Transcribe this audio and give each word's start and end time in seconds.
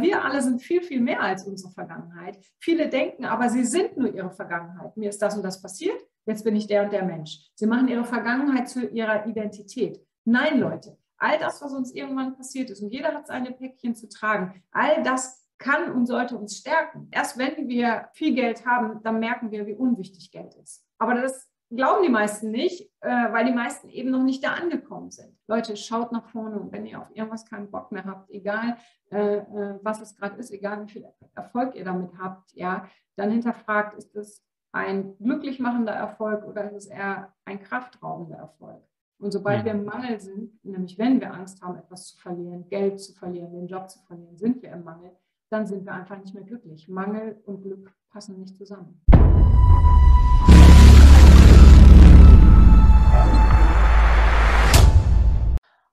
Wir 0.00 0.24
alle 0.24 0.42
sind 0.42 0.62
viel, 0.62 0.82
viel 0.82 1.00
mehr 1.00 1.20
als 1.20 1.44
unsere 1.44 1.72
Vergangenheit. 1.72 2.38
Viele 2.58 2.88
denken 2.88 3.24
aber, 3.24 3.48
sie 3.48 3.64
sind 3.64 3.96
nur 3.96 4.12
ihre 4.14 4.30
Vergangenheit. 4.30 4.96
Mir 4.96 5.10
ist 5.10 5.20
das 5.20 5.36
und 5.36 5.42
das 5.42 5.60
passiert, 5.60 6.00
jetzt 6.26 6.44
bin 6.44 6.56
ich 6.56 6.66
der 6.66 6.84
und 6.84 6.92
der 6.92 7.04
Mensch. 7.04 7.50
Sie 7.54 7.66
machen 7.66 7.88
ihre 7.88 8.04
Vergangenheit 8.04 8.68
zu 8.68 8.86
ihrer 8.86 9.26
Identität. 9.26 10.00
Nein, 10.24 10.60
Leute, 10.60 10.96
all 11.18 11.38
das, 11.38 11.62
was 11.62 11.72
uns 11.72 11.92
irgendwann 11.92 12.36
passiert 12.36 12.70
ist, 12.70 12.82
und 12.82 12.90
jeder 12.90 13.14
hat 13.14 13.26
seine 13.26 13.52
Päckchen 13.52 13.94
zu 13.94 14.08
tragen, 14.08 14.62
all 14.70 15.02
das 15.02 15.46
kann 15.58 15.92
und 15.92 16.06
sollte 16.06 16.36
uns 16.36 16.56
stärken. 16.56 17.08
Erst 17.10 17.38
wenn 17.38 17.68
wir 17.68 18.08
viel 18.14 18.34
Geld 18.34 18.64
haben, 18.66 19.02
dann 19.02 19.20
merken 19.20 19.50
wir, 19.50 19.66
wie 19.66 19.74
unwichtig 19.74 20.30
Geld 20.30 20.54
ist. 20.54 20.84
Aber 20.98 21.14
das 21.14 21.49
glauben 21.70 22.02
die 22.02 22.10
meisten 22.10 22.50
nicht, 22.50 22.90
äh, 23.00 23.32
weil 23.32 23.46
die 23.46 23.52
meisten 23.52 23.88
eben 23.88 24.10
noch 24.10 24.22
nicht 24.22 24.44
da 24.44 24.54
angekommen 24.54 25.10
sind. 25.10 25.36
Leute, 25.46 25.76
schaut 25.76 26.12
nach 26.12 26.26
vorne 26.26 26.58
und 26.58 26.72
wenn 26.72 26.86
ihr 26.86 27.00
auf 27.00 27.10
irgendwas 27.14 27.46
keinen 27.46 27.70
Bock 27.70 27.92
mehr 27.92 28.04
habt, 28.04 28.30
egal 28.30 28.76
äh, 29.10 29.36
äh, 29.38 29.78
was 29.82 30.00
es 30.00 30.16
gerade 30.16 30.36
ist, 30.36 30.50
egal 30.50 30.84
wie 30.86 30.90
viel 30.90 31.06
Erfolg 31.34 31.74
ihr 31.74 31.84
damit 31.84 32.10
habt, 32.18 32.52
ja, 32.54 32.88
dann 33.16 33.30
hinterfragt, 33.30 33.96
ist 33.96 34.14
es 34.16 34.44
ein 34.72 35.16
glücklich 35.18 35.60
machender 35.60 35.92
Erfolg 35.92 36.44
oder 36.44 36.64
ist 36.70 36.84
es 36.84 36.86
eher 36.86 37.32
ein 37.44 37.60
kraftraubender 37.62 38.36
Erfolg? 38.36 38.82
Und 39.18 39.32
sobald 39.32 39.64
wir 39.64 39.72
im 39.72 39.84
Mangel 39.84 40.18
sind, 40.18 40.64
nämlich 40.64 40.96
wenn 40.98 41.20
wir 41.20 41.34
Angst 41.34 41.60
haben, 41.60 41.76
etwas 41.76 42.06
zu 42.08 42.18
verlieren, 42.18 42.68
Geld 42.68 43.00
zu 43.00 43.12
verlieren, 43.12 43.52
den 43.52 43.68
Job 43.68 43.90
zu 43.90 43.98
verlieren, 44.06 44.38
sind 44.38 44.62
wir 44.62 44.72
im 44.72 44.82
Mangel, 44.82 45.10
dann 45.50 45.66
sind 45.66 45.84
wir 45.84 45.92
einfach 45.92 46.18
nicht 46.18 46.34
mehr 46.34 46.44
glücklich. 46.44 46.88
Mangel 46.88 47.38
und 47.44 47.62
Glück 47.62 47.92
passen 48.10 48.38
nicht 48.38 48.56
zusammen. 48.56 49.02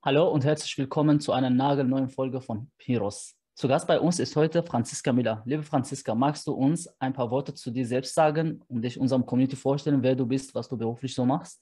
Hallo 0.04 0.30
und 0.30 0.46
herzlich 0.46 0.78
willkommen 0.78 1.20
zu 1.20 1.34
einer 1.34 1.50
nagelneuen 1.50 2.08
Folge 2.08 2.40
von 2.40 2.72
Piros. 2.78 3.36
Zu 3.56 3.68
Gast 3.68 3.88
bei 3.88 4.00
uns 4.00 4.20
ist 4.20 4.36
heute 4.36 4.64
Franziska 4.64 5.12
Miller. 5.12 5.42
Liebe 5.46 5.64
Franziska, 5.64 6.16
magst 6.16 6.48
du 6.48 6.54
uns 6.54 6.88
ein 7.00 7.12
paar 7.12 7.30
Worte 7.30 7.54
zu 7.54 7.72
dir 7.72 7.86
selbst 7.86 8.16
sagen 8.16 8.64
und 8.70 8.84
dich 8.84 9.00
unserem 9.00 9.26
Community 9.26 9.56
vorstellen, 9.56 10.02
wer 10.04 10.16
du 10.16 10.26
bist, 10.26 10.56
was 10.56 10.70
du 10.70 10.78
beruflich 10.78 11.14
so 11.14 11.26
machst? 11.26 11.62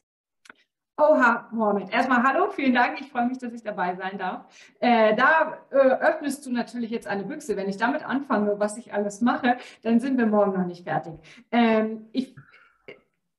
Oha, 0.97 1.49
Mohamed. 1.51 1.91
Erstmal 1.91 2.23
hallo, 2.23 2.49
vielen 2.51 2.73
Dank. 2.73 3.01
Ich 3.01 3.11
freue 3.11 3.25
mich, 3.27 3.37
dass 3.37 3.51
ich 3.51 3.63
dabei 3.63 3.95
sein 3.95 4.17
darf. 4.17 4.45
Äh, 4.79 5.13
da 5.15 5.57
äh, 5.69 5.75
öffnest 5.75 6.45
du 6.45 6.51
natürlich 6.51 6.89
jetzt 6.89 7.05
eine 7.05 7.23
Büchse. 7.23 7.57
Wenn 7.57 7.67
ich 7.67 7.75
damit 7.75 8.05
anfange, 8.05 8.59
was 8.59 8.77
ich 8.77 8.93
alles 8.93 9.19
mache, 9.19 9.57
dann 9.81 9.99
sind 9.99 10.17
wir 10.17 10.25
morgen 10.25 10.53
noch 10.53 10.65
nicht 10.65 10.85
fertig. 10.85 11.13
Ähm, 11.51 12.07
ich 12.13 12.35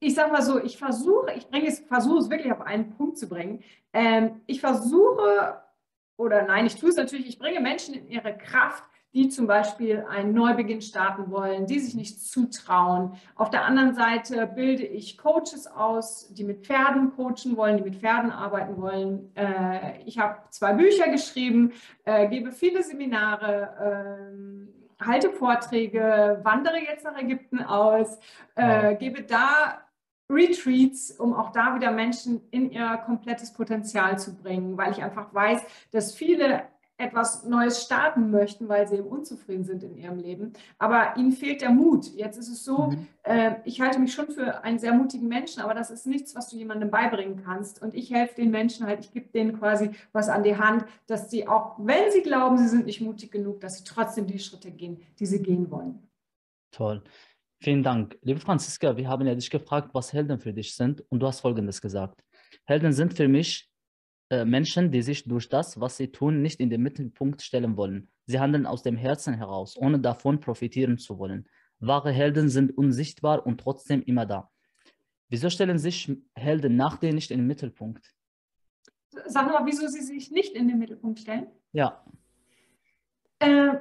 ich 0.07 0.15
sage 0.15 0.31
mal 0.31 0.43
so, 0.43 0.63
ich 0.63 0.79
versuche, 0.79 1.33
ich 1.35 1.49
bringe 1.49 1.67
es, 1.67 1.81
versuche 1.81 2.19
es 2.19 2.31
wirklich 2.31 2.53
auf 2.53 2.61
einen 2.61 2.91
Punkt 2.91 3.19
zu 3.19 3.29
bringen. 3.29 3.65
Ähm, 3.93 4.41
ich 4.47 4.61
versuche, 4.61 5.61
oder 6.17 6.47
nein, 6.47 6.65
ich 6.67 6.77
tue 6.77 6.91
es 6.91 6.97
natürlich, 6.97 7.27
ich 7.27 7.41
bringe 7.41 7.59
Menschen 7.61 7.95
in 7.95 8.09
ihre 8.09 8.37
Kraft, 8.39 8.85
die 9.15 9.29
zum 9.31 9.49
Beispiel 9.49 10.05
einen 10.09 10.33
Neubeginn 10.33 10.81
starten 10.81 11.31
wollen, 11.33 11.67
die 11.67 11.81
sich 11.81 11.95
nicht 11.95 12.21
zutrauen. 12.21 13.15
Auf 13.35 13.51
der 13.51 13.65
anderen 13.65 13.95
Seite 13.95 14.47
bilde 14.47 14.85
ich 14.85 15.19
Coaches 15.19 15.67
aus, 15.67 16.33
die 16.33 16.45
mit 16.45 16.65
Pferden 16.65 17.17
coachen 17.17 17.57
wollen, 17.57 17.79
die 17.79 17.83
mit 17.83 17.97
Pferden 17.97 18.31
arbeiten 18.31 18.81
wollen. 18.81 19.35
Äh, 19.35 20.03
ich 20.05 20.19
habe 20.19 20.39
zwei 20.51 20.75
Bücher 20.75 21.09
geschrieben, 21.09 21.73
äh, 22.05 22.29
gebe 22.29 22.53
viele 22.53 22.83
Seminare, 22.85 24.69
äh, 25.01 25.05
halte 25.05 25.31
Vorträge, 25.31 26.41
wandere 26.45 26.79
jetzt 26.79 27.05
nach 27.05 27.19
Ägypten 27.19 27.63
aus, 27.63 28.19
äh, 28.55 28.95
gebe 28.97 29.23
da 29.23 29.86
Retreats, 30.31 31.13
um 31.13 31.35
auch 31.35 31.53
da 31.53 31.75
wieder 31.75 31.91
Menschen 31.91 32.41
in 32.51 32.71
ihr 32.71 32.97
komplettes 33.05 33.53
Potenzial 33.53 34.19
zu 34.19 34.37
bringen, 34.37 34.77
weil 34.77 34.93
ich 34.93 35.03
einfach 35.03 35.33
weiß, 35.33 35.63
dass 35.93 36.15
viele 36.15 36.65
etwas 36.99 37.45
Neues 37.45 37.83
starten 37.83 38.31
möchten, 38.31 38.69
weil 38.69 38.89
sie 38.89 38.97
eben 38.97 39.09
unzufrieden 39.09 39.65
sind 39.65 39.83
in 39.83 39.97
ihrem 39.97 40.19
Leben. 40.19 40.55
Aber 40.79 41.17
ihnen 41.17 41.33
fehlt 41.33 41.61
der 41.61 41.71
Mut. 41.71 42.07
Jetzt 42.15 42.39
ist 42.39 42.49
es 42.49 42.65
so, 42.65 42.89
mhm. 42.89 43.07
äh, 43.23 43.57
ich 43.65 43.81
halte 43.81 43.99
mich 43.99 44.15
schon 44.15 44.29
für 44.29 44.65
einen 44.65 44.79
sehr 44.79 44.95
mutigen 44.95 45.29
Menschen, 45.29 45.63
aber 45.63 45.75
das 45.75 45.91
ist 45.91 46.07
nichts, 46.07 46.35
was 46.35 46.49
du 46.49 46.57
jemandem 46.57 46.91
beibringen 46.91 47.43
kannst. 47.45 47.83
Und 47.83 47.95
ich 47.95 48.11
helfe 48.11 48.37
den 48.37 48.51
Menschen 48.51 48.87
halt, 48.87 49.01
ich 49.01 49.13
gebe 49.13 49.29
denen 49.29 49.59
quasi 49.59 49.91
was 50.13 50.29
an 50.29 50.43
die 50.43 50.57
Hand, 50.57 50.87
dass 51.07 51.31
sie 51.31 51.47
auch, 51.47 51.77
wenn 51.79 52.11
sie 52.13 52.23
glauben, 52.23 52.57
sie 52.57 52.69
sind 52.69 52.87
nicht 52.87 53.03
mutig 53.03 53.31
genug, 53.31 53.61
dass 53.61 53.79
sie 53.79 53.85
trotzdem 53.85 54.27
die 54.27 54.39
Schritte 54.39 54.71
gehen, 54.71 55.03
die 55.19 55.27
sie 55.27 55.43
gehen 55.43 55.71
wollen. 55.71 56.09
Toll. 56.71 57.03
Vielen 57.61 57.83
Dank. 57.83 58.19
Liebe 58.23 58.41
Franziska, 58.41 58.97
wir 58.97 59.09
haben 59.09 59.27
ja 59.27 59.35
dich 59.35 59.51
gefragt, 59.51 59.91
was 59.95 60.13
Helden 60.13 60.39
für 60.39 60.53
dich 60.53 60.75
sind 60.75 61.03
und 61.09 61.21
du 61.21 61.27
hast 61.27 61.41
Folgendes 61.41 61.81
gesagt. 61.81 62.23
Helden 62.65 62.93
sind 62.93 63.15
für 63.15 63.29
mich 63.29 63.71
äh, 64.29 64.45
Menschen, 64.45 64.91
die 64.91 65.03
sich 65.03 65.25
durch 65.25 65.49
das, 65.49 65.81
was 65.81 65.97
sie 65.97 66.13
tun, 66.13 66.43
nicht 66.43 66.61
in 66.61 66.69
den 66.69 66.83
Mittelpunkt 66.83 67.43
stellen 67.43 67.77
wollen. 67.77 68.11
Sie 68.27 68.41
handeln 68.41 68.67
aus 68.67 68.83
dem 68.83 68.97
Herzen 68.97 69.35
heraus, 69.35 69.77
ohne 69.77 70.01
davon 70.01 70.41
profitieren 70.41 70.99
zu 70.99 71.19
wollen. 71.19 71.49
Wahre 71.79 72.13
Helden 72.13 72.49
sind 72.49 72.77
unsichtbar 72.77 73.47
und 73.47 73.59
trotzdem 73.61 74.03
immer 74.03 74.27
da. 74.27 74.51
Wieso 75.29 75.49
stellen 75.51 75.79
sich 75.79 76.13
Helden 76.35 76.77
nach 76.77 76.99
dir 76.99 77.13
nicht 77.13 77.31
in 77.31 77.39
den 77.39 77.47
Mittelpunkt? 77.47 78.15
Sag 79.27 79.47
mal, 79.47 79.65
wieso 79.65 79.87
sie 79.89 80.03
sich 80.03 80.31
nicht 80.31 80.55
in 80.55 80.69
den 80.69 80.79
Mittelpunkt 80.79 81.21
stellen? 81.21 81.49
Ja. 81.73 82.05
Äh, 83.39 83.79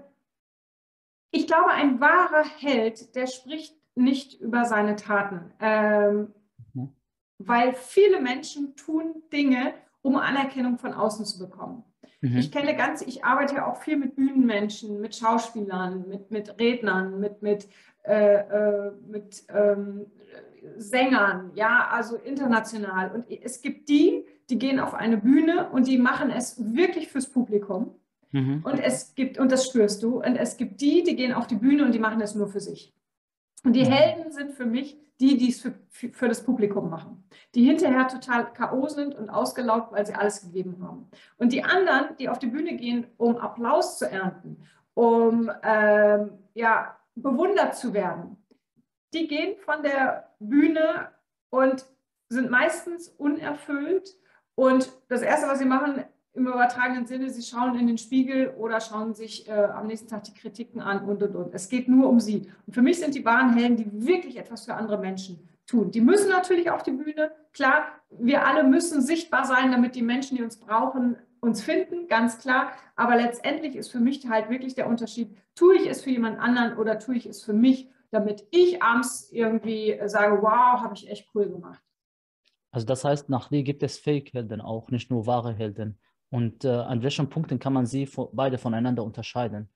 ich 1.36 1.48
glaube, 1.48 1.72
ein 1.72 2.00
wahrer 2.00 2.46
Held, 2.60 3.16
der 3.16 3.28
spricht 3.28 3.76
nicht 3.96 4.40
über 4.40 4.66
seine 4.66 4.96
Taten. 4.96 5.52
Ähm, 5.60 6.34
mhm. 6.74 6.96
Weil 7.38 7.74
viele 7.74 8.22
Menschen 8.22 8.76
tun 8.76 9.24
Dinge, 9.32 9.74
um 10.02 10.16
Anerkennung 10.16 10.78
von 10.78 10.94
außen 10.94 11.26
zu 11.26 11.40
bekommen. 11.40 11.84
Mhm. 12.22 12.38
Ich 12.38 12.52
kenne 12.52 12.76
ganz, 12.76 13.02
ich 13.02 13.26
arbeite 13.26 13.56
ja 13.56 13.68
auch 13.68 13.78
viel 13.78 13.98
mit 13.98 14.16
Bühnenmenschen, 14.16 15.02
mit 15.02 15.16
Schauspielern, 15.16 16.08
mit, 16.08 16.32
mit 16.32 16.58
Rednern, 16.60 17.20
mit, 17.20 17.42
mit, 17.42 17.68
äh, 18.04 18.36
äh, 18.36 18.92
mit 19.08 19.44
ähm, 19.50 20.06
Sängern, 20.78 21.52
ja, 21.54 21.90
also 21.92 22.16
international. 22.16 23.12
Und 23.12 23.30
es 23.30 23.62
gibt 23.62 23.90
die, 23.90 24.26
die 24.50 24.58
gehen 24.58 24.80
auf 24.80 24.94
eine 24.94 25.18
Bühne 25.18 25.70
und 25.70 25.88
die 25.88 25.98
machen 25.98 26.30
es 26.30 26.76
wirklich 26.76 27.10
fürs 27.10 27.30
Publikum. 27.30 27.96
Mhm. 28.36 28.64
Und 28.66 28.80
es 28.80 29.16
gibt, 29.16 29.40
und 29.40 29.50
das 29.50 29.66
spürst 29.66 30.04
du, 30.04 30.18
und 30.22 30.36
es 30.36 30.58
gibt 30.58 30.82
die, 30.82 31.04
die 31.04 31.16
gehen 31.16 31.32
auf 31.32 31.48
die 31.48 31.56
Bühne 31.56 31.86
und 31.86 31.94
die 31.94 32.00
machen 32.00 32.20
es 32.20 32.36
nur 32.36 32.50
für 32.50 32.60
sich. 32.60 32.94
Und 33.64 33.74
die 33.74 33.86
mhm. 33.86 33.92
Helden 33.92 34.32
sind 34.34 34.52
für 34.52 34.66
mich 34.66 34.98
die, 35.22 35.38
die 35.38 35.50
es 35.50 35.62
für, 35.62 35.74
für, 35.90 36.10
für, 36.10 36.28
das 36.28 36.44
Publikum 36.44 36.90
machen, 36.90 37.24
die 37.54 37.64
hinterher 37.64 38.10
total 38.10 38.52
K.O. 38.52 38.90
sind 38.90 39.16
und 39.16 39.30
ausgelaugt, 39.30 39.94
weil 39.94 40.06
sie 40.06 40.14
alles 40.14 40.42
gegeben 40.42 40.76
haben. 40.82 41.10
Und 41.38 41.54
die 41.54 41.64
anderen, 41.64 42.18
die 42.20 42.28
auf 42.28 42.40
die 42.40 42.48
Bühne 42.48 42.76
gehen, 42.76 43.08
um 43.16 43.38
Applaus 43.38 43.98
zu 43.98 44.12
ernten, 44.12 44.58
um 44.94 45.50
ähm, 45.64 46.32
ja, 46.54 46.98
bewundert 47.16 47.78
zu 47.78 47.94
werden, 47.94 48.36
die 49.14 49.30
gehen 49.30 49.56
von 49.60 49.82
der 49.82 50.32
Bühne 50.40 51.12
und 51.50 51.86
sind 52.28 52.50
meistens 52.52 53.08
unerfüllt. 53.08 54.18
Und 54.56 54.92
das 55.08 55.22
Erste, 55.22 55.48
was 55.48 55.60
sie 55.60 55.66
machen, 55.66 56.04
im 56.36 56.48
übertragenen 56.48 57.06
Sinne, 57.06 57.30
sie 57.30 57.42
schauen 57.42 57.80
in 57.80 57.88
den 57.88 57.98
Spiegel 57.98 58.50
oder 58.58 58.82
schauen 58.82 59.14
sich 59.14 59.48
äh, 59.48 59.52
am 59.52 59.88
nächsten 59.88 60.08
Tag 60.10 60.24
die 60.26 60.34
Kritiken 60.34 60.82
an 60.82 61.06
und 61.06 61.24
und 61.24 61.36
und. 61.36 61.54
Es 61.54 61.70
geht 61.70 61.88
nur 61.88 62.10
um 62.10 62.20
sie. 62.20 62.50
Und 62.68 62.74
für 62.74 62.82
mich 62.82 63.00
sind 63.00 63.16
die 63.16 63.24
wahren 63.24 63.54
Helden, 63.54 63.78
die 63.78 64.06
wirklich 64.06 64.38
etwas 64.38 64.66
für 64.66 64.74
andere 64.74 64.98
Menschen 64.98 65.48
tun. 65.66 65.92
Die 65.92 66.02
müssen 66.02 66.30
natürlich 66.30 66.70
auf 66.70 66.84
die 66.84 66.92
Bühne. 66.92 67.32
Klar, 67.54 67.86
wir 68.10 68.46
alle 68.46 68.64
müssen 68.64 69.02
sichtbar 69.02 69.46
sein, 69.46 69.72
damit 69.72 69.96
die 69.96 70.02
Menschen, 70.02 70.38
die 70.38 70.44
uns 70.44 70.60
brauchen, 70.60 71.16
uns 71.40 71.64
finden, 71.64 72.08
ganz 72.08 72.40
klar. 72.40 72.72
Aber 72.96 73.16
letztendlich 73.16 73.76
ist 73.76 73.90
für 73.90 74.00
mich 74.00 74.28
halt 74.28 74.50
wirklich 74.50 74.76
der 74.76 74.88
Unterschied, 74.88 75.36
tue 75.56 75.76
ich 75.76 75.88
es 75.88 76.04
für 76.04 76.10
jemand 76.10 76.40
anderen 76.40 76.78
oder 76.78 77.00
tue 77.00 77.16
ich 77.16 77.26
es 77.26 77.44
für 77.44 77.54
mich, 77.54 77.90
damit 78.12 78.46
ich 78.52 78.82
abends 78.84 79.30
irgendwie 79.32 80.00
sage, 80.06 80.42
wow, 80.42 80.82
habe 80.82 80.94
ich 80.96 81.10
echt 81.10 81.30
cool 81.34 81.50
gemacht. 81.50 81.82
Also 82.72 82.86
das 82.86 83.06
heißt, 83.06 83.30
nach 83.30 83.48
dir 83.48 83.64
gibt 83.64 83.84
es 83.84 83.98
Fake-Helden 83.98 84.60
auch, 84.60 84.90
nicht 84.90 85.10
nur 85.10 85.26
wahre 85.26 85.54
Helden. 85.54 85.98
Und 86.32 86.66
äh, 86.66 86.70
an 86.70 87.04
welchen 87.04 87.30
Punkten 87.30 87.60
kann 87.60 87.74
man 87.74 87.86
sie 87.86 88.10
beide 88.34 88.58
voneinander 88.58 89.04
unterscheiden? 89.04 89.70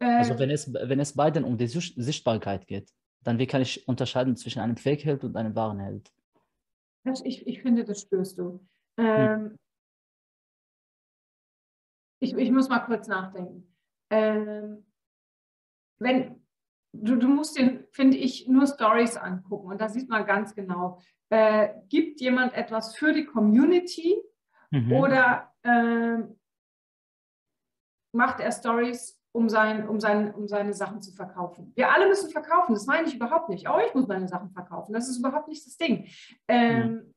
Äh, 0.00 0.06
also 0.06 0.38
wenn 0.38 0.50
es, 0.50 0.72
wenn 0.72 1.00
es 1.00 1.14
beiden 1.14 1.44
um 1.44 1.58
die 1.58 1.66
Sichtbarkeit 1.66 2.66
geht, 2.66 2.90
dann 3.22 3.38
wie 3.38 3.46
kann 3.46 3.62
ich 3.62 3.86
unterscheiden 3.86 4.36
zwischen 4.36 4.60
einem 4.60 4.76
Fake-Held 4.76 5.24
und 5.24 5.36
einem 5.36 5.54
wahren 5.54 5.78
Held? 5.78 6.10
Ich, 7.24 7.46
ich 7.46 7.62
finde, 7.62 7.84
das 7.84 8.00
spürst 8.00 8.38
du. 8.38 8.66
Hm. 8.98 9.06
Ähm, 9.06 9.40
hm. 9.40 9.58
ich, 12.20 12.34
ich 12.34 12.50
muss 12.50 12.68
mal 12.68 12.80
kurz 12.80 13.08
nachdenken. 13.08 13.74
Ähm, 14.10 14.84
wenn, 15.98 16.42
du, 16.92 17.16
du 17.16 17.28
musst 17.28 17.58
dir, 17.58 17.86
finde 17.92 18.16
ich, 18.16 18.48
nur 18.48 18.66
Stories 18.66 19.16
angucken 19.16 19.68
und 19.68 19.80
da 19.80 19.88
sieht 19.88 20.08
man 20.08 20.26
ganz 20.26 20.54
genau, 20.54 21.00
äh, 21.28 21.68
gibt 21.88 22.20
jemand 22.20 22.54
etwas 22.54 22.96
für 22.96 23.12
die 23.12 23.24
Community 23.24 24.20
mhm. 24.70 24.92
oder 24.92 25.49
ähm, 25.64 26.38
macht 28.12 28.40
er 28.40 28.52
Stories, 28.52 29.20
um, 29.32 29.48
sein, 29.48 29.88
um, 29.88 30.00
sein, 30.00 30.34
um 30.34 30.48
seine 30.48 30.72
Sachen 30.72 31.02
zu 31.02 31.12
verkaufen. 31.12 31.72
Wir 31.76 31.92
alle 31.92 32.08
müssen 32.08 32.30
verkaufen, 32.30 32.74
das 32.74 32.86
meine 32.86 33.06
ich 33.06 33.14
überhaupt 33.14 33.48
nicht. 33.48 33.68
Auch 33.68 33.80
ich 33.80 33.94
muss 33.94 34.08
meine 34.08 34.28
Sachen 34.28 34.50
verkaufen, 34.50 34.92
das 34.92 35.08
ist 35.08 35.18
überhaupt 35.18 35.48
nicht 35.48 35.64
das 35.64 35.76
Ding. 35.76 36.08
Ähm, 36.48 36.92
mhm. 36.92 37.14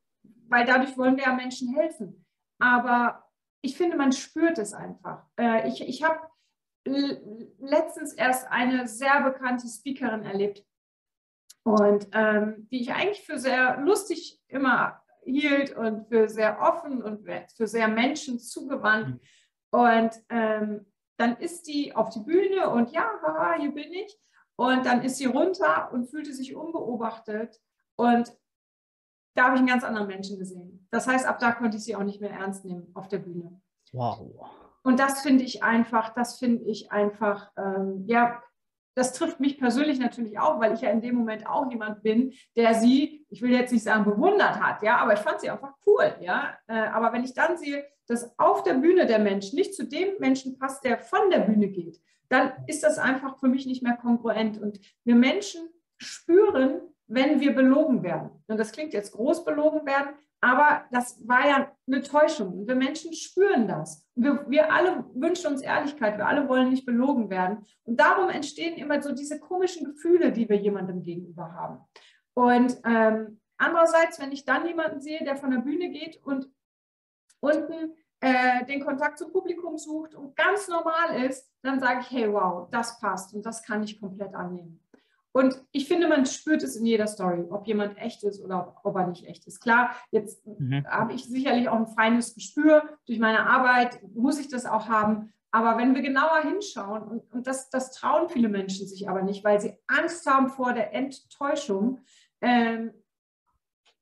Weil 0.47 0.65
dadurch 0.65 0.97
wollen 0.97 1.17
wir 1.17 1.23
ja 1.23 1.33
Menschen 1.33 1.73
helfen. 1.73 2.25
Aber 2.59 3.23
ich 3.61 3.75
finde, 3.77 3.97
man 3.97 4.11
spürt 4.11 4.59
es 4.59 4.73
einfach. 4.73 5.25
Äh, 5.39 5.67
ich 5.67 5.81
ich 5.87 6.03
habe 6.03 6.19
letztens 6.85 8.13
erst 8.13 8.47
eine 8.49 8.87
sehr 8.87 9.21
bekannte 9.21 9.67
Speakerin 9.67 10.23
erlebt 10.23 10.65
und 11.63 12.07
ähm, 12.11 12.67
die 12.71 12.81
ich 12.81 12.93
eigentlich 12.93 13.25
für 13.25 13.39
sehr 13.39 13.77
lustig 13.77 14.41
immer 14.49 15.01
hielt 15.25 15.75
und 15.75 16.07
für 16.07 16.27
sehr 16.29 16.59
offen 16.61 17.01
und 17.01 17.27
für 17.55 17.67
sehr 17.67 17.87
Menschen 17.87 18.39
zugewandt. 18.39 19.09
Mhm. 19.09 19.19
Und 19.71 20.11
ähm, 20.29 20.85
dann 21.17 21.37
ist 21.37 21.67
die 21.67 21.95
auf 21.95 22.09
die 22.09 22.19
Bühne 22.19 22.69
und 22.69 22.91
ja, 22.91 23.09
haha, 23.21 23.55
hier 23.59 23.73
bin 23.73 23.91
ich. 23.93 24.19
Und 24.55 24.85
dann 24.85 25.03
ist 25.03 25.17
sie 25.17 25.25
runter 25.25 25.91
und 25.91 26.09
fühlte 26.09 26.33
sich 26.33 26.55
unbeobachtet. 26.55 27.59
Und 27.95 28.31
da 29.35 29.45
habe 29.45 29.55
ich 29.55 29.59
einen 29.59 29.67
ganz 29.67 29.83
anderen 29.83 30.07
Menschen 30.07 30.37
gesehen. 30.37 30.87
Das 30.91 31.07
heißt, 31.07 31.25
ab 31.25 31.39
da 31.39 31.51
konnte 31.53 31.77
ich 31.77 31.83
sie 31.83 31.95
auch 31.95 32.03
nicht 32.03 32.21
mehr 32.21 32.31
ernst 32.31 32.65
nehmen 32.65 32.91
auf 32.93 33.07
der 33.07 33.17
Bühne. 33.17 33.59
Wow. 33.91 34.31
Und 34.83 34.99
das 34.99 35.21
finde 35.21 35.43
ich 35.43 35.63
einfach, 35.63 36.13
das 36.13 36.37
finde 36.37 36.65
ich 36.65 36.91
einfach, 36.91 37.51
ähm, 37.57 38.03
ja, 38.05 38.43
das 38.95 39.13
trifft 39.13 39.39
mich 39.39 39.57
persönlich 39.57 39.99
natürlich 39.99 40.39
auch, 40.39 40.59
weil 40.59 40.73
ich 40.73 40.81
ja 40.81 40.89
in 40.89 41.01
dem 41.01 41.15
Moment 41.15 41.47
auch 41.47 41.69
jemand 41.69 42.03
bin, 42.03 42.33
der 42.55 42.73
sie, 42.75 43.25
ich 43.29 43.41
will 43.41 43.51
jetzt 43.51 43.71
nicht 43.71 43.83
sagen 43.83 44.05
bewundert 44.05 44.61
hat, 44.61 44.83
ja, 44.83 44.97
aber 44.97 45.13
ich 45.13 45.19
fand 45.19 45.41
sie 45.41 45.49
einfach 45.49 45.73
cool, 45.85 46.15
ja. 46.21 46.57
Äh, 46.67 46.73
aber 46.73 47.13
wenn 47.13 47.23
ich 47.23 47.33
dann 47.33 47.57
sehe, 47.57 47.85
dass 48.07 48.37
auf 48.37 48.63
der 48.63 48.75
Bühne 48.75 49.05
der 49.05 49.19
Mensch 49.19 49.53
nicht 49.53 49.75
zu 49.75 49.85
dem 49.85 50.09
Menschen 50.19 50.57
passt, 50.57 50.83
der 50.83 50.99
von 50.99 51.29
der 51.29 51.39
Bühne 51.39 51.69
geht, 51.69 51.99
dann 52.29 52.51
ist 52.67 52.83
das 52.83 52.97
einfach 52.97 53.39
für 53.39 53.47
mich 53.47 53.65
nicht 53.65 53.83
mehr 53.83 53.95
kongruent. 53.95 54.59
Und 54.59 54.79
wir 55.03 55.15
Menschen 55.15 55.69
spüren, 55.97 56.81
wenn 57.07 57.39
wir 57.39 57.53
belogen 57.53 58.03
werden. 58.03 58.31
Und 58.47 58.57
das 58.57 58.71
klingt 58.71 58.93
jetzt 58.93 59.11
groß 59.13 59.45
belogen 59.45 59.85
werden, 59.85 60.15
aber 60.43 60.83
das 60.91 61.25
war 61.25 61.47
ja 61.47 61.71
eine 61.87 62.01
Täuschung. 62.01 62.67
Wir 62.67 62.75
Menschen 62.75 63.13
spüren 63.13 63.65
das. 63.65 64.05
Wir, 64.13 64.43
wir, 64.49 64.73
alle 64.73 65.05
wünschen 65.13 65.47
uns 65.53 65.61
Ehrlichkeit. 65.61 66.17
Wir 66.17 66.27
alle 66.27 66.49
wollen 66.49 66.69
nicht 66.69 66.85
belogen 66.85 67.29
werden. 67.29 67.65
Und 67.85 67.97
darum 67.97 68.29
entstehen 68.29 68.75
immer 68.75 69.01
so 69.01 69.13
diese 69.13 69.39
komischen 69.39 69.85
Gefühle, 69.85 70.33
die 70.33 70.49
wir 70.49 70.57
jemandem 70.57 71.01
gegenüber 71.01 71.53
haben. 71.53 71.79
Und 72.33 72.77
ähm, 72.83 73.39
andererseits, 73.55 74.19
wenn 74.19 74.33
ich 74.33 74.43
dann 74.43 74.67
jemanden 74.67 74.99
sehe, 74.99 75.23
der 75.23 75.37
von 75.37 75.49
der 75.49 75.59
Bühne 75.59 75.89
geht 75.91 76.21
und 76.25 76.49
unten 77.39 77.93
äh, 78.19 78.65
den 78.65 78.83
Kontakt 78.83 79.19
zum 79.19 79.31
Publikum 79.31 79.77
sucht 79.77 80.13
und 80.13 80.35
ganz 80.35 80.67
normal 80.67 81.23
ist, 81.25 81.49
dann 81.61 81.79
sage 81.79 82.01
ich, 82.01 82.11
hey, 82.11 82.33
wow, 82.33 82.67
das 82.69 82.99
passt 82.99 83.33
und 83.33 83.45
das 83.45 83.63
kann 83.63 83.81
ich 83.81 83.97
komplett 83.97 84.35
annehmen. 84.35 84.82
Und 85.33 85.59
ich 85.71 85.87
finde, 85.87 86.07
man 86.07 86.27
spürt 86.27 86.61
es 86.61 86.75
in 86.75 86.85
jeder 86.85 87.07
Story, 87.07 87.43
ob 87.49 87.67
jemand 87.67 87.97
echt 87.97 88.23
ist 88.23 88.41
oder 88.41 88.75
ob 88.83 88.95
er 88.95 89.07
nicht 89.07 89.25
echt 89.25 89.47
ist. 89.47 89.59
Klar, 89.61 89.91
jetzt 90.11 90.45
mhm. 90.45 90.85
habe 90.87 91.13
ich 91.13 91.25
sicherlich 91.25 91.67
auch 91.67 91.75
ein 91.75 91.87
feines 91.87 92.35
Gespür. 92.35 92.83
Durch 93.07 93.19
meine 93.19 93.47
Arbeit 93.47 93.99
muss 94.13 94.39
ich 94.39 94.47
das 94.47 94.65
auch 94.67 94.87
haben. 94.87 95.33
Aber 95.51 95.77
wenn 95.77 95.95
wir 95.95 96.03
genauer 96.03 96.41
hinschauen, 96.43 97.03
und, 97.03 97.31
und 97.31 97.47
das, 97.47 97.69
das 97.71 97.91
trauen 97.91 98.29
viele 98.29 98.47
Menschen 98.47 98.87
sich 98.87 99.09
aber 99.09 99.23
nicht, 99.23 99.43
weil 99.43 99.59
sie 99.59 99.73
Angst 99.87 100.25
haben 100.27 100.49
vor 100.49 100.73
der 100.73 100.93
Enttäuschung, 100.93 102.01
ähm, 102.41 102.91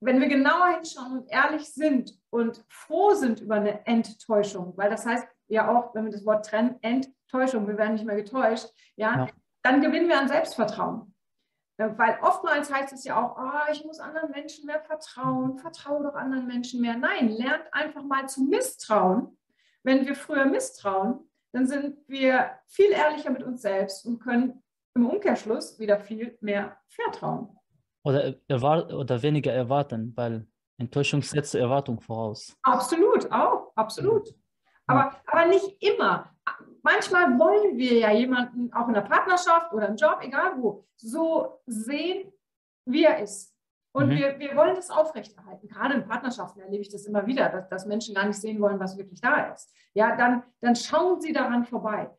wenn 0.01 0.19
wir 0.19 0.27
genauer 0.27 0.75
hinschauen 0.75 1.19
und 1.19 1.31
ehrlich 1.31 1.69
sind 1.73 2.17
und 2.29 2.63
froh 2.67 3.13
sind 3.13 3.39
über 3.39 3.55
eine 3.55 3.85
Enttäuschung, 3.85 4.73
weil 4.75 4.89
das 4.89 5.05
heißt 5.05 5.27
ja 5.47 5.69
auch, 5.69 5.93
wenn 5.93 6.05
wir 6.05 6.11
das 6.11 6.25
Wort 6.25 6.45
trennen, 6.45 6.77
Enttäuschung, 6.81 7.67
wir 7.67 7.77
werden 7.77 7.93
nicht 7.93 8.05
mehr 8.05 8.15
getäuscht, 8.15 8.67
ja, 8.95 9.25
ja. 9.25 9.27
dann 9.61 9.81
gewinnen 9.81 10.09
wir 10.09 10.19
an 10.19 10.27
Selbstvertrauen. 10.27 11.10
Äh, 11.77 11.89
weil 11.97 12.17
oftmals 12.21 12.71
heißt 12.71 12.93
es 12.93 13.03
ja 13.03 13.21
auch, 13.21 13.37
oh, 13.37 13.71
ich 13.71 13.83
muss 13.85 13.99
anderen 13.99 14.31
Menschen 14.31 14.65
mehr 14.65 14.81
vertrauen, 14.81 15.57
vertraue 15.57 16.03
doch 16.03 16.15
anderen 16.15 16.47
Menschen 16.47 16.81
mehr. 16.81 16.97
Nein, 16.97 17.29
lernt 17.29 17.65
einfach 17.71 18.03
mal 18.03 18.27
zu 18.27 18.43
misstrauen. 18.43 19.37
Wenn 19.83 20.05
wir 20.05 20.15
früher 20.15 20.45
misstrauen, 20.45 21.29
dann 21.53 21.67
sind 21.67 21.97
wir 22.07 22.51
viel 22.67 22.91
ehrlicher 22.91 23.31
mit 23.31 23.43
uns 23.43 23.61
selbst 23.61 24.05
und 24.05 24.19
können 24.19 24.63
im 24.95 25.09
Umkehrschluss 25.09 25.79
wieder 25.79 25.99
viel 25.99 26.37
mehr 26.41 26.77
vertrauen. 26.87 27.57
Oder, 28.03 28.35
oder 28.49 29.21
weniger 29.21 29.53
erwarten, 29.53 30.13
weil 30.15 30.47
Enttäuschung 30.77 31.21
setzt 31.21 31.55
Erwartung 31.55 31.99
voraus. 31.99 32.55
Absolut, 32.63 33.31
auch, 33.31 33.71
absolut. 33.75 34.29
Aber, 34.87 35.15
aber 35.27 35.45
nicht 35.45 35.81
immer 35.81 36.33
manchmal 36.83 37.37
wollen 37.39 37.77
wir 37.77 37.97
ja 37.97 38.11
jemanden 38.11 38.71
auch 38.73 38.87
in 38.87 38.93
der 38.93 39.01
Partnerschaft 39.01 39.73
oder 39.73 39.87
im 39.87 39.95
Job, 39.95 40.19
egal 40.21 40.53
wo, 40.57 40.85
so 40.95 41.61
sehen, 41.65 42.31
wie 42.85 43.05
er 43.05 43.19
ist. 43.19 43.55
Und 43.93 44.07
mhm. 44.07 44.11
wir, 44.11 44.39
wir 44.39 44.55
wollen 44.55 44.75
das 44.75 44.89
aufrechterhalten. 44.89 45.67
Gerade 45.67 45.95
in 45.95 46.07
Partnerschaften 46.07 46.61
erlebe 46.61 46.81
ich 46.81 46.89
das 46.89 47.05
immer 47.05 47.25
wieder, 47.25 47.49
dass, 47.49 47.67
dass 47.67 47.85
Menschen 47.85 48.15
gar 48.15 48.25
nicht 48.25 48.39
sehen 48.39 48.61
wollen, 48.61 48.79
was 48.79 48.97
wirklich 48.97 49.19
da 49.19 49.53
ist. 49.53 49.73
Ja, 49.93 50.15
dann, 50.15 50.43
dann 50.61 50.75
schauen 50.75 51.19
sie 51.19 51.33
daran 51.33 51.65
vorbei, 51.65 52.09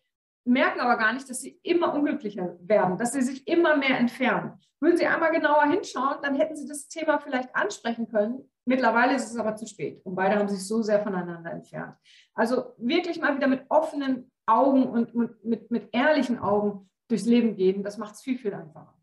merken 0.45 0.81
aber 0.81 0.97
gar 0.97 1.13
nicht, 1.13 1.29
dass 1.31 1.41
sie 1.41 1.59
immer 1.63 1.95
unglücklicher 1.95 2.57
werden, 2.61 2.99
dass 2.99 3.13
sie 3.13 3.23
sich 3.23 3.47
immer 3.49 3.77
mehr 3.77 3.99
entfernen. 3.99 4.61
Würden 4.81 4.97
sie 4.97 5.07
einmal 5.07 5.31
genauer 5.31 5.65
hinschauen, 5.65 6.17
dann 6.23 6.35
hätten 6.35 6.57
sie 6.57 6.67
das 6.67 6.89
Thema 6.89 7.19
vielleicht 7.19 7.55
ansprechen 7.55 8.09
können. 8.09 8.51
Mittlerweile 8.65 9.17
ist 9.17 9.31
es 9.31 9.37
aber 9.37 9.57
zu 9.57 9.67
spät 9.67 10.01
und 10.05 10.15
beide 10.15 10.37
haben 10.37 10.49
sich 10.49 10.67
so 10.67 10.83
sehr 10.83 11.03
voneinander 11.03 11.51
entfernt. 11.51 11.97
Also 12.35 12.75
wirklich 12.79 13.21
mal 13.21 13.35
wieder 13.37 13.49
mit 13.49 13.65
offenen 13.69 14.31
Augen 14.47 14.85
und 14.85 15.15
mit, 15.45 15.71
mit 15.71 15.89
ehrlichen 15.93 16.39
Augen 16.39 16.89
durchs 17.09 17.27
Leben 17.27 17.57
gehen, 17.57 17.83
das 17.83 17.99
macht 17.99 18.15
es 18.15 18.23
viel, 18.23 18.39
viel 18.39 18.55
einfacher. 18.55 18.95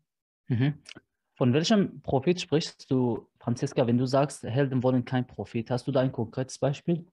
Mhm. 0.48 0.74
Von 1.34 1.52
welchem 1.52 2.02
Profit 2.02 2.40
sprichst 2.40 2.90
du, 2.90 3.28
Franziska, 3.38 3.86
wenn 3.86 3.96
du 3.96 4.06
sagst, 4.06 4.42
Helden 4.42 4.82
wollen 4.82 5.04
kein 5.04 5.26
Profit? 5.26 5.70
Hast 5.70 5.86
du 5.86 5.92
da 5.92 6.00
ein 6.00 6.12
konkretes 6.12 6.58
Beispiel? 6.58 7.06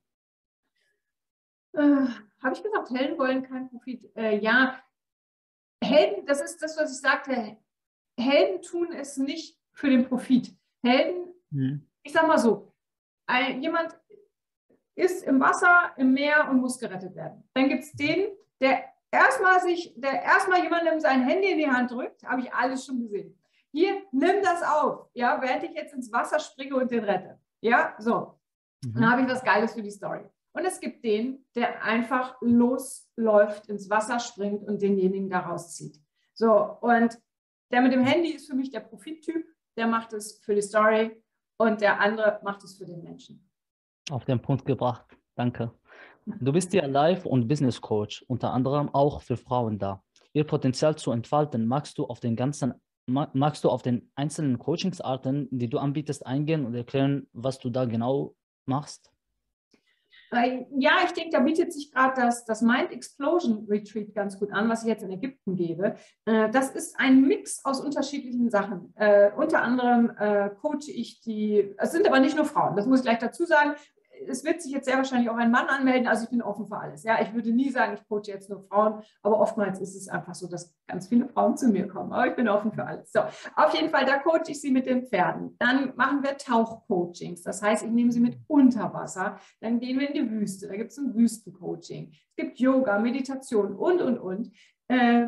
Äh, 1.73 2.07
Habe 2.44 2.53
ich 2.53 2.63
gesagt, 2.63 2.89
Helden 2.89 3.17
wollen 3.17 3.44
kein 3.44 3.69
Profit? 3.69 4.09
Äh, 4.17 4.39
ja, 4.39 4.81
Helden, 5.81 6.25
das 6.25 6.41
ist 6.41 6.61
das, 6.61 6.77
was 6.77 6.91
ich 6.91 6.99
sagte. 6.99 7.57
Helden 8.19 8.61
tun 8.61 8.91
es 8.91 9.17
nicht 9.17 9.57
für 9.71 9.89
den 9.89 10.07
Profit. 10.07 10.57
Helden, 10.83 11.33
mhm. 11.51 11.86
Ich 12.07 12.13
sag 12.13 12.25
mal 12.25 12.38
so, 12.38 12.74
ein, 13.27 13.62
jemand 13.62 14.00
ist 14.95 15.24
im 15.25 15.39
Wasser, 15.42 15.92
im 15.98 16.13
Meer 16.13 16.48
und 16.50 16.62
muss 16.62 16.80
gerettet 16.80 17.15
werden. 17.15 17.44
Dann 17.54 17.68
gibt 17.68 17.83
es 17.83 17.92
den, 17.92 18.27
der 18.62 18.86
erstmal 19.12 19.59
sich, 19.62 19.94
der 19.98 20.24
erstmal 20.24 20.63
jemandem 20.63 21.00
sein 21.01 21.27
Handy 21.27 21.51
in 21.51 21.57
die 21.57 21.69
Hand 21.69 21.92
drückt, 21.92 22.24
habe 22.24 22.42
ich 22.42 22.54
alles 22.54 22.86
schon 22.86 23.01
gesehen. 23.01 23.38
Hier, 23.74 24.01
nimm 24.12 24.42
das 24.42 24.63
auf, 24.63 25.09
ja, 25.13 25.42
während 25.42 25.63
ich 25.65 25.71
jetzt 25.71 25.94
ins 25.94 26.12
Wasser 26.12 26.39
springe 26.39 26.77
und 26.77 26.89
den 26.89 27.04
rette. 27.04 27.38
Ja, 27.59 27.94
so. 28.00 28.39
Mhm. 28.86 28.94
Dann 28.94 29.12
habe 29.12 29.21
ich 29.21 29.27
was 29.27 29.44
Geiles 29.44 29.74
für 29.74 29.83
die 29.83 29.92
Story. 29.92 30.21
Und 30.54 30.65
es 30.65 30.80
gibt 30.80 31.04
den, 31.04 31.45
der 31.56 31.83
einfach 31.83 32.38
losläuft, 32.42 33.68
ins 33.68 33.89
Wasser 33.89 34.19
springt 34.19 34.63
und 34.63 34.81
denjenigen 34.81 35.30
da 35.30 35.42
rauszieht. 35.42 36.00
So, 36.33 36.77
und 36.80 37.19
der 37.71 37.81
mit 37.81 37.92
dem 37.92 38.04
Handy 38.04 38.30
ist 38.30 38.47
für 38.47 38.56
mich 38.56 38.71
der 38.71 38.80
Profittyp, 38.80 39.45
der 39.76 39.87
macht 39.87 40.14
es 40.14 40.40
für 40.40 40.56
die 40.56 40.61
Story 40.61 41.21
und 41.57 41.81
der 41.81 41.99
andere 41.99 42.40
macht 42.44 42.64
es 42.64 42.78
für 42.78 42.85
den 42.85 43.04
Menschen. 43.04 43.49
Auf 44.09 44.26
den 44.26 44.42
Punkt 44.42 44.66
gebracht. 44.66 45.06
Danke. 45.35 45.71
Du 46.26 46.52
bist 46.52 46.73
ja 46.73 46.85
Life- 46.85 47.28
und 47.28 47.47
Business 47.47 47.81
Coach, 47.81 48.23
unter 48.28 48.54
anderem 48.54 48.90
auch 48.94 49.21
für 49.21 49.37
Frauen 49.37 49.80
da. 49.80 50.04
Ihr 50.33 50.44
Potenzial 50.45 50.95
zu 50.97 51.11
entfalten, 51.11 51.68
magst 51.68 51.97
du 51.97 52.06
auf 52.06 52.19
den 52.19 52.35
ganzen 52.35 52.73
magst 53.07 53.64
du 53.64 53.69
auf 53.69 53.81
den 53.81 54.11
einzelnen 54.16 54.59
Coachingsarten, 54.59 55.47
die 55.52 55.69
du 55.69 55.80
anbietest, 55.80 56.26
eingehen 56.26 56.66
und 56.66 56.76
erklären, 56.76 57.28
was 57.31 57.57
du 57.57 57.69
da 57.69 57.85
genau 57.85 58.35
machst? 58.66 59.11
Ja, 60.31 60.91
ich 61.05 61.11
denke, 61.13 61.31
da 61.31 61.39
bietet 61.39 61.71
sich 61.71 61.91
gerade 61.91 62.21
das, 62.21 62.45
das 62.45 62.61
Mind 62.61 62.91
Explosion 62.91 63.65
Retreat 63.69 64.13
ganz 64.13 64.37
gut 64.37 64.51
an, 64.51 64.67
was 64.69 64.83
ich 64.83 64.89
jetzt 64.89 65.03
in 65.03 65.11
Ägypten 65.11 65.55
gebe. 65.55 65.95
Äh, 66.25 66.49
das 66.49 66.71
ist 66.71 66.99
ein 66.99 67.21
Mix 67.21 67.63
aus 67.63 67.79
unterschiedlichen 67.79 68.49
Sachen. 68.49 68.93
Uh, 68.99 69.29
unter 69.37 69.61
anderem 69.61 70.11
uh, 70.19 70.49
coache 70.61 70.91
ich 70.91 71.21
die, 71.21 71.73
es 71.77 71.91
sind 71.91 72.07
aber 72.07 72.19
nicht 72.19 72.35
nur 72.35 72.45
Frauen, 72.45 72.75
das 72.75 72.85
muss 72.85 72.99
ich 72.99 73.05
gleich 73.05 73.19
dazu 73.19 73.45
sagen 73.45 73.75
es 74.28 74.44
wird 74.44 74.62
sich 74.62 74.71
jetzt 74.71 74.86
sehr 74.86 74.97
wahrscheinlich 74.97 75.30
auch 75.30 75.36
ein 75.36 75.52
Mann 75.52 75.68
anmelden. 75.68 76.07
Also 76.07 76.24
ich 76.24 76.30
bin 76.30 76.42
offen 76.42 76.68
für 76.68 76.78
alles. 76.78 77.04
Ja, 77.04 77.21
ich 77.21 77.33
würde 77.33 77.52
nie 77.52 77.69
sagen, 77.69 77.94
ich 77.94 78.07
coache 78.07 78.28
jetzt 78.28 78.50
nur 78.50 78.62
Frauen, 78.62 79.02
aber 79.21 79.40
oftmals 79.40 79.80
ist 79.80 79.95
es 79.95 80.07
einfach 80.07 80.36
so, 80.36 80.47
dass 80.47 80.76
ganz 80.88 81.07
viele 81.07 81.28
Frauen 81.28 81.57
zu 81.57 81.68
mir 81.69 81.88
kommen. 81.88 82.12
Aber 82.14 82.28
ich 82.28 82.36
bin 82.36 82.47
offen 82.47 82.71
für 82.71 82.86
alles. 82.86 83.12
So, 83.12 83.21
auf 83.56 83.74
jeden 83.74 83.90
Fall, 83.90 84.06
da 84.06 84.19
coache 84.19 84.50
ich 84.50 84.62
sie 84.62 84.71
mit 84.71 84.86
den 84.86 85.07
Pferden. 85.07 85.56
Dann 85.59 85.94
machen 85.95 86.24
wir 86.24 86.38
Tauchcoachings. 86.38 87.42
Das 87.44 87.62
heißt, 87.62 87.83
ich 87.83 87.92
nehme 87.92 88.12
sie 88.12 88.19
mit 88.19 88.38
unter 88.47 88.94
Wasser. 88.94 89.40
Dann 89.62 89.80
gehen 89.80 90.00
wir 90.00 90.09
in 90.09 90.14
die 90.14 90.31
Wüste. 90.31 90.68
Da 90.68 90.76
gibt 90.76 90.92
es 90.92 90.97
ein 90.97 91.14
Wüstencoaching. 91.14 92.12
Es 92.12 92.36
gibt 92.36 92.59
Yoga, 92.59 93.00
Meditation 93.00 93.76
und, 93.76 94.02
und, 94.02 94.18
und. 94.18 94.52
Äh, 94.88 95.28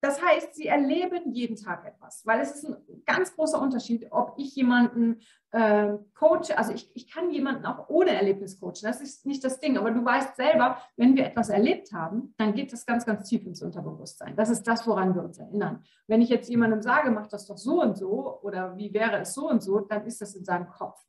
das 0.00 0.22
heißt, 0.22 0.54
sie 0.54 0.66
erleben 0.66 1.32
jeden 1.32 1.56
Tag 1.56 1.84
etwas, 1.84 2.24
weil 2.24 2.40
es 2.40 2.54
ist 2.54 2.64
ein 2.64 3.02
ganz 3.04 3.34
großer 3.34 3.60
Unterschied, 3.60 4.06
ob 4.10 4.34
ich 4.36 4.54
jemanden 4.54 5.20
äh, 5.50 5.94
coache, 6.14 6.56
also 6.56 6.72
ich, 6.72 6.90
ich 6.94 7.10
kann 7.10 7.30
jemanden 7.30 7.66
auch 7.66 7.88
ohne 7.88 8.10
Erlebnis 8.10 8.60
coachen, 8.60 8.82
das 8.82 9.00
ist 9.00 9.26
nicht 9.26 9.42
das 9.42 9.60
Ding, 9.60 9.76
aber 9.76 9.90
du 9.90 10.04
weißt 10.04 10.36
selber, 10.36 10.78
wenn 10.96 11.16
wir 11.16 11.26
etwas 11.26 11.48
erlebt 11.48 11.92
haben, 11.92 12.34
dann 12.36 12.54
geht 12.54 12.72
das 12.72 12.86
ganz, 12.86 13.06
ganz 13.06 13.28
tief 13.28 13.44
ins 13.44 13.62
Unterbewusstsein. 13.62 14.36
Das 14.36 14.50
ist 14.50 14.62
das, 14.68 14.86
woran 14.86 15.14
wir 15.14 15.24
uns 15.24 15.38
erinnern. 15.38 15.82
Wenn 16.06 16.22
ich 16.22 16.28
jetzt 16.28 16.48
jemandem 16.48 16.82
sage, 16.82 17.10
mach 17.10 17.26
das 17.26 17.46
doch 17.46 17.58
so 17.58 17.82
und 17.82 17.96
so 17.96 18.40
oder 18.42 18.76
wie 18.76 18.92
wäre 18.94 19.18
es 19.18 19.34
so 19.34 19.48
und 19.48 19.62
so, 19.62 19.80
dann 19.80 20.06
ist 20.06 20.20
das 20.20 20.34
in 20.34 20.44
seinem 20.44 20.68
Kopf. 20.68 21.00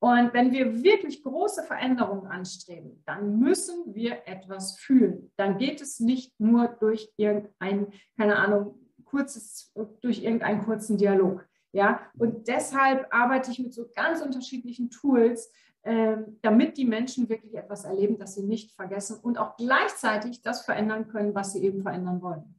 Und 0.00 0.32
wenn 0.32 0.50
wir 0.50 0.82
wirklich 0.82 1.22
große 1.22 1.62
Veränderungen 1.64 2.26
anstreben, 2.26 3.02
dann 3.04 3.38
müssen 3.38 3.94
wir 3.94 4.26
etwas 4.26 4.78
fühlen. 4.78 5.30
Dann 5.36 5.58
geht 5.58 5.82
es 5.82 6.00
nicht 6.00 6.32
nur 6.40 6.68
durch 6.68 7.12
irgendein, 7.16 7.92
keine 8.16 8.36
Ahnung, 8.36 8.78
kurzes, 9.04 9.72
durch 10.00 10.22
irgendeinen 10.22 10.64
kurzen 10.64 10.96
Dialog. 10.96 11.46
Ja, 11.72 12.00
und 12.18 12.48
deshalb 12.48 13.06
arbeite 13.10 13.50
ich 13.50 13.58
mit 13.58 13.74
so 13.74 13.86
ganz 13.94 14.22
unterschiedlichen 14.22 14.90
Tools, 14.90 15.52
ähm, 15.84 16.38
damit 16.42 16.78
die 16.78 16.84
Menschen 16.84 17.28
wirklich 17.28 17.54
etwas 17.54 17.84
erleben, 17.84 18.18
das 18.18 18.34
sie 18.34 18.42
nicht 18.42 18.72
vergessen 18.72 19.18
und 19.20 19.38
auch 19.38 19.56
gleichzeitig 19.56 20.42
das 20.42 20.62
verändern 20.62 21.08
können, 21.08 21.34
was 21.34 21.52
sie 21.52 21.62
eben 21.62 21.82
verändern 21.82 22.22
wollen. 22.22 22.58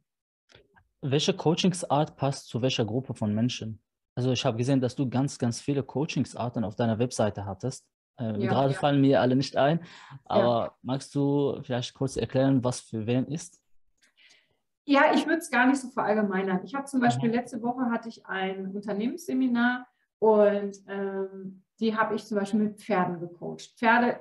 Welche 1.02 1.34
Coachingsart 1.34 2.16
passt 2.16 2.46
zu 2.46 2.62
welcher 2.62 2.84
Gruppe 2.84 3.14
von 3.14 3.34
Menschen? 3.34 3.80
Also 4.14 4.32
ich 4.32 4.44
habe 4.44 4.58
gesehen, 4.58 4.80
dass 4.80 4.94
du 4.94 5.08
ganz, 5.08 5.38
ganz 5.38 5.60
viele 5.60 5.82
Coachingsarten 5.82 6.64
auf 6.64 6.76
deiner 6.76 6.98
Webseite 6.98 7.46
hattest. 7.46 7.86
Äh, 8.18 8.38
ja, 8.38 8.50
gerade 8.50 8.72
ja. 8.72 8.78
fallen 8.78 9.00
mir 9.00 9.20
alle 9.20 9.36
nicht 9.36 9.56
ein, 9.56 9.80
aber 10.24 10.64
ja. 10.66 10.74
magst 10.82 11.14
du 11.14 11.60
vielleicht 11.62 11.94
kurz 11.94 12.16
erklären, 12.16 12.62
was 12.62 12.80
für 12.80 13.06
wen 13.06 13.26
ist? 13.26 13.62
Ja, 14.84 15.14
ich 15.14 15.26
würde 15.26 15.38
es 15.38 15.50
gar 15.50 15.66
nicht 15.66 15.80
so 15.80 15.88
verallgemeinern. 15.88 16.60
Ich 16.64 16.74
habe 16.74 16.84
zum 16.86 17.00
Beispiel 17.00 17.28
mhm. 17.28 17.36
letzte 17.36 17.62
Woche 17.62 17.90
hatte 17.90 18.08
ich 18.08 18.26
ein 18.26 18.68
Unternehmensseminar 18.74 19.86
und 20.18 20.76
ähm, 20.88 21.62
die 21.80 21.96
habe 21.96 22.14
ich 22.14 22.24
zum 22.24 22.38
Beispiel 22.38 22.60
mit 22.60 22.80
Pferden 22.80 23.20
gecoacht. 23.20 23.74
Pferde, 23.76 24.20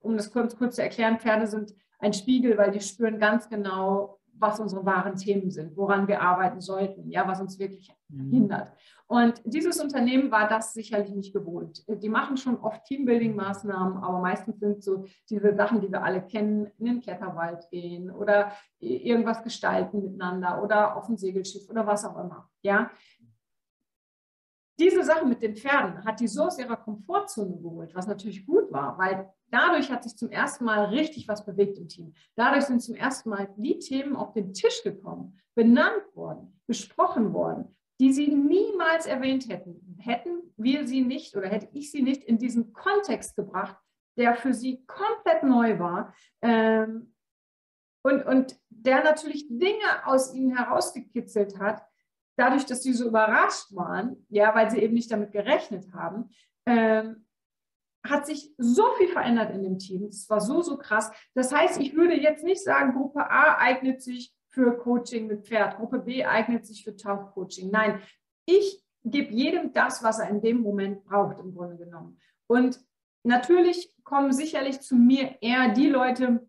um 0.00 0.16
das 0.16 0.32
kurz, 0.32 0.56
kurz 0.56 0.76
zu 0.76 0.82
erklären, 0.82 1.18
Pferde 1.18 1.46
sind 1.46 1.74
ein 1.98 2.12
Spiegel, 2.12 2.56
weil 2.58 2.70
die 2.70 2.80
spüren 2.80 3.18
ganz 3.18 3.48
genau, 3.48 4.20
was 4.38 4.58
unsere 4.60 4.84
wahren 4.84 5.16
Themen 5.16 5.50
sind, 5.50 5.76
woran 5.76 6.08
wir 6.08 6.20
arbeiten 6.20 6.60
sollten, 6.60 7.10
ja, 7.10 7.26
was 7.26 7.40
uns 7.40 7.58
wirklich 7.58 7.92
mhm. 8.08 8.30
hindert. 8.30 8.72
Und 9.06 9.42
dieses 9.44 9.78
Unternehmen 9.78 10.30
war 10.30 10.48
das 10.48 10.72
sicherlich 10.72 11.14
nicht 11.14 11.34
gewohnt. 11.34 11.84
Die 11.86 12.08
machen 12.08 12.36
schon 12.36 12.58
oft 12.58 12.84
Teambuilding-Maßnahmen, 12.86 14.02
aber 14.02 14.20
meistens 14.20 14.58
sind 14.58 14.82
so 14.82 15.04
diese 15.28 15.54
Sachen, 15.54 15.80
die 15.80 15.92
wir 15.92 16.02
alle 16.02 16.22
kennen, 16.22 16.70
in 16.78 16.86
den 16.86 17.00
Kletterwald 17.00 17.68
gehen 17.70 18.10
oder 18.10 18.52
irgendwas 18.78 19.42
gestalten 19.42 20.02
miteinander 20.02 20.62
oder 20.62 20.96
auf 20.96 21.08
ein 21.08 21.18
Segelschiff 21.18 21.68
oder 21.68 21.86
was 21.86 22.04
auch 22.04 22.18
immer. 22.18 22.48
Ja, 22.62 22.90
diese 24.78 25.04
Sache 25.04 25.26
mit 25.26 25.42
den 25.42 25.54
Pferden 25.54 26.04
hat 26.04 26.18
die 26.20 26.26
so 26.26 26.44
aus 26.44 26.58
ihrer 26.58 26.76
Komfortzone 26.76 27.56
geholt, 27.60 27.94
was 27.94 28.06
natürlich 28.06 28.46
gut 28.46 28.72
war, 28.72 28.98
weil 28.98 29.30
dadurch 29.52 29.90
hat 29.90 30.02
sich 30.02 30.16
zum 30.16 30.30
ersten 30.30 30.64
Mal 30.64 30.86
richtig 30.86 31.28
was 31.28 31.44
bewegt 31.44 31.78
im 31.78 31.88
Team. 31.88 32.14
Dadurch 32.34 32.64
sind 32.64 32.80
zum 32.80 32.94
ersten 32.94 33.28
Mal 33.28 33.48
die 33.56 33.78
Themen 33.78 34.16
auf 34.16 34.32
den 34.32 34.52
Tisch 34.52 34.82
gekommen, 34.82 35.38
benannt 35.54 36.04
worden, 36.14 36.60
besprochen 36.66 37.32
worden, 37.32 37.76
die 38.00 38.12
sie 38.12 38.28
niemals 38.28 39.06
erwähnt 39.06 39.48
hätten. 39.48 39.96
Hätten 40.00 40.52
wir 40.56 40.86
sie 40.86 41.02
nicht 41.02 41.36
oder 41.36 41.48
hätte 41.48 41.68
ich 41.72 41.90
sie 41.90 42.02
nicht 42.02 42.24
in 42.24 42.38
diesen 42.38 42.72
Kontext 42.72 43.36
gebracht, 43.36 43.76
der 44.16 44.34
für 44.34 44.54
sie 44.54 44.84
komplett 44.86 45.42
neu 45.42 45.78
war. 45.78 46.14
Ähm, 46.40 47.14
und, 48.04 48.24
und 48.26 48.58
der 48.70 49.04
natürlich 49.04 49.46
Dinge 49.48 50.06
aus 50.06 50.34
ihnen 50.34 50.56
herausgekitzelt 50.56 51.58
hat, 51.60 51.82
dadurch, 52.36 52.64
dass 52.64 52.82
sie 52.82 52.94
so 52.94 53.06
überrascht 53.06 53.74
waren, 53.74 54.26
ja, 54.28 54.54
weil 54.54 54.70
sie 54.70 54.78
eben 54.78 54.94
nicht 54.94 55.12
damit 55.12 55.30
gerechnet 55.30 55.92
haben, 55.92 56.30
ähm, 56.66 57.26
hat 58.04 58.26
sich 58.26 58.52
so 58.58 58.84
viel 58.98 59.08
verändert 59.08 59.50
in 59.50 59.62
dem 59.62 59.78
Team. 59.78 60.06
Es 60.06 60.28
war 60.28 60.40
so, 60.40 60.60
so 60.62 60.76
krass. 60.76 61.10
Das 61.34 61.52
heißt, 61.52 61.80
ich 61.80 61.94
würde 61.94 62.14
jetzt 62.14 62.44
nicht 62.44 62.62
sagen, 62.62 62.94
Gruppe 62.94 63.30
A 63.30 63.58
eignet 63.58 64.02
sich 64.02 64.34
für 64.48 64.76
Coaching 64.76 65.28
mit 65.28 65.46
Pferd, 65.46 65.76
Gruppe 65.76 66.00
B 66.00 66.24
eignet 66.24 66.66
sich 66.66 66.84
für 66.84 66.96
Tauchcoaching. 66.96 67.70
Nein, 67.70 68.00
ich 68.44 68.82
gebe 69.04 69.32
jedem 69.32 69.72
das, 69.72 70.02
was 70.02 70.18
er 70.18 70.28
in 70.28 70.40
dem 70.40 70.60
Moment 70.60 71.04
braucht, 71.04 71.38
im 71.38 71.54
Grunde 71.54 71.76
genommen. 71.76 72.18
Und 72.46 72.80
natürlich 73.22 73.94
kommen 74.04 74.32
sicherlich 74.32 74.80
zu 74.80 74.96
mir 74.96 75.36
eher 75.40 75.70
die 75.70 75.88
Leute, 75.88 76.46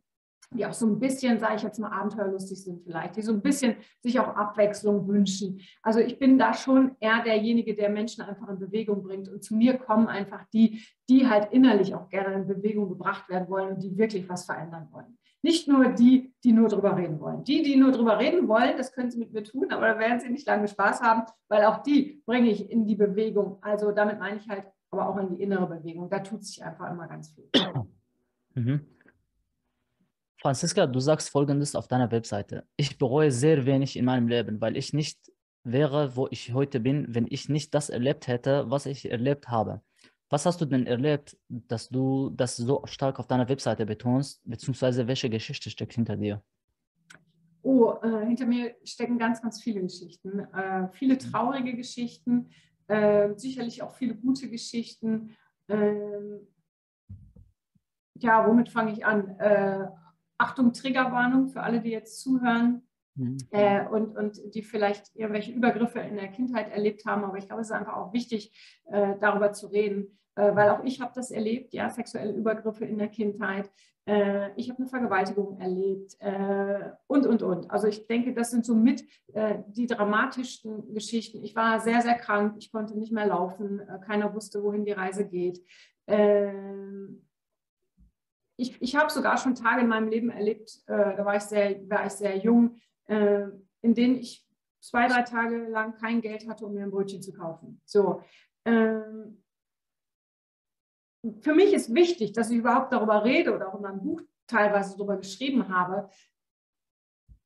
die 0.53 0.65
auch 0.65 0.74
so 0.74 0.86
ein 0.86 1.00
bisschen, 1.00 1.39
sage 1.39 1.55
ich 1.55 1.63
jetzt 1.63 1.79
mal, 1.79 1.91
abenteuerlustig 1.91 2.63
sind 2.63 2.83
vielleicht, 2.83 3.15
die 3.15 3.22
so 3.22 3.33
ein 3.33 3.41
bisschen 3.41 3.75
sich 4.01 4.19
auch 4.19 4.36
Abwechslung 4.36 5.07
wünschen. 5.07 5.62
Also 5.81 6.00
ich 6.00 6.19
bin 6.19 6.38
da 6.38 6.53
schon 6.53 6.95
eher 7.00 7.24
derjenige, 7.24 7.75
der 7.75 7.89
Menschen 7.89 8.24
einfach 8.24 8.48
in 8.50 8.60
Bewegung 8.60 9.03
bringt. 9.03 9.29
Und 9.29 9.43
zu 9.43 9.55
mir 9.55 9.77
kommen 9.77 10.07
einfach 10.07 10.45
die, 10.53 10.83
die 11.10 11.27
halt 11.27 11.51
innerlich 11.51 11.95
auch 11.95 12.10
gerne 12.10 12.36
in 12.36 12.48
Bewegung 12.48 12.89
gebracht 12.89 13.29
werden 13.29 13.50
wollen 13.50 13.75
und 13.75 13.83
die 13.83 13.98
wirklich 13.98 14.27
was 14.29 14.45
verändern 14.45 14.88
wollen. 14.91 15.17
Nicht 15.41 15.67
nur 15.67 15.89
die, 15.89 16.33
die 16.43 16.53
nur 16.53 16.69
drüber 16.69 16.95
reden 16.95 17.19
wollen. 17.19 17.43
Die, 17.43 17.63
die 17.63 17.75
nur 17.75 17.91
drüber 17.91 18.17
reden 18.17 18.48
wollen, 18.48 18.77
das 18.77 18.93
können 18.93 19.12
sie 19.12 19.19
mit 19.19 19.33
mir 19.33 19.43
tun, 19.43 19.72
aber 19.72 19.88
da 19.88 20.00
werden 20.00 20.22
sie 20.22 20.29
nicht 20.29 20.48
lange 20.48 20.69
Spaß 20.69 21.01
haben, 21.01 21.24
weil 21.50 21.65
auch 21.65 21.83
die 21.83 22.24
bringe 22.25 22.50
ich 22.50 22.72
in 22.72 22.86
die 22.86 22.95
Bewegung. 22.95 23.57
Also 23.62 23.91
damit 23.91 24.19
meine 24.19 24.38
ich 24.38 24.48
halt 24.48 24.65
aber 24.89 25.10
auch 25.10 25.17
in 25.17 25.36
die 25.36 25.41
innere 25.41 25.67
Bewegung. 25.67 26.10
Da 26.10 26.19
tut 26.19 26.45
sich 26.45 26.63
einfach 26.63 26.89
immer 26.89 27.07
ganz 27.07 27.31
viel. 27.31 27.50
Mhm. 28.55 28.86
Franziska, 30.43 30.88
du 30.88 31.00
sagst 31.00 31.29
Folgendes 31.29 31.73
auf 31.73 31.88
deiner 31.88 32.12
Webseite. 32.12 32.65
Ich 32.75 32.97
bereue 32.97 33.31
sehr 33.31 33.65
wenig 33.65 33.95
in 33.95 34.03
meinem 34.03 34.27
Leben, 34.27 34.59
weil 34.59 34.75
ich 34.75 34.91
nicht 34.91 35.17
wäre, 35.63 36.17
wo 36.17 36.27
ich 36.31 36.53
heute 36.53 36.81
bin, 36.81 37.05
wenn 37.15 37.27
ich 37.29 37.47
nicht 37.47 37.73
das 37.73 37.89
erlebt 37.89 38.27
hätte, 38.27 38.69
was 38.69 38.85
ich 38.85 39.09
erlebt 39.09 39.47
habe. 39.47 39.81
Was 40.29 40.45
hast 40.45 40.59
du 40.59 40.65
denn 40.65 40.85
erlebt, 40.85 41.38
dass 41.47 41.88
du 41.88 42.29
das 42.31 42.57
so 42.57 42.81
stark 42.88 43.19
auf 43.19 43.27
deiner 43.27 43.47
Webseite 43.47 43.85
betonst, 43.85 44.41
beziehungsweise 44.43 45.07
welche 45.07 45.29
Geschichte 45.29 45.69
steckt 45.69 45.93
hinter 45.93 46.17
dir? 46.17 46.43
Oh, 47.62 47.93
äh, 48.03 48.25
hinter 48.25 48.45
mir 48.45 48.75
stecken 48.83 49.17
ganz, 49.17 49.41
ganz 49.41 49.63
viele 49.63 49.79
Geschichten. 49.81 50.39
Äh, 50.53 50.89
viele 50.89 51.17
traurige 51.19 51.73
Geschichten, 51.73 52.50
äh, 52.88 53.29
sicherlich 53.38 53.81
auch 53.81 53.95
viele 53.95 54.13
gute 54.13 54.50
Geschichten. 54.50 55.38
Ähm, 55.69 56.50
ja, 58.15 58.45
womit 58.45 58.67
fange 58.67 58.91
ich 58.91 59.05
an? 59.05 59.38
Äh, 60.38 60.44
Achtung, 60.44 60.74
Triggerwarnung 60.74 61.50
für 61.50 61.62
alle, 61.62 61.82
die 61.82 61.92
jetzt 61.92 62.22
zuhören 62.22 62.84
mhm. 63.16 63.38
äh, 63.52 63.86
und, 63.88 64.16
und 64.16 64.56
die 64.56 64.63
vielleicht 64.63 65.16
irgendwelche 65.16 65.52
Übergriffe 65.52 66.00
in 66.00 66.16
der 66.16 66.30
Kindheit 66.30 66.72
erlebt 66.72 67.06
haben. 67.06 67.24
Aber 67.24 67.38
ich 67.38 67.48
glaube, 67.48 67.62
es 67.62 67.70
ist 67.70 67.75
einfach 67.75 67.96
auch 67.96 68.13
wichtig, 68.13 68.52
äh, 68.86 69.16
darüber 69.20 69.54
zu 69.54 69.68
reden, 69.68 70.18
äh, 70.36 70.56
weil 70.56 70.70
auch 70.70 70.84
ich 70.84 71.02
habe 71.02 71.12
das 71.16 71.32
erlebt, 71.32 71.74
ja, 71.74 71.90
sexuelle 71.90 72.34
Übergriffe 72.34 72.86
in 72.86 72.98
der 72.98 73.10
Kindheit. 73.10 73.70
Äh, 74.06 74.50
ich 74.58 74.70
habe 74.70 74.80
eine 74.80 74.88
Vergewaltigung 74.88 75.60
erlebt 75.60 76.16
äh, 76.20 76.92
und, 77.08 77.25
und, 77.25 77.42
und. 77.42 77.72
Also 77.72 77.88
ich 77.88 78.06
denke, 78.08 78.34
das 78.34 78.52
sind 78.52 78.66
so 78.66 78.75
mit 78.75 79.06
äh, 79.34 79.60
die 79.68 79.88
dramatischsten 79.88 80.94
Geschichten. 80.94 81.42
Ich 81.44 81.56
war 81.56 81.80
sehr, 81.80 82.02
sehr 82.02 82.16
krank, 82.16 82.56
ich 82.58 82.72
konnte 82.72 82.98
nicht 82.98 83.13
mehr 83.13 83.28
laufen, 83.28 83.82
keiner 84.06 84.34
wusste, 84.34 84.62
wohin 84.62 84.84
die 84.84 84.92
Reise 84.92 85.25
geht. 85.25 85.62
Ähm, 86.06 86.83
ich, 88.57 88.81
ich 88.81 88.95
habe 88.95 89.12
sogar 89.12 89.38
schon 89.38 89.55
Tage 89.55 89.81
in 89.81 89.88
meinem 89.88 90.10
Leben 90.10 90.29
erlebt, 90.29 90.81
äh, 90.88 91.15
da 91.15 91.25
war 91.25 91.36
ich 91.36 91.43
sehr, 91.43 91.89
war 91.89 92.05
ich 92.05 92.13
sehr 92.13 92.38
jung, 92.38 92.77
äh, 93.05 93.48
in 93.81 93.93
denen 93.93 94.17
ich 94.17 94.48
zwei, 94.79 95.07
drei 95.07 95.24
Tage 95.24 95.67
lang 95.67 95.95
kein 95.95 96.22
Geld 96.22 96.48
hatte, 96.48 96.65
um 96.65 96.74
mir 96.74 96.83
ein 96.83 96.91
Brötchen 96.91 97.22
zu 97.22 97.33
kaufen. 97.33 97.81
So. 97.86 98.22
Ähm, 98.65 99.43
für 101.41 101.53
mich 101.53 101.74
ist 101.74 101.93
wichtig, 101.93 102.33
dass 102.33 102.50
ich 102.50 102.57
überhaupt 102.57 102.91
darüber 102.91 103.24
rede 103.24 103.55
oder 103.55 103.69
auch 103.69 103.75
in 103.75 103.81
meinem 103.81 104.01
Buch 104.01 104.22
teilweise 104.45 104.98
darüber 104.98 105.17
geschrieben 105.17 105.69
habe, 105.69 106.10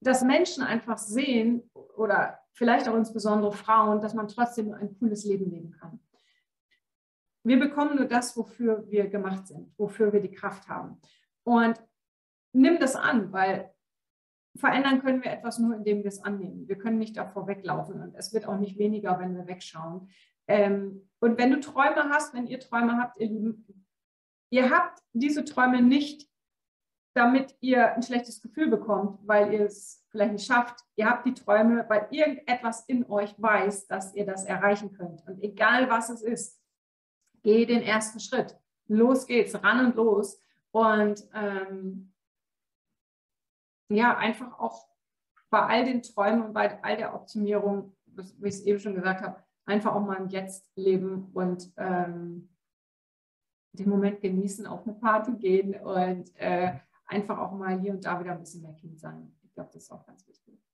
dass 0.01 0.23
Menschen 0.23 0.63
einfach 0.63 0.97
sehen 0.97 1.69
oder 1.95 2.39
vielleicht 2.53 2.87
auch 2.87 2.95
insbesondere 2.95 3.51
Frauen, 3.51 4.01
dass 4.01 4.15
man 4.15 4.27
trotzdem 4.27 4.73
ein 4.73 4.97
cooles 4.97 5.25
Leben 5.25 5.49
leben 5.49 5.71
kann. 5.71 5.99
Wir 7.47 7.59
bekommen 7.59 7.95
nur 7.95 8.07
das, 8.07 8.35
wofür 8.35 8.83
wir 8.89 9.07
gemacht 9.07 9.47
sind, 9.47 9.73
wofür 9.77 10.11
wir 10.11 10.19
die 10.19 10.31
Kraft 10.33 10.67
haben. 10.67 10.99
Und 11.43 11.81
nimm 12.51 12.77
das 12.77 12.97
an, 12.97 13.31
weil 13.31 13.73
verändern 14.57 15.01
können 15.01 15.23
wir 15.23 15.31
etwas 15.31 15.57
nur, 15.57 15.73
indem 15.73 15.99
wir 15.99 16.09
es 16.09 16.21
annehmen. 16.21 16.67
Wir 16.67 16.77
können 16.77 16.97
nicht 16.97 17.15
davor 17.15 17.47
weglaufen 17.47 18.01
und 18.01 18.15
es 18.15 18.33
wird 18.33 18.47
auch 18.47 18.57
nicht 18.57 18.77
weniger, 18.77 19.17
wenn 19.19 19.33
wir 19.33 19.47
wegschauen. 19.47 20.09
Ähm, 20.47 21.09
und 21.21 21.37
wenn 21.37 21.51
du 21.51 21.61
Träume 21.61 22.09
hast, 22.09 22.33
wenn 22.33 22.47
ihr 22.47 22.59
Träume 22.59 22.97
habt, 22.97 23.17
ihr 23.17 23.27
Lieben, 23.27 23.85
ihr 24.49 24.69
habt 24.69 24.99
diese 25.13 25.45
Träume 25.45 25.81
nicht, 25.81 26.29
damit 27.13 27.55
ihr 27.61 27.93
ein 27.93 28.03
schlechtes 28.03 28.41
Gefühl 28.41 28.67
bekommt, 28.67 29.25
weil 29.25 29.53
ihr 29.53 29.61
es 29.61 30.05
vielleicht 30.09 30.33
nicht 30.33 30.45
schafft. 30.45 30.81
Ihr 30.97 31.09
habt 31.09 31.25
die 31.25 31.33
Träume, 31.33 31.85
weil 31.87 32.07
irgendetwas 32.11 32.83
in 32.87 33.09
euch 33.09 33.33
weiß, 33.41 33.87
dass 33.87 34.13
ihr 34.15 34.25
das 34.25 34.43
erreichen 34.43 34.91
könnt. 34.91 35.25
Und 35.25 35.41
egal 35.41 35.89
was 35.89 36.09
es 36.09 36.21
ist, 36.21 36.61
geh 37.47 37.65
den 37.65 37.81
ersten 37.81 38.19
Schritt. 38.19 38.57
Los 38.89 39.25
geht's, 39.25 39.55
ran 39.63 39.85
und 39.85 39.95
los. 39.95 40.37
Und 40.71 41.25
ähm, 41.33 42.11
ja, 43.87 44.17
einfach 44.17 44.59
auch 44.59 44.85
bei 45.49 45.61
all 45.61 45.85
den 45.85 46.01
Träumen 46.01 46.41
und 46.41 46.53
bei 46.53 46.83
all 46.83 46.97
der 46.97 47.15
Optimierung, 47.15 47.95
wie 48.05 48.49
ich 48.49 48.55
es 48.55 48.65
eben 48.65 48.79
schon 48.79 48.95
gesagt 48.95 49.21
habe, 49.21 49.41
einfach 49.65 49.95
auch 49.95 50.05
mal 50.05 50.17
im 50.17 50.27
Jetzt 50.27 50.69
leben 50.75 51.31
und 51.33 51.71
ähm, 51.77 52.49
den 53.71 53.89
Moment 53.89 54.19
genießen, 54.19 54.67
auf 54.67 54.85
eine 54.85 54.97
Party 54.97 55.31
gehen 55.37 55.73
und 55.75 56.35
äh, 56.35 56.77
einfach 57.05 57.37
auch 57.37 57.53
mal 57.53 57.79
hier 57.79 57.93
und 57.93 58.03
da 58.03 58.19
wieder 58.19 58.33
ein 58.33 58.41
bisschen 58.41 58.63
mehr 58.63 58.73
Kind 58.73 58.99
sein. 58.99 59.33
Ich 59.43 59.53
glaube, 59.53 59.69
das 59.71 59.83
ist 59.83 59.91
auch 59.91 60.05
ganz 60.05 60.27
wichtig. 60.27 60.66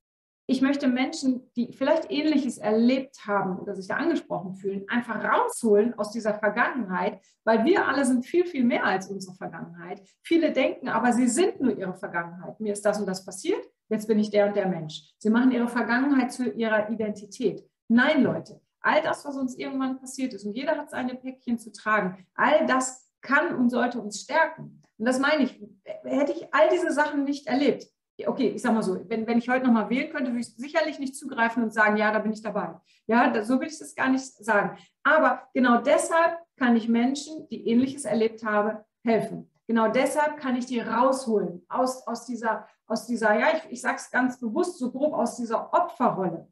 Ich 0.45 0.61
möchte 0.61 0.87
Menschen, 0.87 1.49
die 1.55 1.71
vielleicht 1.71 2.11
Ähnliches 2.11 2.57
erlebt 2.57 3.25
haben 3.25 3.57
oder 3.59 3.75
sich 3.75 3.87
da 3.87 3.95
angesprochen 3.95 4.55
fühlen, 4.55 4.83
einfach 4.89 5.23
rausholen 5.23 5.93
aus 5.97 6.11
dieser 6.11 6.33
Vergangenheit, 6.33 7.21
weil 7.45 7.63
wir 7.63 7.87
alle 7.87 8.03
sind 8.03 8.25
viel, 8.25 8.45
viel 8.45 8.65
mehr 8.65 8.83
als 8.85 9.07
unsere 9.07 9.35
Vergangenheit. 9.35 10.01
Viele 10.21 10.51
denken 10.51 10.89
aber, 10.89 11.13
sie 11.13 11.29
sind 11.29 11.61
nur 11.61 11.77
ihre 11.77 11.95
Vergangenheit. 11.95 12.59
Mir 12.59 12.73
ist 12.73 12.85
das 12.85 12.99
und 12.99 13.05
das 13.05 13.23
passiert, 13.25 13.63
jetzt 13.89 14.07
bin 14.07 14.19
ich 14.19 14.31
der 14.31 14.47
und 14.47 14.55
der 14.55 14.67
Mensch. 14.67 15.13
Sie 15.17 15.29
machen 15.29 15.51
ihre 15.51 15.69
Vergangenheit 15.69 16.33
zu 16.33 16.49
ihrer 16.51 16.89
Identität. 16.89 17.63
Nein, 17.87 18.21
Leute, 18.21 18.59
all 18.81 19.01
das, 19.01 19.23
was 19.23 19.37
uns 19.37 19.57
irgendwann 19.57 19.97
passiert 19.97 20.33
ist, 20.33 20.45
und 20.45 20.53
jeder 20.53 20.77
hat 20.77 20.89
seine 20.89 21.15
Päckchen 21.15 21.57
zu 21.57 21.71
tragen, 21.71 22.25
all 22.35 22.65
das 22.65 23.09
kann 23.21 23.55
und 23.55 23.69
sollte 23.69 24.01
uns 24.01 24.21
stärken. 24.21 24.81
Und 24.97 25.05
das 25.05 25.19
meine 25.19 25.43
ich, 25.43 25.61
hätte 26.03 26.33
ich 26.33 26.53
all 26.53 26.69
diese 26.69 26.91
Sachen 26.91 27.23
nicht 27.23 27.47
erlebt, 27.47 27.87
okay, 28.27 28.49
ich 28.49 28.61
sage 28.61 28.75
mal 28.75 28.83
so, 28.83 28.99
wenn, 29.09 29.27
wenn 29.27 29.37
ich 29.37 29.49
heute 29.49 29.65
nochmal 29.65 29.89
wählen 29.89 30.11
könnte, 30.11 30.31
würde 30.31 30.41
ich 30.41 30.55
sicherlich 30.55 30.99
nicht 30.99 31.15
zugreifen 31.15 31.63
und 31.63 31.73
sagen, 31.73 31.97
ja, 31.97 32.11
da 32.11 32.19
bin 32.19 32.33
ich 32.33 32.41
dabei. 32.41 32.75
Ja, 33.07 33.29
da, 33.29 33.43
so 33.43 33.59
will 33.59 33.67
ich 33.67 33.79
das 33.79 33.95
gar 33.95 34.09
nicht 34.09 34.23
sagen. 34.23 34.77
Aber 35.03 35.47
genau 35.53 35.81
deshalb 35.81 36.37
kann 36.57 36.75
ich 36.75 36.87
Menschen, 36.87 37.47
die 37.49 37.67
Ähnliches 37.67 38.05
erlebt 38.05 38.43
haben, 38.43 38.77
helfen. 39.03 39.49
Genau 39.67 39.87
deshalb 39.87 40.37
kann 40.37 40.55
ich 40.55 40.65
die 40.65 40.79
rausholen 40.79 41.65
aus, 41.69 42.05
aus 42.05 42.25
dieser, 42.25 42.67
aus 42.85 43.05
dieser, 43.05 43.37
ja, 43.37 43.47
ich, 43.55 43.71
ich 43.71 43.81
sage 43.81 43.95
es 43.95 44.11
ganz 44.11 44.39
bewusst, 44.39 44.77
so 44.77 44.91
grob 44.91 45.13
aus 45.13 45.37
dieser 45.37 45.73
Opferrolle. 45.73 46.47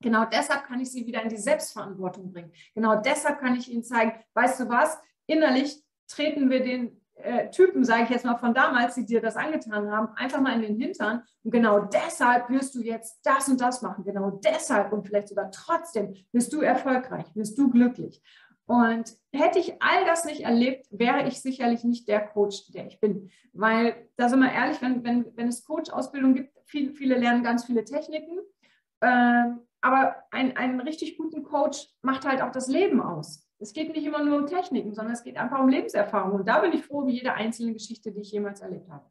Genau 0.00 0.24
deshalb 0.26 0.64
kann 0.64 0.80
ich 0.80 0.90
sie 0.90 1.06
wieder 1.06 1.22
in 1.22 1.28
die 1.28 1.36
Selbstverantwortung 1.36 2.32
bringen. 2.32 2.52
Genau 2.74 3.00
deshalb 3.00 3.40
kann 3.40 3.56
ich 3.56 3.70
ihnen 3.70 3.82
zeigen, 3.82 4.12
weißt 4.34 4.60
du 4.60 4.68
was, 4.68 4.98
innerlich 5.26 5.82
treten 6.08 6.50
wir 6.50 6.62
den 6.62 6.95
äh, 7.16 7.50
Typen, 7.50 7.84
sage 7.84 8.04
ich 8.04 8.10
jetzt 8.10 8.24
mal 8.24 8.36
von 8.36 8.54
damals, 8.54 8.94
die 8.94 9.04
dir 9.04 9.20
das 9.20 9.36
angetan 9.36 9.90
haben, 9.90 10.08
einfach 10.16 10.40
mal 10.40 10.54
in 10.54 10.62
den 10.62 10.80
Hintern. 10.80 11.22
Und 11.42 11.50
genau 11.50 11.80
deshalb 11.80 12.48
wirst 12.50 12.74
du 12.74 12.80
jetzt 12.80 13.20
das 13.24 13.48
und 13.48 13.60
das 13.60 13.82
machen. 13.82 14.04
Genau 14.04 14.40
deshalb 14.44 14.92
und 14.92 15.06
vielleicht 15.06 15.28
sogar 15.28 15.50
trotzdem 15.50 16.14
wirst 16.32 16.52
du 16.52 16.60
erfolgreich, 16.60 17.26
wirst 17.34 17.58
du 17.58 17.70
glücklich. 17.70 18.22
Und 18.66 19.16
hätte 19.32 19.60
ich 19.60 19.80
all 19.80 20.04
das 20.06 20.24
nicht 20.24 20.40
erlebt, 20.40 20.86
wäre 20.90 21.26
ich 21.28 21.40
sicherlich 21.40 21.84
nicht 21.84 22.08
der 22.08 22.20
Coach, 22.20 22.72
der 22.72 22.86
ich 22.86 23.00
bin. 23.00 23.30
Weil, 23.52 24.08
da 24.16 24.28
sind 24.28 24.40
wir 24.40 24.52
ehrlich, 24.52 24.82
wenn, 24.82 25.04
wenn, 25.04 25.24
wenn 25.36 25.48
es 25.48 25.64
Coach-Ausbildung 25.64 26.34
gibt, 26.34 26.52
viele, 26.66 26.92
viele 26.92 27.16
lernen 27.16 27.44
ganz 27.44 27.64
viele 27.64 27.84
Techniken. 27.84 28.40
Ähm, 29.00 29.60
aber 29.80 30.16
ein, 30.32 30.56
einen 30.56 30.80
richtig 30.80 31.16
guten 31.16 31.44
Coach 31.44 31.86
macht 32.02 32.26
halt 32.26 32.42
auch 32.42 32.50
das 32.50 32.66
Leben 32.66 33.00
aus. 33.00 33.45
Es 33.58 33.72
geht 33.72 33.94
nicht 33.94 34.04
immer 34.04 34.22
nur 34.22 34.38
um 34.38 34.46
Techniken, 34.46 34.94
sondern 34.94 35.14
es 35.14 35.22
geht 35.22 35.36
einfach 35.36 35.60
um 35.60 35.68
Lebenserfahrung. 35.68 36.32
Und 36.32 36.48
da 36.48 36.60
bin 36.60 36.72
ich 36.72 36.84
froh 36.84 37.00
um 37.00 37.08
jede 37.08 37.32
einzelne 37.32 37.72
Geschichte, 37.72 38.12
die 38.12 38.20
ich 38.20 38.32
jemals 38.32 38.60
erlebt 38.60 38.90
habe. 38.90 39.04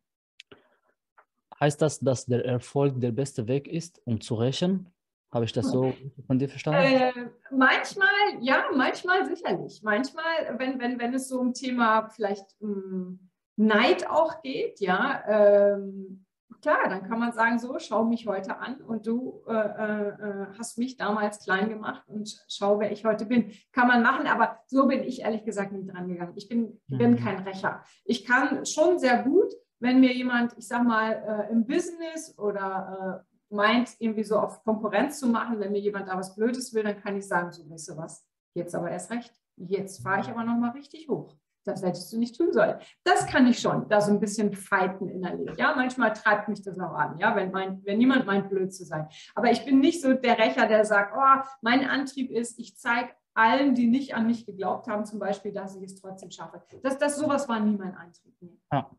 Heißt 1.59 1.81
das, 1.81 1.99
dass 1.99 2.25
der 2.25 2.45
Erfolg 2.45 2.99
der 2.99 3.11
beste 3.11 3.47
Weg 3.47 3.67
ist, 3.67 4.01
um 4.05 4.21
zu 4.21 4.35
rächen? 4.35 4.91
Habe 5.31 5.45
ich 5.45 5.51
das 5.51 5.69
so 5.69 5.93
von 6.27 6.39
dir 6.39 6.47
verstanden? 6.47 6.81
Äh, 6.81 7.11
manchmal, 7.51 8.07
ja, 8.39 8.65
manchmal 8.73 9.25
sicherlich. 9.25 9.81
Manchmal, 9.83 10.57
wenn, 10.57 10.79
wenn, 10.79 10.99
wenn 10.99 11.13
es 11.13 11.27
so 11.27 11.39
um 11.39 11.53
Thema 11.53 12.09
vielleicht 12.09 12.45
um 12.59 12.69
hm, 12.69 13.19
Neid 13.57 14.09
auch 14.09 14.41
geht, 14.41 14.79
ja, 14.79 15.23
ähm, 15.27 16.24
klar, 16.61 16.89
dann 16.89 17.03
kann 17.03 17.19
man 17.19 17.31
sagen, 17.31 17.59
so, 17.59 17.77
schau 17.79 18.05
mich 18.05 18.27
heute 18.27 18.57
an 18.57 18.81
und 18.81 19.05
du 19.05 19.43
äh, 19.47 19.53
äh, 19.53 20.47
hast 20.57 20.77
mich 20.77 20.97
damals 20.97 21.43
klein 21.43 21.69
gemacht 21.69 22.03
und 22.07 22.43
schau, 22.47 22.79
wer 22.79 22.91
ich 22.91 23.05
heute 23.05 23.25
bin. 23.25 23.51
Kann 23.71 23.87
man 23.87 24.01
machen, 24.01 24.27
aber 24.27 24.59
so 24.67 24.87
bin 24.87 25.03
ich 25.03 25.21
ehrlich 25.21 25.43
gesagt 25.43 25.71
nie 25.71 25.85
dran 25.85 26.07
gegangen. 26.07 26.33
Ich 26.35 26.49
bin, 26.49 26.81
mhm. 26.87 26.97
bin 26.97 27.15
kein 27.17 27.39
Rächer. 27.39 27.83
Ich 28.03 28.25
kann 28.25 28.65
schon 28.65 28.99
sehr 28.99 29.23
gut, 29.23 29.53
wenn 29.79 29.99
mir 29.99 30.13
jemand, 30.13 30.57
ich 30.57 30.67
sag 30.67 30.83
mal, 30.83 31.11
äh, 31.11 31.51
im 31.51 31.65
Business 31.65 32.37
oder 32.37 33.23
äh, 33.23 33.55
meint, 33.55 33.95
irgendwie 33.99 34.23
so 34.23 34.37
auf 34.37 34.63
Konkurrenz 34.63 35.19
zu 35.19 35.27
machen, 35.27 35.59
wenn 35.59 35.71
mir 35.71 35.81
jemand 35.81 36.07
da 36.07 36.17
was 36.17 36.35
Blödes 36.35 36.73
will, 36.73 36.83
dann 36.83 36.99
kann 36.99 37.15
ich 37.15 37.27
sagen, 37.27 37.51
so, 37.51 37.69
weißt 37.69 37.89
du 37.89 37.97
was, 37.97 38.25
jetzt 38.53 38.73
aber 38.73 38.89
erst 38.89 39.11
recht. 39.11 39.33
Jetzt 39.57 40.01
fahre 40.03 40.21
ich 40.21 40.29
aber 40.29 40.43
nochmal 40.43 40.71
richtig 40.71 41.07
hoch 41.07 41.35
das 41.65 41.83
hättest 41.83 42.11
du 42.13 42.17
nicht 42.17 42.37
tun 42.37 42.53
sollen. 42.53 42.75
Das 43.03 43.25
kann 43.27 43.47
ich 43.47 43.59
schon, 43.59 43.89
da 43.89 44.01
so 44.01 44.11
ein 44.11 44.19
bisschen 44.19 44.53
fighten 44.53 45.09
innerlich. 45.09 45.57
Ja, 45.57 45.73
manchmal 45.75 46.13
treibt 46.13 46.47
mich 46.47 46.61
das 46.61 46.79
auch 46.79 46.93
an, 46.93 47.17
ja, 47.17 47.35
wenn, 47.35 47.51
mein, 47.51 47.81
wenn 47.85 47.97
niemand 47.97 48.25
meint, 48.25 48.49
blöd 48.49 48.73
zu 48.73 48.85
sein. 48.85 49.07
Aber 49.33 49.51
ich 49.51 49.65
bin 49.65 49.79
nicht 49.79 50.01
so 50.01 50.13
der 50.13 50.37
Rächer, 50.37 50.67
der 50.67 50.85
sagt, 50.85 51.13
oh, 51.17 51.47
mein 51.61 51.87
Antrieb 51.87 52.31
ist, 52.31 52.59
ich 52.59 52.77
zeige 52.77 53.09
allen, 53.33 53.75
die 53.75 53.87
nicht 53.87 54.15
an 54.15 54.27
mich 54.27 54.45
geglaubt 54.45 54.87
haben, 54.87 55.05
zum 55.05 55.19
Beispiel, 55.19 55.51
dass 55.51 55.75
ich 55.75 55.83
es 55.83 55.95
trotzdem 55.95 56.31
schaffe. 56.31 56.61
Das, 56.83 56.97
das 56.97 57.17
sowas 57.17 57.49
war 57.49 57.59
nie 57.59 57.77
mein 57.77 57.95
Antrieb. 57.95 58.33
Ja, 58.71 58.89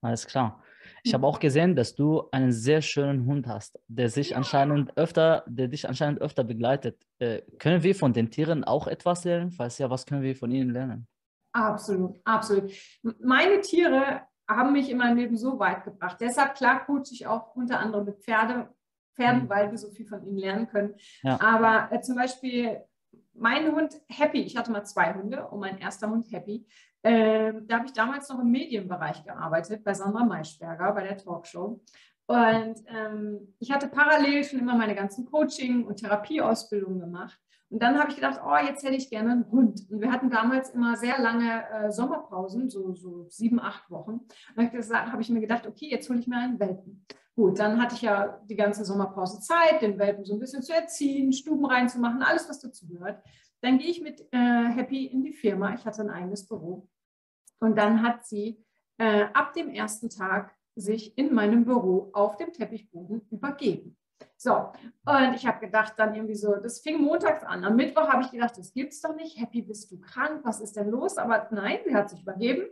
alles 0.00 0.26
klar. 0.26 0.62
Ich 1.02 1.14
habe 1.14 1.26
auch 1.26 1.40
gesehen, 1.40 1.76
dass 1.76 1.94
du 1.94 2.24
einen 2.30 2.52
sehr 2.52 2.80
schönen 2.80 3.26
Hund 3.26 3.46
hast, 3.46 3.78
der 3.88 4.08
sich 4.08 4.30
ja. 4.30 4.36
anscheinend 4.36 4.96
öfter, 4.96 5.44
der 5.46 5.68
dich 5.68 5.88
anscheinend 5.88 6.20
öfter 6.20 6.44
begleitet. 6.44 7.04
Äh, 7.18 7.42
können 7.58 7.82
wir 7.82 7.94
von 7.94 8.12
den 8.12 8.30
Tieren 8.30 8.64
auch 8.64 8.86
etwas 8.86 9.24
lernen? 9.24 9.50
Falls 9.50 9.78
ja, 9.78 9.90
was 9.90 10.06
können 10.06 10.22
wir 10.22 10.36
von 10.36 10.50
ihnen 10.50 10.70
lernen? 10.70 11.06
Absolut, 11.56 12.20
absolut. 12.24 12.70
Meine 13.18 13.62
Tiere 13.62 14.20
haben 14.46 14.72
mich 14.72 14.90
in 14.90 14.98
meinem 14.98 15.16
Leben 15.16 15.38
so 15.38 15.58
weit 15.58 15.84
gebracht. 15.84 16.18
Deshalb, 16.20 16.54
klar, 16.54 16.84
coache 16.84 17.12
ich 17.12 17.26
auch 17.26 17.56
unter 17.56 17.80
anderem 17.80 18.04
mit 18.04 18.22
Pferde, 18.22 18.68
Pferden, 19.14 19.44
mhm. 19.44 19.48
weil 19.48 19.70
wir 19.70 19.78
so 19.78 19.90
viel 19.90 20.06
von 20.06 20.22
ihnen 20.26 20.36
lernen 20.36 20.68
können. 20.68 20.94
Ja. 21.22 21.40
Aber 21.40 21.90
äh, 21.90 22.00
zum 22.02 22.16
Beispiel 22.16 22.82
mein 23.32 23.74
Hund 23.74 23.94
Happy, 24.08 24.42
ich 24.42 24.56
hatte 24.56 24.70
mal 24.70 24.84
zwei 24.84 25.14
Hunde 25.14 25.46
und 25.48 25.60
mein 25.60 25.78
erster 25.78 26.10
Hund 26.10 26.30
Happy, 26.30 26.66
äh, 27.02 27.54
da 27.62 27.76
habe 27.76 27.86
ich 27.86 27.92
damals 27.94 28.28
noch 28.28 28.40
im 28.40 28.50
Medienbereich 28.50 29.24
gearbeitet, 29.24 29.82
bei 29.82 29.94
Sandra 29.94 30.24
Maischberger, 30.24 30.92
bei 30.92 31.04
der 31.04 31.16
Talkshow. 31.16 31.80
Und 32.26 32.76
ähm, 32.88 33.54
ich 33.60 33.70
hatte 33.70 33.88
parallel 33.88 34.44
schon 34.44 34.58
immer 34.58 34.74
meine 34.74 34.94
ganzen 34.94 35.24
Coaching- 35.24 35.86
und 35.86 35.96
Therapieausbildungen 36.00 37.00
gemacht. 37.00 37.38
Und 37.68 37.82
dann 37.82 37.98
habe 37.98 38.10
ich 38.10 38.16
gedacht, 38.16 38.40
oh, 38.44 38.56
jetzt 38.64 38.84
hätte 38.84 38.94
ich 38.94 39.10
gerne 39.10 39.32
einen 39.32 39.50
Hund. 39.50 39.86
Und 39.90 40.00
wir 40.00 40.12
hatten 40.12 40.30
damals 40.30 40.70
immer 40.70 40.96
sehr 40.96 41.18
lange 41.18 41.68
äh, 41.70 41.90
Sommerpausen, 41.90 42.70
so, 42.70 42.94
so 42.94 43.26
sieben, 43.28 43.58
acht 43.58 43.90
Wochen. 43.90 44.12
Und 44.12 44.30
dann 44.56 44.70
habe 44.70 45.12
hab 45.12 45.20
ich 45.20 45.30
mir 45.30 45.40
gedacht, 45.40 45.66
okay, 45.66 45.88
jetzt 45.90 46.08
hole 46.08 46.20
ich 46.20 46.28
mir 46.28 46.36
einen 46.36 46.60
Welpen. 46.60 47.04
Gut, 47.34 47.58
dann 47.58 47.82
hatte 47.82 47.96
ich 47.96 48.02
ja 48.02 48.40
die 48.48 48.56
ganze 48.56 48.84
Sommerpause 48.84 49.40
Zeit, 49.40 49.82
den 49.82 49.98
Welpen 49.98 50.24
so 50.24 50.34
ein 50.34 50.40
bisschen 50.40 50.62
zu 50.62 50.72
erziehen, 50.72 51.32
Stuben 51.32 51.66
reinzumachen, 51.66 52.22
alles, 52.22 52.48
was 52.48 52.60
dazu 52.60 52.86
gehört. 52.86 53.22
Dann 53.60 53.78
gehe 53.78 53.90
ich 53.90 54.00
mit 54.00 54.20
äh, 54.32 54.68
Happy 54.68 55.06
in 55.06 55.22
die 55.22 55.32
Firma. 55.32 55.74
Ich 55.74 55.84
hatte 55.84 56.02
ein 56.02 56.10
eigenes 56.10 56.46
Büro. 56.46 56.88
Und 57.58 57.76
dann 57.76 58.02
hat 58.02 58.24
sie 58.24 58.64
äh, 58.98 59.24
ab 59.34 59.52
dem 59.54 59.70
ersten 59.70 60.08
Tag 60.08 60.54
sich 60.76 61.16
in 61.18 61.34
meinem 61.34 61.64
Büro 61.64 62.10
auf 62.12 62.36
dem 62.36 62.52
Teppichboden 62.52 63.22
übergeben. 63.30 63.96
So, 64.38 64.70
und 65.06 65.34
ich 65.34 65.46
habe 65.46 65.60
gedacht, 65.60 65.94
dann 65.96 66.14
irgendwie 66.14 66.34
so, 66.34 66.56
das 66.56 66.80
fing 66.80 67.00
montags 67.00 67.42
an. 67.42 67.64
Am 67.64 67.74
Mittwoch 67.74 68.08
habe 68.08 68.22
ich 68.22 68.30
gedacht, 68.30 68.56
das 68.58 68.72
gibt's 68.72 69.00
doch 69.00 69.14
nicht. 69.14 69.40
Happy, 69.40 69.62
bist 69.62 69.90
du 69.90 69.98
krank? 69.98 70.40
Was 70.44 70.60
ist 70.60 70.76
denn 70.76 70.90
los? 70.90 71.16
Aber 71.16 71.48
nein, 71.50 71.78
sie 71.86 71.94
hat 71.94 72.10
sich 72.10 72.20
übergeben. 72.20 72.66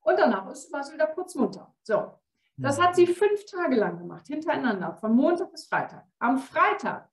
Und 0.00 0.18
danach 0.18 0.50
ist, 0.50 0.72
war 0.72 0.82
sie 0.82 0.94
wieder 0.94 1.06
putzmunter. 1.06 1.72
So, 1.82 2.12
das 2.56 2.80
hat 2.80 2.96
sie 2.96 3.06
fünf 3.06 3.44
Tage 3.46 3.76
lang 3.76 3.98
gemacht, 3.98 4.26
hintereinander, 4.26 4.94
von 4.94 5.14
Montag 5.14 5.52
bis 5.52 5.66
Freitag. 5.66 6.04
Am 6.18 6.38
Freitag 6.38 7.08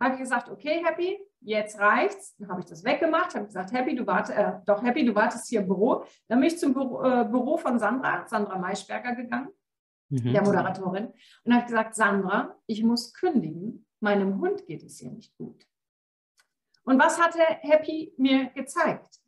habe 0.00 0.14
ich 0.14 0.20
gesagt, 0.20 0.50
okay, 0.50 0.84
Happy, 0.84 1.18
jetzt 1.40 1.78
reicht's. 1.78 2.36
Dann 2.36 2.48
habe 2.48 2.60
ich 2.60 2.66
das 2.66 2.84
weggemacht, 2.84 3.34
habe 3.34 3.46
gesagt, 3.46 3.72
Happy, 3.72 3.94
du 3.94 4.06
wartest, 4.06 4.36
äh, 4.36 4.52
doch 4.66 4.82
Happy, 4.82 5.04
du 5.04 5.14
wartest 5.14 5.48
hier 5.48 5.60
im 5.60 5.68
Büro. 5.68 6.04
Dann 6.28 6.40
bin 6.40 6.48
ich 6.48 6.58
zum 6.58 6.74
Büro, 6.74 7.02
äh, 7.04 7.24
Büro 7.24 7.56
von 7.56 7.78
Sandra, 7.78 8.26
Sandra 8.26 8.58
Maischberger 8.58 9.14
gegangen 9.14 9.48
mhm. 10.22 10.32
der 10.32 10.42
Moderatorin, 10.42 11.12
und 11.44 11.54
hat 11.54 11.66
gesagt, 11.66 11.94
Sandra, 11.94 12.56
ich 12.66 12.82
muss 12.82 13.12
kündigen, 13.12 13.86
meinem 14.00 14.40
Hund 14.40 14.66
geht 14.66 14.82
es 14.82 14.98
hier 14.98 15.10
nicht 15.10 15.36
gut. 15.36 15.66
Und 16.84 16.98
was 16.98 17.20
hatte 17.20 17.38
Happy 17.38 18.12
mir 18.16 18.50
gezeigt? 18.50 19.20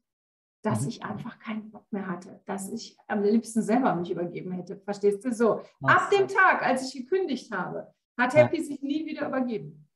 Dass 0.63 0.83
mhm. 0.83 0.89
ich 0.89 1.05
einfach 1.05 1.39
keinen 1.39 1.71
Bock 1.71 1.87
mehr 1.91 2.07
hatte, 2.07 2.43
dass 2.47 2.71
ich 2.71 2.97
am 3.09 3.23
liebsten 3.23 3.63
selber 3.63 3.95
mich 3.95 4.11
übergeben 4.11 4.53
hätte. 4.53 4.79
Verstehst 4.79 5.25
du 5.25 5.33
so? 5.33 5.63
Was? 5.81 6.03
Ab 6.03 6.11
dem 6.11 6.29
Tag, 6.29 6.63
als 6.63 6.87
ich 6.87 7.01
gekündigt 7.03 7.53
habe, 7.53 7.93
hat 8.19 8.35
Happy 8.35 8.59
ja. 8.59 8.65
sich 8.65 8.83
nie 8.83 9.07
wieder 9.07 9.29
übergeben. 9.29 9.89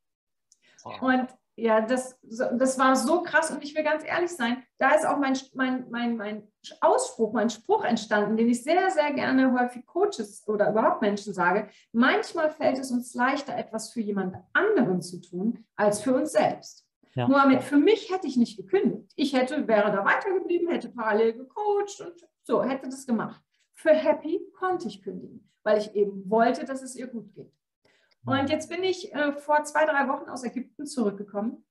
Oh. 0.85 1.07
Und 1.07 1.29
ja, 1.61 1.81
das, 1.81 2.19
das 2.23 2.79
war 2.79 2.97
so 2.97 3.23
krass 3.23 3.51
und 3.51 3.63
ich 3.63 3.75
will 3.77 3.85
ganz 3.85 4.05
ehrlich 4.05 4.31
sein, 4.31 4.63
da 4.79 4.95
ist 4.95 5.07
auch 5.07 5.19
mein, 5.19 5.39
mein, 5.55 5.91
mein, 5.91 6.17
mein 6.17 6.49
Ausspruch, 6.81 7.33
mein 7.33 7.51
Spruch 7.51 7.85
entstanden, 7.85 8.37
den 8.37 8.49
ich 8.49 8.63
sehr, 8.63 8.91
sehr 8.91 9.13
gerne 9.13 9.53
häufig 9.53 9.85
Coaches 9.87 10.45
oder 10.47 10.71
überhaupt 10.71 11.03
Menschen 11.03 11.35
sage. 11.35 11.69
Manchmal 11.93 12.51
fällt 12.51 12.79
es 12.79 12.91
uns 12.91 13.15
leichter, 13.15 13.57
etwas 13.57 13.93
für 13.93 14.01
jemand 14.01 14.37
anderen 14.53 15.03
zu 15.03 15.21
tun, 15.21 15.65
als 15.77 16.01
für 16.01 16.15
uns 16.15 16.33
selbst. 16.33 16.87
Ja. 17.15 17.29
Mohammed, 17.29 17.63
für 17.63 17.77
mich 17.77 18.11
hätte 18.13 18.27
ich 18.27 18.37
nicht 18.37 18.57
gekündigt. 18.57 19.13
Ich 19.17 19.35
hätte, 19.35 19.67
wäre 19.67 19.91
da 19.91 20.05
weitergeblieben, 20.05 20.69
hätte 20.69 20.91
parallel 20.91 21.35
gecoacht 21.35 22.01
und 22.01 22.27
so, 22.43 22.63
hätte 22.63 22.89
das 22.89 23.07
gemacht. 23.07 23.43
Für 23.75 23.93
Happy 23.93 24.41
konnte 24.59 24.89
ich 24.89 25.03
kündigen, 25.03 25.51
weil 25.63 25.79
ich 25.79 25.95
eben 25.95 26.29
wollte, 26.31 26.65
dass 26.65 26.83
es 26.83 26.95
ihr 26.97 27.09
gut 27.09 27.35
geht. 27.35 27.53
Und 28.25 28.51
jetzt 28.51 28.69
bin 28.69 28.83
ich 28.83 29.13
äh, 29.15 29.33
vor 29.33 29.65
zwei, 29.65 29.85
drei 29.87 30.09
Wochen 30.09 30.29
aus 30.29 30.45
Ägypten 30.45 30.87
zurückgekommen, 30.87 31.65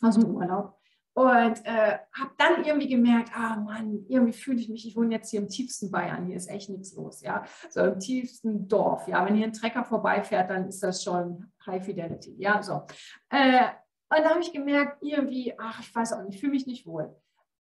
aus 0.00 0.16
dem 0.18 0.34
Urlaub. 0.34 0.78
Und 1.14 1.66
äh, 1.66 1.98
habe 2.14 2.30
dann 2.38 2.64
irgendwie 2.64 2.88
gemerkt, 2.88 3.32
ah 3.34 3.56
Mann, 3.56 4.06
irgendwie 4.08 4.32
fühle 4.32 4.58
ich 4.58 4.70
mich, 4.70 4.86
ich 4.86 4.96
wohne 4.96 5.14
jetzt 5.14 5.28
hier 5.28 5.40
im 5.40 5.48
tiefsten 5.48 5.90
Bayern, 5.90 6.24
hier 6.24 6.36
ist 6.36 6.48
echt 6.48 6.70
nichts 6.70 6.94
los, 6.94 7.20
ja. 7.20 7.44
So 7.68 7.84
im 7.84 7.98
tiefsten 7.98 8.66
Dorf, 8.66 9.06
ja. 9.08 9.24
Wenn 9.26 9.34
hier 9.34 9.46
ein 9.46 9.52
Trecker 9.52 9.84
vorbeifährt, 9.84 10.48
dann 10.48 10.68
ist 10.68 10.82
das 10.82 11.04
schon 11.04 11.52
High 11.66 11.84
Fidelity, 11.84 12.34
ja, 12.38 12.62
so. 12.62 12.86
Äh, 13.28 13.64
und 14.08 14.24
da 14.24 14.30
habe 14.30 14.40
ich 14.40 14.54
gemerkt, 14.54 15.02
irgendwie, 15.02 15.54
ach, 15.58 15.80
ich 15.80 15.94
weiß 15.94 16.14
auch 16.14 16.22
nicht, 16.22 16.40
fühle 16.40 16.52
mich 16.52 16.66
nicht 16.66 16.86
wohl. 16.86 17.14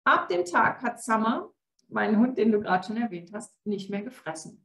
Ab 0.04 0.28
dem 0.28 0.46
Tag 0.46 0.82
hat 0.82 1.02
Summer, 1.02 1.50
mein 1.88 2.18
Hund, 2.18 2.38
den 2.38 2.50
du 2.50 2.60
gerade 2.60 2.86
schon 2.86 2.96
erwähnt 2.96 3.30
hast, 3.34 3.54
nicht 3.66 3.90
mehr 3.90 4.02
gefressen. 4.02 4.63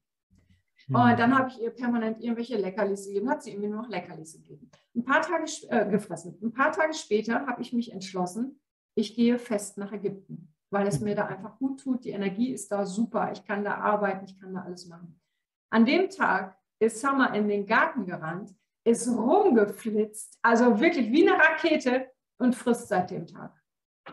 Mhm. 0.89 0.95
Und 0.95 1.19
dann 1.19 1.37
habe 1.37 1.49
ich 1.49 1.61
ihr 1.61 1.69
permanent 1.69 2.21
irgendwelche 2.21 2.57
Leckerlis 2.57 3.05
gegeben, 3.05 3.29
hat 3.29 3.43
sie 3.43 3.55
mir 3.55 3.69
nur 3.69 3.83
noch 3.83 3.89
Leckerlis 3.89 4.33
gegeben. 4.33 4.69
Ein 4.95 5.03
paar 5.03 5.21
Tage 5.21 5.45
äh, 5.69 5.89
gefressen. 5.89 6.37
Ein 6.41 6.51
paar 6.51 6.71
Tage 6.71 6.93
später 6.93 7.45
habe 7.45 7.61
ich 7.61 7.71
mich 7.73 7.93
entschlossen, 7.93 8.59
ich 8.95 9.15
gehe 9.15 9.39
fest 9.39 9.77
nach 9.77 9.93
Ägypten, 9.93 10.53
weil 10.71 10.87
es 10.87 10.99
mir 10.99 11.15
da 11.15 11.27
einfach 11.27 11.57
gut 11.57 11.79
tut. 11.79 12.03
Die 12.03 12.09
Energie 12.09 12.51
ist 12.51 12.71
da 12.71 12.85
super. 12.85 13.31
Ich 13.31 13.45
kann 13.45 13.63
da 13.63 13.75
arbeiten, 13.75 14.25
ich 14.25 14.39
kann 14.39 14.53
da 14.53 14.61
alles 14.61 14.87
machen. 14.87 15.19
An 15.69 15.85
dem 15.85 16.09
Tag 16.09 16.57
ist 16.79 16.99
Summer 16.99 17.33
in 17.35 17.47
den 17.47 17.65
Garten 17.65 18.05
gerannt, 18.05 18.53
ist 18.83 19.07
rumgeflitzt, 19.07 20.39
also 20.41 20.79
wirklich 20.79 21.11
wie 21.11 21.29
eine 21.29 21.37
Rakete 21.37 22.07
und 22.39 22.55
frisst 22.55 22.87
seit 22.87 23.11
dem 23.11 23.27
Tag. 23.27 23.53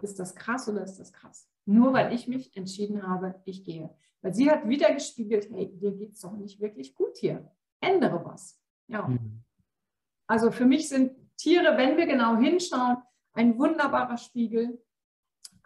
Ist 0.03 0.19
das 0.19 0.35
krass 0.35 0.69
oder 0.69 0.83
ist 0.83 0.99
das 0.99 1.13
krass? 1.13 1.49
Nur 1.65 1.93
weil 1.95 2.13
ich 2.13 2.29
mich 2.29 2.55
entschieden 2.57 3.07
habe, 3.07 3.41
ich 3.45 3.65
gehe. 3.65 3.91
Weil 4.23 4.35
sie 4.35 4.51
hat 4.51 4.69
wieder 4.69 4.93
gespiegelt, 4.93 5.49
hey, 5.51 5.71
dir 5.77 5.93
geht 5.93 6.13
es 6.13 6.21
doch 6.21 6.33
nicht 6.33 6.61
wirklich 6.61 6.95
gut 6.95 7.17
hier. 7.19 7.51
Ändere 7.81 8.25
was. 8.25 8.61
Ja. 8.89 9.07
Mhm. 9.07 9.45
Also 10.27 10.51
für 10.51 10.65
mich 10.65 10.89
sind 10.89 11.13
Tiere, 11.37 11.77
wenn 11.77 11.97
wir 11.97 12.07
genau 12.07 12.37
hinschauen, 12.37 12.99
ein 13.35 13.59
wunderbarer 13.59 14.17
Spiegel. 14.17 14.83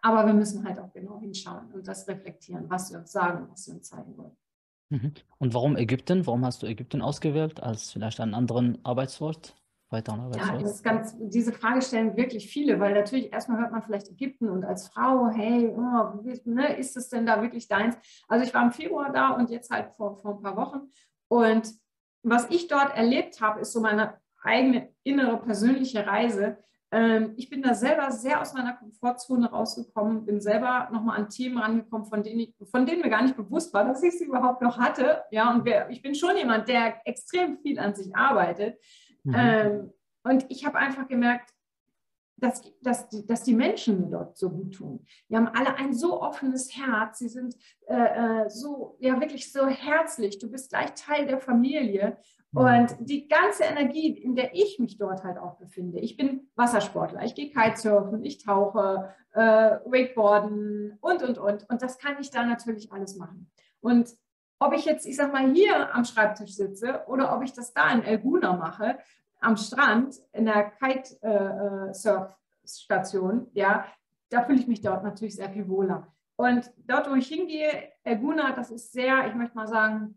Aber 0.03 0.27
wir 0.27 0.35
müssen 0.35 0.65
halt 0.65 0.79
auch 0.79 0.93
genau 0.93 1.21
hinschauen 1.21 1.73
und 1.73 1.87
das 1.87 2.09
reflektieren, 2.09 2.69
was 2.69 2.89
sie 2.89 2.97
uns 2.97 3.13
sagen, 3.13 3.49
was 3.51 3.65
sie 3.65 3.73
uns 3.73 3.89
zeigen 3.89 4.17
wollen. 4.17 4.37
Mhm. 4.91 5.13
Und 5.39 5.55
warum 5.55 5.77
Ägypten? 5.77 6.27
Warum 6.27 6.45
hast 6.45 6.63
du 6.63 6.67
Ägypten 6.67 7.01
ausgewählt 7.01 7.63
als 7.63 7.93
vielleicht 7.93 8.21
einen 8.21 8.35
anderen 8.35 8.85
Arbeitsort? 8.85 9.55
Weiteren 9.91 10.21
Arbeitsort? 10.21 10.55
Ja, 10.55 10.63
das 10.63 10.83
ganz, 10.83 11.17
diese 11.19 11.53
Frage 11.53 11.83
stellen 11.83 12.17
wirklich 12.17 12.49
viele, 12.49 12.79
weil 12.79 12.95
natürlich 12.95 13.33
erstmal 13.33 13.61
hört 13.61 13.73
man 13.73 13.83
vielleicht 13.83 14.09
Ägypten 14.09 14.49
und 14.49 14.65
als 14.65 14.89
Frau, 14.89 15.29
hey, 15.29 15.75
oh, 15.77 16.23
ne, 16.45 16.77
ist 16.77 16.97
es 16.97 17.09
denn 17.09 17.27
da 17.27 17.43
wirklich 17.43 17.67
deins? 17.69 17.97
Also 18.29 18.45
ich 18.45 18.55
war 18.55 18.63
im 18.63 18.73
Februar 18.73 19.13
da 19.13 19.31
und 19.31 19.51
jetzt 19.51 19.71
halt 19.71 19.91
vor, 19.97 20.17
vor 20.17 20.37
ein 20.37 20.43
paar 20.43 20.57
Wochen. 20.57 20.89
Und 21.29 21.73
was 22.23 22.49
ich 22.51 22.69
dort 22.69 22.97
erlebt 22.97 23.41
habe, 23.41 23.61
ist 23.61 23.73
so 23.73 23.81
meine 23.81 24.15
eigene 24.43 24.93
innere 25.03 25.39
persönliche 25.39 26.07
Reise, 26.07 26.59
ähm, 26.93 27.35
ich 27.37 27.49
bin 27.49 27.63
da 27.63 27.75
selber 27.75 28.11
sehr 28.11 28.41
aus 28.41 28.53
meiner 28.53 28.75
Komfortzone 28.75 29.49
rausgekommen, 29.51 30.25
bin 30.25 30.41
selber 30.41 30.89
nochmal 30.93 31.19
an 31.19 31.29
Themen 31.29 31.59
rangekommen, 31.59 32.07
von 32.07 32.23
denen, 32.23 32.41
ich, 32.41 32.55
von 32.69 32.85
denen 32.85 33.03
mir 33.03 33.11
gar 33.11 33.23
nicht 33.23 33.37
bewusst 33.37 33.73
war, 33.73 33.85
dass 33.85 34.03
ich 34.03 34.19
sie 34.19 34.25
überhaupt 34.25 34.61
noch 34.61 34.79
hatte. 34.79 35.23
Ja, 35.31 35.53
und 35.53 35.69
ich 35.91 36.03
bin 36.03 36.15
schon 36.15 36.37
jemand, 36.37 36.69
der 36.69 37.01
extrem 37.05 37.59
viel 37.59 37.79
an 37.79 37.95
sich 37.95 38.15
arbeitet. 38.15 38.79
Mhm. 39.25 39.35
Ähm, 39.37 39.93
und 40.23 40.47
ich 40.49 40.67
habe 40.67 40.79
einfach 40.79 41.09
gemerkt, 41.09 41.53
dass, 42.41 42.63
dass, 42.81 43.09
die, 43.09 43.27
dass 43.27 43.43
die 43.43 43.55
Menschen 43.55 44.01
mir 44.01 44.09
dort 44.09 44.37
so 44.37 44.51
gut 44.51 44.75
tun. 44.75 45.05
Die 45.29 45.37
haben 45.37 45.49
alle 45.49 45.77
ein 45.77 45.93
so 45.93 46.23
offenes 46.23 46.75
Herz, 46.75 47.19
sie 47.19 47.29
sind 47.29 47.55
äh, 47.87 48.45
äh 48.45 48.49
so, 48.49 48.97
ja, 48.99 49.21
wirklich 49.21 49.53
so 49.53 49.67
herzlich. 49.67 50.39
Du 50.39 50.51
bist 50.51 50.71
gleich 50.71 50.95
Teil 50.95 51.27
der 51.27 51.39
Familie. 51.39 52.17
Mhm. 52.53 52.61
Und 52.61 52.97
die 53.01 53.29
ganze 53.29 53.65
Energie, 53.65 54.09
in 54.09 54.35
der 54.35 54.55
ich 54.55 54.79
mich 54.79 54.97
dort 54.97 55.23
halt 55.23 55.39
auch 55.39 55.57
befinde, 55.59 56.01
ich 56.01 56.17
bin 56.17 56.49
Wassersportler, 56.57 57.23
ich 57.25 57.35
gehe 57.35 57.51
Kitesurfen, 57.51 58.25
ich 58.25 58.43
tauche, 58.43 59.15
äh, 59.33 59.41
Wakeboarden 59.85 60.99
und, 61.01 61.23
und, 61.23 61.39
und. 61.39 61.69
Und 61.69 61.83
das 61.83 61.99
kann 61.99 62.17
ich 62.21 62.31
da 62.31 62.45
natürlich 62.45 62.91
alles 62.93 63.17
machen. 63.17 63.51
Und 63.81 64.11
ob 64.61 64.73
ich 64.75 64.85
jetzt, 64.85 65.07
ich 65.07 65.17
sag 65.17 65.33
mal, 65.33 65.51
hier 65.53 65.93
am 65.95 66.05
Schreibtisch 66.05 66.55
sitze 66.55 67.03
oder 67.09 67.35
ob 67.35 67.43
ich 67.43 67.53
das 67.53 67.73
da 67.73 67.91
in 67.91 68.05
Elguna 68.05 68.57
mache, 68.57 68.99
am 69.41 69.57
Strand, 69.57 70.15
in 70.33 70.45
der 70.45 70.71
Kitesurf-Station, 70.71 73.49
äh, 73.55 73.59
ja, 73.59 73.87
da 74.29 74.45
fühle 74.45 74.61
ich 74.61 74.69
mich 74.69 74.83
dort 74.83 75.03
natürlich 75.03 75.35
sehr 75.35 75.51
viel 75.51 75.69
wohler. 75.69 76.07
Und 76.37 76.71
dort, 76.87 77.11
wo 77.11 77.15
ich 77.15 77.27
hingehe, 77.29 77.89
Elguna, 78.05 78.53
das 78.53 78.71
ist 78.71 78.93
sehr, 78.93 79.27
ich 79.27 79.35
möchte 79.35 79.57
mal 79.57 79.67
sagen, 79.67 80.17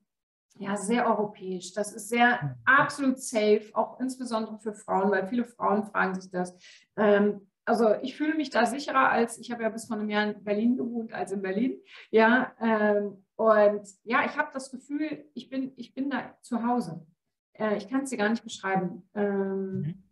ja, 0.60 0.78
sehr 0.78 1.08
europäisch. 1.08 1.74
Das 1.74 1.94
ist 1.94 2.10
sehr 2.10 2.40
mhm. 2.42 2.56
absolut 2.66 3.20
safe, 3.20 3.70
auch 3.74 4.00
insbesondere 4.00 4.60
für 4.60 4.74
Frauen, 4.74 5.12
weil 5.12 5.28
viele 5.28 5.46
Frauen 5.46 5.84
fragen 5.84 6.16
sich 6.16 6.30
das. 6.30 6.56
Ähm, 6.96 7.48
also 7.66 7.96
ich 8.02 8.16
fühle 8.16 8.36
mich 8.36 8.50
da 8.50 8.66
sicherer 8.66 9.10
als, 9.10 9.38
ich 9.38 9.52
habe 9.52 9.64
ja 9.64 9.70
bis 9.70 9.86
vor 9.86 9.98
einem 9.98 10.10
Jahr 10.10 10.26
in 10.26 10.44
Berlin 10.44 10.78
gewohnt, 10.78 11.14
als 11.14 11.32
in 11.32 11.42
Berlin. 11.42 11.80
Ja, 12.12 12.52
ähm, 12.62 13.23
und 13.36 13.88
ja, 14.04 14.26
ich 14.26 14.38
habe 14.38 14.50
das 14.54 14.72
Gefühl, 14.72 15.26
ich 15.34 15.50
bin, 15.50 15.74
ich 15.76 15.94
bin 15.94 16.10
da 16.10 16.38
zu 16.42 16.66
Hause. 16.66 17.06
Äh, 17.54 17.78
ich 17.78 17.88
kann 17.88 18.02
es 18.02 18.10
dir 18.10 18.18
gar 18.18 18.30
nicht 18.30 18.44
beschreiben. 18.44 19.08
Ähm, 19.16 19.82
mhm. 19.82 20.04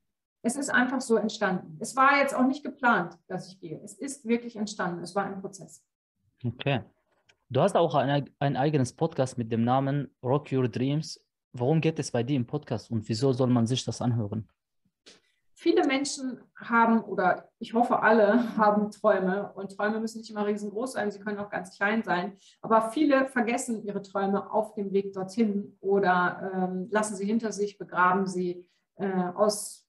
Es 0.44 0.56
ist 0.56 0.70
einfach 0.70 1.02
so 1.02 1.18
entstanden. 1.18 1.78
Es 1.80 1.96
war 1.96 2.18
jetzt 2.18 2.34
auch 2.34 2.46
nicht 2.46 2.64
geplant, 2.64 3.18
dass 3.28 3.48
ich 3.48 3.60
gehe. 3.60 3.80
Es 3.84 3.94
ist 3.94 4.26
wirklich 4.26 4.56
entstanden. 4.56 5.04
Es 5.04 5.16
war 5.16 5.26
ein 5.26 5.40
Prozess. 5.40 5.84
Okay. 6.44 6.82
Du 7.50 7.62
hast 7.62 7.76
auch 7.76 7.94
ein, 7.94 8.30
ein 8.40 8.56
eigenes 8.56 8.94
Podcast 8.94 9.38
mit 9.38 9.52
dem 9.52 9.64
Namen 9.64 10.10
Rock 10.24 10.52
Your 10.52 10.68
Dreams. 10.68 11.24
Worum 11.54 11.82
geht 11.82 12.00
es 12.00 12.10
bei 12.10 12.24
dir 12.24 12.38
im 12.38 12.48
Podcast 12.48 12.90
und 12.90 13.08
wieso 13.08 13.34
soll 13.34 13.50
man 13.50 13.68
sich 13.68 13.84
das 13.84 14.02
anhören? 14.02 14.48
Viele 15.62 15.86
Menschen 15.86 16.40
haben, 16.56 17.04
oder 17.04 17.52
ich 17.60 17.76
hoffe 17.76 18.02
alle, 18.02 18.58
haben 18.58 18.90
Träume. 18.90 19.54
Und 19.54 19.78
Träume 19.78 20.00
müssen 20.00 20.18
nicht 20.18 20.32
immer 20.32 20.48
riesengroß 20.48 20.94
sein, 20.94 21.12
sie 21.12 21.20
können 21.20 21.38
auch 21.38 21.52
ganz 21.52 21.78
klein 21.78 22.02
sein. 22.02 22.36
Aber 22.64 22.90
viele 22.90 23.28
vergessen 23.28 23.84
ihre 23.86 24.02
Träume 24.02 24.52
auf 24.52 24.74
dem 24.74 24.92
Weg 24.92 25.14
dorthin 25.14 25.78
oder 25.80 26.52
ähm, 26.52 26.88
lassen 26.90 27.16
sie 27.16 27.28
hinter 27.28 27.52
sich, 27.52 27.78
begraben 27.78 28.26
sie 28.26 28.68
äh, 28.96 29.06
aus 29.36 29.88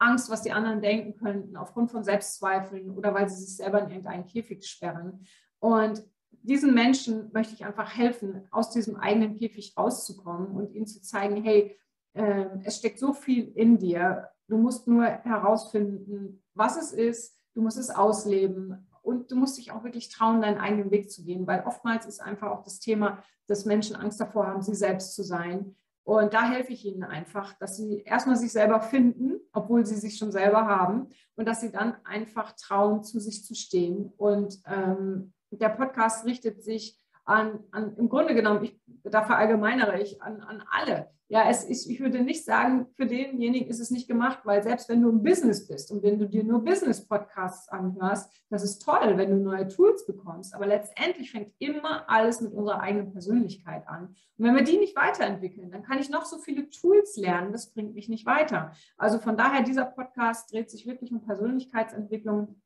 Angst, 0.00 0.30
was 0.30 0.42
die 0.42 0.50
anderen 0.50 0.82
denken 0.82 1.16
könnten, 1.16 1.56
aufgrund 1.56 1.92
von 1.92 2.02
Selbstzweifeln 2.02 2.90
oder 2.90 3.14
weil 3.14 3.28
sie 3.28 3.36
sich 3.36 3.54
selber 3.54 3.82
in 3.82 3.90
irgendeinen 3.90 4.26
Käfig 4.26 4.66
sperren. 4.66 5.24
Und 5.60 6.02
diesen 6.42 6.74
Menschen 6.74 7.30
möchte 7.32 7.54
ich 7.54 7.64
einfach 7.64 7.96
helfen, 7.96 8.48
aus 8.50 8.70
diesem 8.70 8.96
eigenen 8.96 9.38
Käfig 9.38 9.74
rauszukommen 9.78 10.48
und 10.48 10.74
ihnen 10.74 10.88
zu 10.88 11.00
zeigen, 11.02 11.40
hey, 11.44 11.78
äh, 12.14 12.46
es 12.64 12.78
steckt 12.78 12.98
so 12.98 13.12
viel 13.12 13.52
in 13.54 13.78
dir. 13.78 14.28
Du 14.46 14.58
musst 14.58 14.86
nur 14.86 15.04
herausfinden, 15.04 16.42
was 16.54 16.76
es 16.76 16.92
ist. 16.92 17.38
Du 17.54 17.62
musst 17.62 17.78
es 17.78 17.90
ausleben 17.90 18.86
und 19.02 19.30
du 19.30 19.36
musst 19.36 19.58
dich 19.58 19.70
auch 19.70 19.84
wirklich 19.84 20.08
trauen, 20.08 20.40
deinen 20.40 20.58
eigenen 20.58 20.90
Weg 20.90 21.10
zu 21.10 21.24
gehen, 21.24 21.46
weil 21.46 21.62
oftmals 21.66 22.06
ist 22.06 22.20
einfach 22.20 22.50
auch 22.50 22.64
das 22.64 22.80
Thema, 22.80 23.22
dass 23.46 23.64
Menschen 23.64 23.96
Angst 23.96 24.20
davor 24.20 24.46
haben, 24.46 24.62
sie 24.62 24.74
selbst 24.74 25.14
zu 25.14 25.22
sein. 25.22 25.76
Und 26.04 26.34
da 26.34 26.48
helfe 26.50 26.72
ich 26.72 26.84
ihnen 26.84 27.04
einfach, 27.04 27.54
dass 27.54 27.76
sie 27.76 28.02
erstmal 28.02 28.36
sich 28.36 28.52
selber 28.52 28.80
finden, 28.80 29.40
obwohl 29.52 29.86
sie 29.86 29.96
sich 29.96 30.18
schon 30.18 30.32
selber 30.32 30.66
haben, 30.66 31.08
und 31.36 31.46
dass 31.46 31.60
sie 31.60 31.70
dann 31.70 31.94
einfach 32.04 32.52
trauen, 32.52 33.02
zu 33.02 33.20
sich 33.20 33.44
zu 33.44 33.54
stehen 33.54 34.12
und 34.16 34.60
ähm, 34.66 35.32
der 35.50 35.68
Podcast 35.70 36.24
richtet 36.26 36.62
sich 36.62 36.98
an, 37.24 37.60
an 37.70 37.96
im 37.96 38.08
Grunde 38.08 38.34
genommen, 38.34 38.64
ich, 38.64 38.80
da 39.02 39.22
verallgemeinere 39.22 40.00
ich, 40.00 40.22
an, 40.22 40.40
an 40.40 40.62
alle. 40.70 41.08
Ja, 41.28 41.48
es 41.48 41.64
ist, 41.64 41.88
ich 41.88 42.00
würde 42.00 42.20
nicht 42.20 42.44
sagen, 42.44 42.86
für 42.96 43.06
denjenigen 43.06 43.68
ist 43.68 43.80
es 43.80 43.90
nicht 43.90 44.06
gemacht, 44.06 44.40
weil 44.44 44.62
selbst 44.62 44.90
wenn 44.90 45.00
du 45.00 45.08
im 45.08 45.22
Business 45.22 45.66
bist 45.66 45.90
und 45.90 46.02
wenn 46.02 46.18
du 46.18 46.28
dir 46.28 46.44
nur 46.44 46.62
Business-Podcasts 46.62 47.68
anhörst, 47.70 48.30
das 48.50 48.62
ist 48.62 48.80
toll, 48.80 49.16
wenn 49.16 49.30
du 49.30 49.36
neue 49.36 49.66
Tools 49.66 50.06
bekommst. 50.06 50.54
Aber 50.54 50.66
letztendlich 50.66 51.32
fängt 51.32 51.54
immer 51.58 52.08
alles 52.10 52.42
mit 52.42 52.52
unserer 52.52 52.80
eigenen 52.80 53.10
Persönlichkeit 53.10 53.88
an. 53.88 54.14
Und 54.36 54.44
wenn 54.44 54.54
wir 54.54 54.64
die 54.64 54.76
nicht 54.76 54.96
weiterentwickeln, 54.96 55.70
dann 55.70 55.82
kann 55.82 55.98
ich 55.98 56.10
noch 56.10 56.26
so 56.26 56.38
viele 56.38 56.68
Tools 56.68 57.16
lernen, 57.16 57.52
das 57.52 57.72
bringt 57.72 57.94
mich 57.94 58.10
nicht 58.10 58.26
weiter. 58.26 58.72
Also 58.98 59.18
von 59.18 59.36
daher, 59.36 59.62
dieser 59.62 59.86
Podcast 59.86 60.52
dreht 60.52 60.70
sich 60.70 60.86
wirklich 60.86 61.10
um 61.10 61.24
Persönlichkeitsentwicklung 61.24 62.60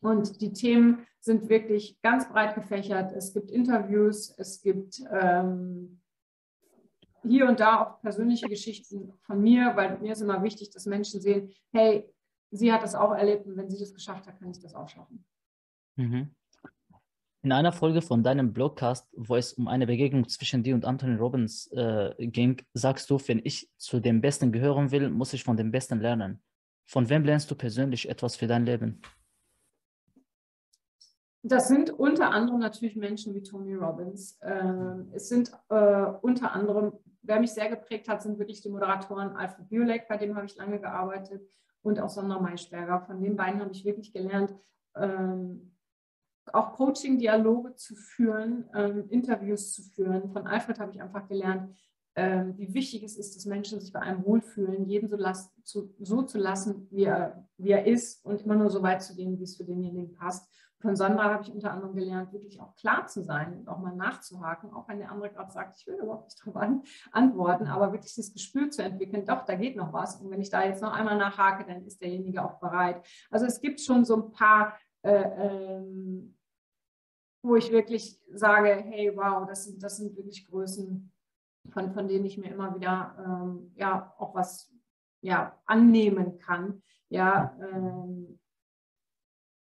und 0.00 0.40
die 0.40 0.52
Themen 0.52 1.06
sind 1.20 1.48
wirklich 1.48 2.00
ganz 2.02 2.28
breit 2.28 2.54
gefächert. 2.54 3.12
Es 3.12 3.34
gibt 3.34 3.50
Interviews, 3.50 4.34
es 4.38 4.62
gibt 4.62 5.02
ähm, 5.10 6.00
hier 7.24 7.48
und 7.48 7.60
da 7.60 7.82
auch 7.82 8.00
persönliche 8.00 8.48
Geschichten 8.48 9.12
von 9.22 9.42
mir, 9.42 9.72
weil 9.74 9.98
mir 9.98 10.12
ist 10.12 10.20
immer 10.20 10.42
wichtig, 10.42 10.70
dass 10.70 10.86
Menschen 10.86 11.20
sehen, 11.20 11.50
hey, 11.72 12.08
sie 12.50 12.72
hat 12.72 12.82
das 12.82 12.94
auch 12.94 13.12
erlebt 13.12 13.46
und 13.46 13.56
wenn 13.56 13.68
sie 13.68 13.78
das 13.78 13.92
geschafft 13.92 14.26
hat, 14.26 14.38
kann 14.38 14.50
ich 14.50 14.60
das 14.60 14.74
auch 14.74 14.88
schaffen. 14.88 15.24
Mhm. 15.96 16.34
In 17.42 17.52
einer 17.52 17.72
Folge 17.72 18.02
von 18.02 18.24
deinem 18.24 18.52
Blogcast, 18.52 19.08
wo 19.16 19.36
es 19.36 19.52
um 19.52 19.68
eine 19.68 19.86
Begegnung 19.86 20.28
zwischen 20.28 20.62
dir 20.62 20.74
und 20.74 20.84
Anthony 20.84 21.16
Robbins 21.16 21.70
äh, 21.72 22.14
ging, 22.18 22.60
sagst 22.74 23.08
du, 23.08 23.18
wenn 23.26 23.40
ich 23.44 23.70
zu 23.76 24.00
dem 24.00 24.20
Besten 24.20 24.50
gehören 24.50 24.90
will, 24.90 25.10
muss 25.10 25.32
ich 25.32 25.44
von 25.44 25.56
dem 25.56 25.70
Besten 25.70 26.00
lernen. 26.00 26.42
Von 26.86 27.08
wem 27.08 27.24
lernst 27.24 27.50
du 27.50 27.54
persönlich 27.54 28.08
etwas 28.08 28.36
für 28.36 28.46
dein 28.46 28.64
Leben? 28.64 29.00
Das 31.48 31.68
sind 31.68 31.90
unter 31.90 32.32
anderem 32.32 32.58
natürlich 32.58 32.96
Menschen 32.96 33.32
wie 33.32 33.42
Tony 33.42 33.74
Robbins. 33.74 34.36
Ähm, 34.42 35.12
es 35.12 35.28
sind 35.28 35.52
äh, 35.68 36.06
unter 36.20 36.52
anderem, 36.52 36.92
wer 37.22 37.38
mich 37.38 37.52
sehr 37.52 37.68
geprägt 37.68 38.08
hat, 38.08 38.20
sind 38.20 38.40
wirklich 38.40 38.62
die 38.62 38.68
Moderatoren 38.68 39.36
Alfred 39.36 39.68
Biolek, 39.68 40.08
bei 40.08 40.16
dem 40.16 40.34
habe 40.34 40.46
ich 40.46 40.56
lange 40.56 40.80
gearbeitet, 40.80 41.48
und 41.82 42.00
auch 42.00 42.08
Sondra 42.08 42.40
Maischberger. 42.40 43.00
Von 43.02 43.20
den 43.20 43.36
beiden 43.36 43.60
habe 43.60 43.70
ich 43.70 43.84
wirklich 43.84 44.12
gelernt, 44.12 44.56
ähm, 44.96 45.76
auch 46.52 46.72
Coaching-Dialoge 46.72 47.76
zu 47.76 47.94
führen, 47.94 48.68
ähm, 48.74 49.04
Interviews 49.08 49.72
zu 49.72 49.82
führen. 49.82 50.32
Von 50.32 50.48
Alfred 50.48 50.80
habe 50.80 50.90
ich 50.90 51.00
einfach 51.00 51.28
gelernt, 51.28 51.76
wie 52.18 52.72
wichtig 52.72 53.02
es 53.02 53.18
ist, 53.18 53.36
dass 53.36 53.44
Menschen 53.44 53.78
sich 53.78 53.92
bei 53.92 54.00
einem 54.00 54.24
wohlfühlen, 54.24 54.86
jeden 54.86 55.06
so, 55.06 55.16
las 55.16 55.54
zu, 55.64 55.94
so 56.00 56.22
zu 56.22 56.38
lassen, 56.38 56.88
wie 56.90 57.04
er, 57.04 57.46
wie 57.58 57.72
er 57.72 57.86
ist 57.86 58.24
und 58.24 58.40
immer 58.40 58.54
nur 58.54 58.70
so 58.70 58.82
weit 58.82 59.02
zu 59.02 59.14
gehen, 59.14 59.38
wie 59.38 59.42
es 59.42 59.58
für 59.58 59.64
denjenigen 59.64 60.14
passt. 60.14 60.50
Von 60.80 60.94
Sandra 60.94 61.32
habe 61.32 61.42
ich 61.42 61.52
unter 61.52 61.72
anderem 61.72 61.94
gelernt, 61.94 62.32
wirklich 62.32 62.60
auch 62.60 62.74
klar 62.76 63.06
zu 63.06 63.22
sein 63.22 63.60
und 63.60 63.68
auch 63.68 63.78
mal 63.78 63.96
nachzuhaken, 63.96 64.72
auch 64.72 64.88
wenn 64.88 64.98
der 64.98 65.10
andere 65.10 65.30
gerade 65.30 65.50
sagt, 65.50 65.76
ich 65.78 65.86
will 65.86 65.96
überhaupt 65.96 66.26
nicht 66.26 66.40
darauf 66.44 66.56
an, 66.56 66.82
antworten, 67.12 67.66
aber 67.66 67.92
wirklich 67.92 68.14
das 68.14 68.32
Gespür 68.32 68.70
zu 68.70 68.82
entwickeln, 68.82 69.24
doch, 69.24 69.44
da 69.44 69.54
geht 69.54 69.76
noch 69.76 69.92
was. 69.92 70.20
Und 70.20 70.30
wenn 70.30 70.40
ich 70.40 70.50
da 70.50 70.64
jetzt 70.64 70.82
noch 70.82 70.92
einmal 70.92 71.16
nachhake, 71.16 71.64
dann 71.66 71.84
ist 71.84 72.00
derjenige 72.00 72.44
auch 72.44 72.58
bereit. 72.60 73.06
Also 73.30 73.46
es 73.46 73.60
gibt 73.60 73.80
schon 73.80 74.04
so 74.04 74.16
ein 74.16 74.32
paar 74.32 74.76
äh, 75.02 75.76
ähm, 75.78 76.36
wo 77.46 77.54
ich 77.54 77.70
wirklich 77.70 78.20
sage, 78.32 78.74
hey, 78.74 79.12
wow, 79.14 79.46
das 79.46 79.64
sind, 79.64 79.82
das 79.82 79.98
sind 79.98 80.16
wirklich 80.16 80.46
Größen, 80.46 81.12
von, 81.70 81.92
von 81.92 82.08
denen 82.08 82.24
ich 82.24 82.38
mir 82.38 82.50
immer 82.50 82.74
wieder 82.74 83.16
ähm, 83.24 83.72
ja 83.76 84.12
auch 84.18 84.34
was 84.34 84.72
ja, 85.20 85.56
annehmen 85.64 86.38
kann. 86.38 86.82
Ja, 87.08 87.56
ähm, 87.60 88.38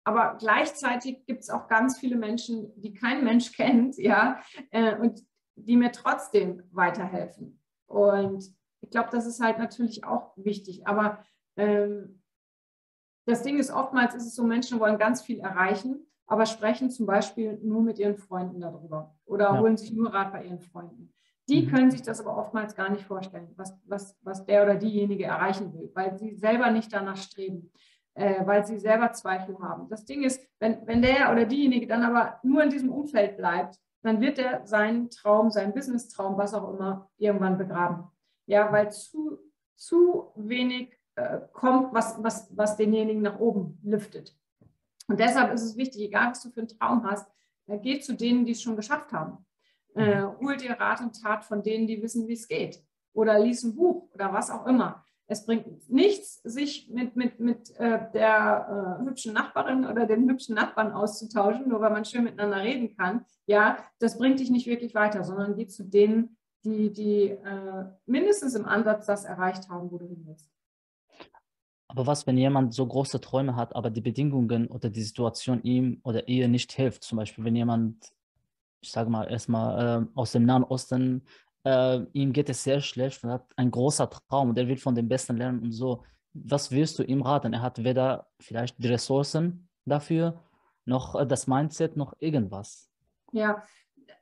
aber 0.05 0.37
gleichzeitig 0.39 1.25
gibt 1.27 1.41
es 1.41 1.51
auch 1.51 1.69
ganz 1.69 1.99
viele 1.99 2.17
Menschen, 2.17 2.73
die 2.81 2.95
kein 2.95 3.25
Mensch 3.25 3.53
kennt, 3.57 3.97
ja, 3.97 4.41
äh, 4.71 4.97
und 4.97 5.21
die 5.57 5.77
mir 5.77 5.93
trotzdem 5.93 6.63
weiterhelfen. 6.71 7.61
Und 7.87 8.45
ich 8.81 8.91
glaube, 8.91 9.11
das 9.13 9.27
ist 9.27 9.41
halt 9.41 9.59
natürlich 9.59 10.05
auch 10.05 10.33
wichtig. 10.37 10.87
Aber 10.87 11.23
ähm, 11.57 12.23
das 13.27 13.43
Ding 13.43 13.59
ist, 13.59 13.71
oftmals 13.71 14.15
ist 14.15 14.27
es 14.27 14.35
so, 14.35 14.45
Menschen 14.45 14.81
wollen 14.81 14.99
ganz 14.99 15.23
viel 15.23 15.41
erreichen 15.41 16.07
aber 16.31 16.47
sprechen 16.47 16.91
zum 16.91 17.07
Beispiel 17.07 17.59
nur 17.61 17.83
mit 17.83 17.99
ihren 17.99 18.17
Freunden 18.17 18.61
darüber 18.61 19.17
oder 19.27 19.47
ja. 19.47 19.59
holen 19.59 19.77
sich 19.77 19.93
nur 19.93 20.15
Rat 20.15 20.33
bei 20.33 20.45
ihren 20.45 20.61
Freunden. 20.61 21.13
Die 21.49 21.63
mhm. 21.63 21.71
können 21.71 21.91
sich 21.91 22.03
das 22.03 22.21
aber 22.21 22.37
oftmals 22.37 22.77
gar 22.77 22.89
nicht 22.89 23.05
vorstellen, 23.05 23.53
was, 23.57 23.77
was, 23.85 24.17
was 24.23 24.47
der 24.47 24.63
oder 24.63 24.77
diejenige 24.77 25.25
erreichen 25.25 25.75
will, 25.75 25.91
weil 25.95 26.17
sie 26.17 26.37
selber 26.37 26.71
nicht 26.71 26.93
danach 26.93 27.17
streben, 27.17 27.73
äh, 28.15 28.47
weil 28.47 28.65
sie 28.67 28.79
selber 28.79 29.13
Zweifel 29.13 29.59
haben. 29.61 29.89
Das 29.89 30.05
Ding 30.05 30.23
ist, 30.23 30.41
wenn, 30.59 30.87
wenn 30.87 31.03
der 31.03 31.31
oder 31.33 31.45
diejenige 31.45 31.87
dann 31.87 32.03
aber 32.03 32.41
nur 32.43 32.63
in 32.63 32.71
diesem 32.71 32.91
Umfeld 32.91 33.37
bleibt, 33.37 33.79
dann 34.03 34.21
wird 34.21 34.39
er 34.39 34.67
seinen 34.67 35.11
Traum, 35.11 35.51
seinen 35.51 35.75
Business-Traum, 35.75 36.37
was 36.39 36.55
auch 36.55 36.73
immer, 36.73 37.11
irgendwann 37.19 37.59
begraben. 37.59 38.05
Ja, 38.47 38.73
weil 38.73 38.91
zu, 38.91 39.39
zu 39.77 40.33
wenig 40.37 40.99
äh, 41.17 41.41
kommt, 41.53 41.93
was, 41.93 42.23
was, 42.23 42.49
was 42.57 42.77
denjenigen 42.77 43.23
nach 43.23 43.39
oben 43.39 43.79
lüftet. 43.83 44.35
Und 45.07 45.21
deshalb 45.21 45.53
ist 45.53 45.63
es 45.63 45.77
wichtig, 45.77 46.03
egal 46.03 46.31
was 46.31 46.43
du 46.43 46.51
für 46.51 46.61
einen 46.61 46.69
Traum 46.69 47.05
hast, 47.05 47.31
äh, 47.67 47.79
geh 47.79 48.01
zu 48.01 48.15
denen, 48.15 48.45
die 48.45 48.53
es 48.53 48.63
schon 48.63 48.77
geschafft 48.77 49.13
haben. 49.13 49.45
Äh, 49.95 50.23
mhm. 50.23 50.39
hol 50.41 50.57
dir 50.57 50.73
Rat 50.73 51.01
und 51.01 51.21
Tat 51.21 51.45
von 51.45 51.63
denen, 51.63 51.87
die 51.87 52.03
wissen, 52.03 52.29
wie 52.29 52.35
es 52.35 52.49
geht. 52.49 52.83
Oder 53.13 53.39
lies 53.39 53.65
ein 53.65 53.75
Buch 53.75 54.09
oder 54.15 54.33
was 54.33 54.51
auch 54.51 54.67
immer. 54.67 55.05
Es 55.31 55.47
bringt 55.47 55.89
nichts, 55.89 56.43
sich 56.43 56.89
mit, 56.91 57.15
mit, 57.15 57.39
mit 57.39 57.71
äh, 57.79 58.01
der 58.13 58.99
äh, 59.01 59.07
hübschen 59.07 59.33
Nachbarin 59.33 59.87
oder 59.87 60.05
dem 60.05 60.29
hübschen 60.29 60.57
Nachbarn 60.57 60.91
auszutauschen, 60.91 61.69
nur 61.69 61.81
weil 61.81 61.93
man 61.93 62.05
schön 62.05 62.25
miteinander 62.25 62.61
reden 62.61 62.97
kann. 62.97 63.25
Ja, 63.47 63.79
das 64.01 64.19
bringt 64.19 64.41
dich 64.41 64.51
nicht 64.51 64.67
wirklich 64.67 64.93
weiter, 64.97 65.23
sondern 65.23 65.55
geh 65.55 65.69
zu 65.69 65.85
denen, 65.85 66.37
die, 66.65 66.93
die 66.93 67.29
äh, 67.29 67.85
mindestens 68.07 68.57
im 68.57 68.67
Ansatz 68.67 69.07
das 69.07 69.25
erreicht 69.25 69.69
haben, 69.69 69.93
wo 69.93 69.99
du 69.99 70.07
hin 70.09 70.25
willst. 70.27 70.51
Aber 71.87 72.09
was, 72.09 72.27
wenn 72.27 72.37
jemand 72.37 72.75
so 72.75 72.85
große 72.85 73.21
Träume 73.21 73.55
hat, 73.55 73.77
aber 73.77 73.91
die 73.91 74.01
Bedingungen 74.01 74.67
oder 74.67 74.91
die 74.91 75.03
Situation 75.03 75.63
ihm 75.63 76.01
oder 76.03 76.27
ihr 76.27 76.49
nicht 76.49 76.73
hilft? 76.73 77.05
Zum 77.05 77.19
Beispiel, 77.19 77.45
wenn 77.45 77.55
jemand, 77.55 78.13
ich 78.81 78.91
sage 78.91 79.09
mal 79.09 79.31
erstmal 79.31 80.03
äh, 80.03 80.07
aus 80.17 80.33
dem 80.33 80.45
Nahen 80.45 80.65
Osten, 80.65 81.23
äh, 81.65 82.01
ihm 82.13 82.33
geht 82.33 82.49
es 82.49 82.63
sehr 82.65 82.81
schlecht 82.81 83.23
und 83.25 83.31
hat 83.31 83.47
einen 83.57 83.71
großen 83.71 84.09
Traum 84.29 84.51
und 84.51 84.59
er 84.59 84.69
will 84.69 84.77
von 84.77 84.95
dem 84.95 85.09
Besten 85.09 85.37
lernen 85.37 85.61
und 85.63 85.73
so. 85.73 86.05
Was 86.33 86.71
willst 86.71 86.99
du 86.99 87.03
ihm 87.03 87.23
raten? 87.23 87.53
Er 87.53 87.63
hat 87.63 87.83
weder 87.83 88.29
vielleicht 88.39 88.83
die 88.83 88.89
Ressourcen 88.89 89.69
dafür, 89.85 90.41
noch 90.85 91.15
äh, 91.15 91.27
das 91.27 91.47
Mindset, 91.47 91.97
noch 91.97 92.15
irgendwas. 92.21 92.91
Ja, 93.33 93.63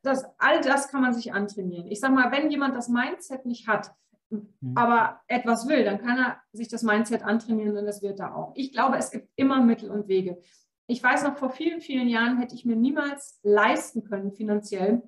das, 0.03 0.25
all 0.39 0.61
das 0.61 0.89
kann 0.89 1.03
man 1.03 1.13
sich 1.15 1.33
antrainieren. 1.33 1.87
Ich 1.87 2.01
sage 2.01 2.15
mal, 2.15 2.31
wenn 2.33 2.51
jemand 2.51 2.77
das 2.77 2.89
Mindset 2.89 3.47
nicht 3.47 3.69
hat, 3.69 3.93
Mhm. 4.31 4.77
aber 4.77 5.21
etwas 5.27 5.67
will, 5.69 5.85
dann 5.85 5.99
kann 5.99 6.19
er 6.19 6.41
sich 6.53 6.69
das 6.69 6.83
Mindset 6.83 7.23
antrainieren 7.23 7.77
und 7.77 7.87
das 7.87 8.03
wird 8.03 8.21
er 8.21 8.37
auch. 8.37 8.53
Ich 8.57 8.73
glaube, 8.73 8.97
es 8.99 9.11
gibt 9.11 9.31
immer 9.37 9.63
Mittel 9.63 9.91
und 9.91 10.09
Wege. 10.09 10.39
Ich 10.87 11.03
weiß 11.03 11.25
noch, 11.25 11.37
vor 11.39 11.51
vielen, 11.51 11.81
vielen 11.81 12.09
Jahren 12.09 12.39
hätte 12.39 12.55
ich 12.55 12.65
mir 12.65 12.77
niemals 12.77 13.39
leisten 13.43 14.05
können, 14.05 14.33
finanziell, 14.33 15.03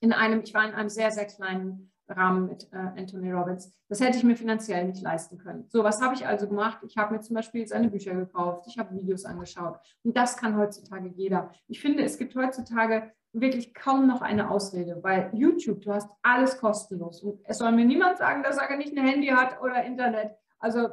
in 0.00 0.12
einem, 0.12 0.42
ich 0.42 0.54
war 0.54 0.66
in 0.66 0.74
einem 0.74 0.88
sehr, 0.88 1.10
sehr 1.10 1.26
kleinen 1.26 1.92
Rahmen 2.08 2.46
mit 2.46 2.68
äh, 2.72 2.76
Anthony 2.76 3.32
Robbins. 3.32 3.72
Das 3.88 4.00
hätte 4.00 4.16
ich 4.16 4.24
mir 4.24 4.36
finanziell 4.36 4.86
nicht 4.86 5.02
leisten 5.02 5.38
können. 5.38 5.66
So, 5.68 5.84
was 5.84 6.00
habe 6.00 6.14
ich 6.14 6.26
also 6.26 6.48
gemacht? 6.48 6.78
Ich 6.86 6.96
habe 6.96 7.14
mir 7.14 7.20
zum 7.20 7.36
Beispiel 7.36 7.66
seine 7.66 7.88
Bücher 7.88 8.14
gekauft, 8.14 8.66
ich 8.66 8.78
habe 8.78 8.94
Videos 8.94 9.24
angeschaut. 9.24 9.78
Und 10.04 10.16
das 10.16 10.36
kann 10.36 10.56
heutzutage 10.56 11.08
jeder. 11.08 11.50
Ich 11.66 11.80
finde, 11.80 12.02
es 12.04 12.18
gibt 12.18 12.34
heutzutage 12.34 13.12
wirklich 13.32 13.74
kaum 13.74 14.06
noch 14.06 14.22
eine 14.22 14.50
Ausrede, 14.50 14.98
weil 15.02 15.30
YouTube, 15.34 15.82
du 15.82 15.92
hast 15.92 16.08
alles 16.22 16.58
kostenlos. 16.58 17.22
Und 17.22 17.40
es 17.44 17.58
soll 17.58 17.72
mir 17.72 17.84
niemand 17.84 18.18
sagen, 18.18 18.42
dass 18.42 18.56
er 18.56 18.76
nicht 18.76 18.96
ein 18.96 19.06
Handy 19.06 19.28
hat 19.28 19.60
oder 19.60 19.84
Internet. 19.84 20.32
Also 20.58 20.88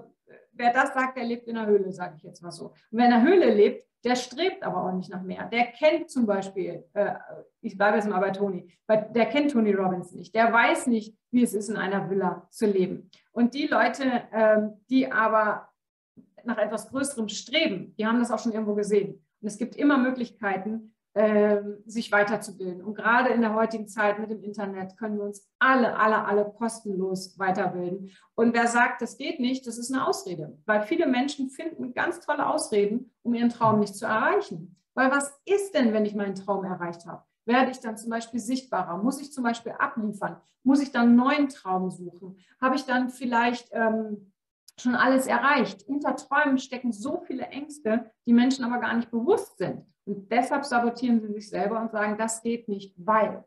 wer 0.51 0.73
das 0.73 0.93
sagt, 0.93 1.17
der 1.17 1.23
lebt 1.23 1.47
in 1.47 1.55
der 1.55 1.65
Höhle, 1.65 1.91
sage 1.91 2.15
ich 2.17 2.23
jetzt 2.23 2.41
mal 2.41 2.51
so. 2.51 2.67
Und 2.67 2.75
wer 2.91 3.05
in 3.05 3.11
der 3.11 3.23
Höhle 3.23 3.53
lebt, 3.53 3.85
der 4.05 4.15
strebt 4.15 4.63
aber 4.63 4.83
auch 4.83 4.93
nicht 4.93 5.09
nach 5.09 5.23
mehr. 5.23 5.45
Der 5.45 5.65
kennt 5.65 6.11
zum 6.11 6.25
Beispiel, 6.25 6.85
äh, 6.93 7.15
ich 7.61 7.75
bleibe 7.77 7.97
jetzt 7.97 8.07
mal 8.07 8.19
bei 8.19 8.29
Tony, 8.29 8.71
der 8.87 9.25
kennt 9.25 9.51
Tony 9.51 9.73
Robbins 9.73 10.11
nicht. 10.11 10.35
Der 10.35 10.53
weiß 10.53 10.87
nicht, 10.87 11.17
wie 11.31 11.43
es 11.43 11.53
ist, 11.53 11.69
in 11.69 11.75
einer 11.75 12.09
Villa 12.09 12.47
zu 12.51 12.67
leben. 12.67 13.09
Und 13.31 13.53
die 13.55 13.67
Leute, 13.67 14.23
ähm, 14.31 14.73
die 14.89 15.11
aber 15.11 15.69
nach 16.43 16.57
etwas 16.59 16.89
Größerem 16.89 17.27
streben, 17.27 17.95
die 17.97 18.05
haben 18.05 18.19
das 18.19 18.31
auch 18.31 18.39
schon 18.39 18.51
irgendwo 18.53 18.75
gesehen. 18.75 19.25
Und 19.41 19.47
es 19.47 19.57
gibt 19.57 19.75
immer 19.75 19.97
Möglichkeiten, 19.97 20.94
sich 21.85 22.11
weiterzubilden. 22.11 22.83
Und 22.83 22.95
gerade 22.95 23.29
in 23.29 23.39
der 23.39 23.55
heutigen 23.55 23.87
Zeit 23.87 24.19
mit 24.19 24.29
dem 24.29 24.43
Internet 24.43 24.97
können 24.97 25.17
wir 25.17 25.23
uns 25.23 25.49
alle, 25.59 25.97
alle, 25.97 26.25
alle 26.25 26.43
kostenlos 26.43 27.39
weiterbilden. 27.39 28.11
Und 28.35 28.53
wer 28.53 28.67
sagt, 28.67 29.01
das 29.01 29.17
geht 29.17 29.39
nicht, 29.39 29.65
das 29.65 29.77
ist 29.77 29.93
eine 29.93 30.05
Ausrede. 30.05 30.57
Weil 30.65 30.81
viele 30.81 31.07
Menschen 31.07 31.49
finden 31.49 31.93
ganz 31.93 32.19
tolle 32.19 32.45
Ausreden, 32.45 33.13
um 33.23 33.33
ihren 33.33 33.49
Traum 33.49 33.79
nicht 33.79 33.95
zu 33.95 34.05
erreichen. 34.05 34.75
Weil 34.93 35.09
was 35.09 35.39
ist 35.45 35.73
denn, 35.73 35.93
wenn 35.93 36.05
ich 36.05 36.15
meinen 36.15 36.35
Traum 36.35 36.65
erreicht 36.65 37.05
habe? 37.05 37.23
Werde 37.45 37.71
ich 37.71 37.79
dann 37.79 37.97
zum 37.97 38.09
Beispiel 38.09 38.41
sichtbarer? 38.41 38.97
Muss 38.97 39.21
ich 39.21 39.31
zum 39.31 39.45
Beispiel 39.45 39.71
abliefern? 39.71 40.41
Muss 40.63 40.81
ich 40.81 40.91
dann 40.91 41.07
einen 41.07 41.15
neuen 41.15 41.47
Traum 41.47 41.91
suchen? 41.91 42.39
Habe 42.59 42.75
ich 42.75 42.83
dann 42.83 43.09
vielleicht 43.09 43.69
ähm, 43.71 44.33
schon 44.77 44.95
alles 44.95 45.27
erreicht? 45.27 45.83
Hinter 45.83 46.17
Träumen 46.17 46.57
stecken 46.57 46.91
so 46.91 47.21
viele 47.21 47.43
Ängste, 47.43 48.11
die 48.25 48.33
Menschen 48.33 48.65
aber 48.65 48.79
gar 48.79 48.95
nicht 48.95 49.11
bewusst 49.11 49.59
sind. 49.59 49.85
Und 50.05 50.31
deshalb 50.31 50.63
sabotieren 50.65 51.19
sie 51.19 51.33
sich 51.33 51.49
selber 51.49 51.81
und 51.81 51.91
sagen, 51.91 52.17
das 52.17 52.41
geht 52.41 52.67
nicht, 52.67 52.93
weil. 52.97 53.43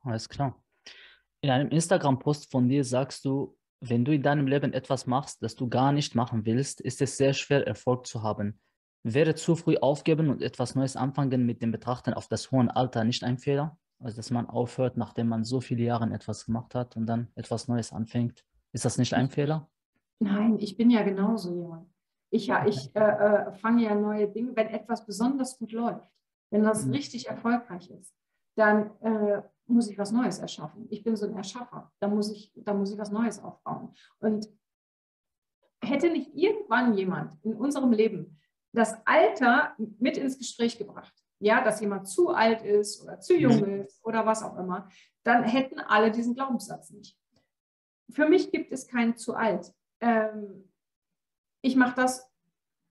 Alles 0.00 0.28
klar. 0.28 0.60
In 1.40 1.50
einem 1.50 1.70
Instagram-Post 1.70 2.50
von 2.50 2.68
dir 2.68 2.84
sagst 2.84 3.24
du, 3.24 3.56
wenn 3.80 4.04
du 4.04 4.12
in 4.12 4.22
deinem 4.22 4.46
Leben 4.46 4.72
etwas 4.72 5.06
machst, 5.06 5.42
das 5.42 5.56
du 5.56 5.68
gar 5.68 5.92
nicht 5.92 6.14
machen 6.14 6.44
willst, 6.46 6.80
ist 6.80 7.02
es 7.02 7.16
sehr 7.16 7.32
schwer, 7.32 7.66
Erfolg 7.66 8.06
zu 8.06 8.22
haben. 8.22 8.58
Wäre 9.02 9.34
zu 9.34 9.54
früh 9.54 9.76
aufgeben 9.76 10.30
und 10.30 10.42
etwas 10.42 10.74
Neues 10.74 10.96
anfangen 10.96 11.44
mit 11.44 11.60
dem 11.60 11.70
Betrachten 11.70 12.14
auf 12.14 12.26
das 12.26 12.50
hohe 12.50 12.74
Alter 12.74 13.04
nicht 13.04 13.22
ein 13.22 13.38
Fehler? 13.38 13.76
Also, 13.98 14.16
dass 14.16 14.30
man 14.30 14.48
aufhört, 14.48 14.96
nachdem 14.96 15.28
man 15.28 15.44
so 15.44 15.60
viele 15.60 15.84
Jahre 15.84 16.12
etwas 16.12 16.46
gemacht 16.46 16.74
hat 16.74 16.96
und 16.96 17.06
dann 17.06 17.28
etwas 17.34 17.68
Neues 17.68 17.92
anfängt. 17.92 18.44
Ist 18.72 18.84
das 18.84 18.98
nicht 18.98 19.14
ein 19.14 19.28
Fehler? 19.30 19.68
Nein, 20.18 20.58
ich 20.58 20.76
bin 20.76 20.90
ja 20.90 21.02
genauso 21.02 21.54
jemand. 21.54 21.93
Ich, 22.34 22.48
ja, 22.48 22.66
ich 22.66 22.90
äh, 22.96 23.00
äh, 23.00 23.52
fange 23.52 23.84
ja 23.84 23.94
neue 23.94 24.26
Dinge, 24.26 24.56
wenn 24.56 24.66
etwas 24.66 25.06
besonders 25.06 25.56
gut 25.56 25.70
läuft, 25.70 26.10
wenn 26.50 26.64
das 26.64 26.84
mhm. 26.84 26.94
richtig 26.94 27.28
erfolgreich 27.28 27.88
ist, 27.92 28.12
dann 28.56 28.90
äh, 29.02 29.40
muss 29.66 29.88
ich 29.88 29.96
was 29.96 30.10
Neues 30.10 30.40
erschaffen. 30.40 30.88
Ich 30.90 31.04
bin 31.04 31.14
so 31.14 31.26
ein 31.26 31.36
Erschaffer. 31.36 31.92
Da 32.00 32.08
muss 32.08 32.32
ich, 32.32 32.52
da 32.56 32.74
muss 32.74 32.90
ich 32.92 32.98
was 32.98 33.12
Neues 33.12 33.40
aufbauen. 33.40 33.94
Und 34.18 34.48
hätte 35.80 36.10
nicht 36.10 36.34
irgendwann 36.34 36.94
jemand 36.94 37.38
in 37.44 37.54
unserem 37.54 37.92
Leben 37.92 38.40
das 38.72 38.96
Alter 39.06 39.76
mit 40.00 40.16
ins 40.16 40.36
Gespräch 40.36 40.76
gebracht, 40.76 41.14
ja, 41.38 41.62
dass 41.62 41.80
jemand 41.80 42.08
zu 42.08 42.30
alt 42.30 42.62
ist 42.62 43.00
oder 43.00 43.20
zu 43.20 43.36
jung 43.36 43.60
mhm. 43.60 43.82
ist 43.82 44.04
oder 44.04 44.26
was 44.26 44.42
auch 44.42 44.58
immer, 44.58 44.88
dann 45.22 45.44
hätten 45.44 45.78
alle 45.78 46.10
diesen 46.10 46.34
Glaubenssatz 46.34 46.90
nicht. 46.90 47.16
Für 48.10 48.28
mich 48.28 48.50
gibt 48.50 48.72
es 48.72 48.88
keinen 48.88 49.16
zu 49.16 49.36
alt. 49.36 49.72
Ähm, 50.00 50.68
ich 51.64 51.76
mache 51.76 51.96
das, 51.96 52.30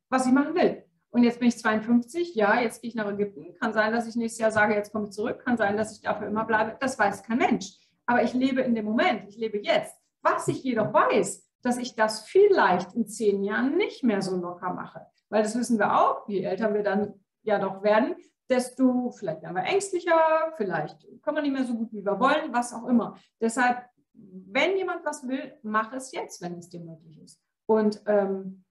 was 0.10 0.26
ich 0.26 0.32
machen 0.32 0.56
will. 0.56 0.84
Und 1.12 1.24
jetzt 1.24 1.40
bin 1.40 1.48
ich 1.48 1.60
52, 1.60 2.34
ja, 2.34 2.60
jetzt 2.60 2.82
gehe 2.82 2.90
ich 2.90 2.96
nach 2.96 3.08
Ägypten. 3.08 3.54
Kann 3.60 3.72
sein, 3.72 3.94
dass 3.94 4.08
ich 4.08 4.16
nächstes 4.16 4.40
Jahr 4.40 4.52
sage, 4.52 4.74
jetzt 4.74 4.92
komme 4.92 5.06
ich 5.06 5.12
zurück. 5.12 5.44
Kann 5.46 5.58
sein, 5.58 5.78
dass 5.78 5.96
ich 5.96 6.02
dafür 6.02 6.28
immer 6.28 6.44
bleibe. 6.44 6.76
Das 6.80 6.98
weiß 6.98 7.22
kein 7.22 7.38
Mensch. 7.38 7.78
Aber 8.08 8.24
ich 8.24 8.34
lebe 8.34 8.62
in 8.62 8.74
dem 8.74 8.86
Moment, 8.86 9.30
ich 9.30 9.38
lebe 9.38 9.60
jetzt. 9.60 9.96
Was 10.24 10.48
ich 10.48 10.64
jedoch 10.64 10.92
weiß, 10.92 11.48
dass 11.62 11.78
ich 11.78 11.96
das 11.96 12.22
vielleicht 12.22 12.94
in 12.94 13.08
zehn 13.08 13.44
Jahren 13.44 13.78
nicht 13.78 14.04
mehr 14.04 14.24
so 14.24 14.36
locker 14.36 14.74
mache. 14.74 15.06
Weil 15.30 15.44
das 15.44 15.58
wissen 15.58 15.78
wir 15.78 16.00
auch, 16.00 16.28
je 16.28 16.44
älter 16.44 16.74
wir 16.74 16.82
dann 16.82 17.14
ja 17.44 17.60
doch 17.60 17.84
werden, 17.84 18.16
desto 18.50 19.12
vielleicht 19.12 19.44
werden 19.44 19.56
wir 19.56 19.64
ängstlicher, 19.64 20.54
vielleicht 20.58 20.98
kommen 21.22 21.38
wir 21.38 21.42
nicht 21.44 21.54
mehr 21.54 21.66
so 21.66 21.76
gut, 21.76 21.94
wie 21.94 22.04
wir 22.04 22.20
wollen, 22.20 22.52
was 22.52 22.74
auch 22.74 22.88
immer. 22.88 23.18
Deshalb, 23.40 23.86
wenn 24.14 24.78
jemand 24.78 25.06
was 25.06 25.28
will, 25.28 25.54
mach 25.62 25.94
es 25.94 26.12
jetzt, 26.12 26.42
wenn 26.42 26.58
es 26.58 26.70
dir 26.70 26.80
möglich 26.80 27.22
ist. 27.22 27.40
Und 27.66 28.02
ähm, 28.08 28.63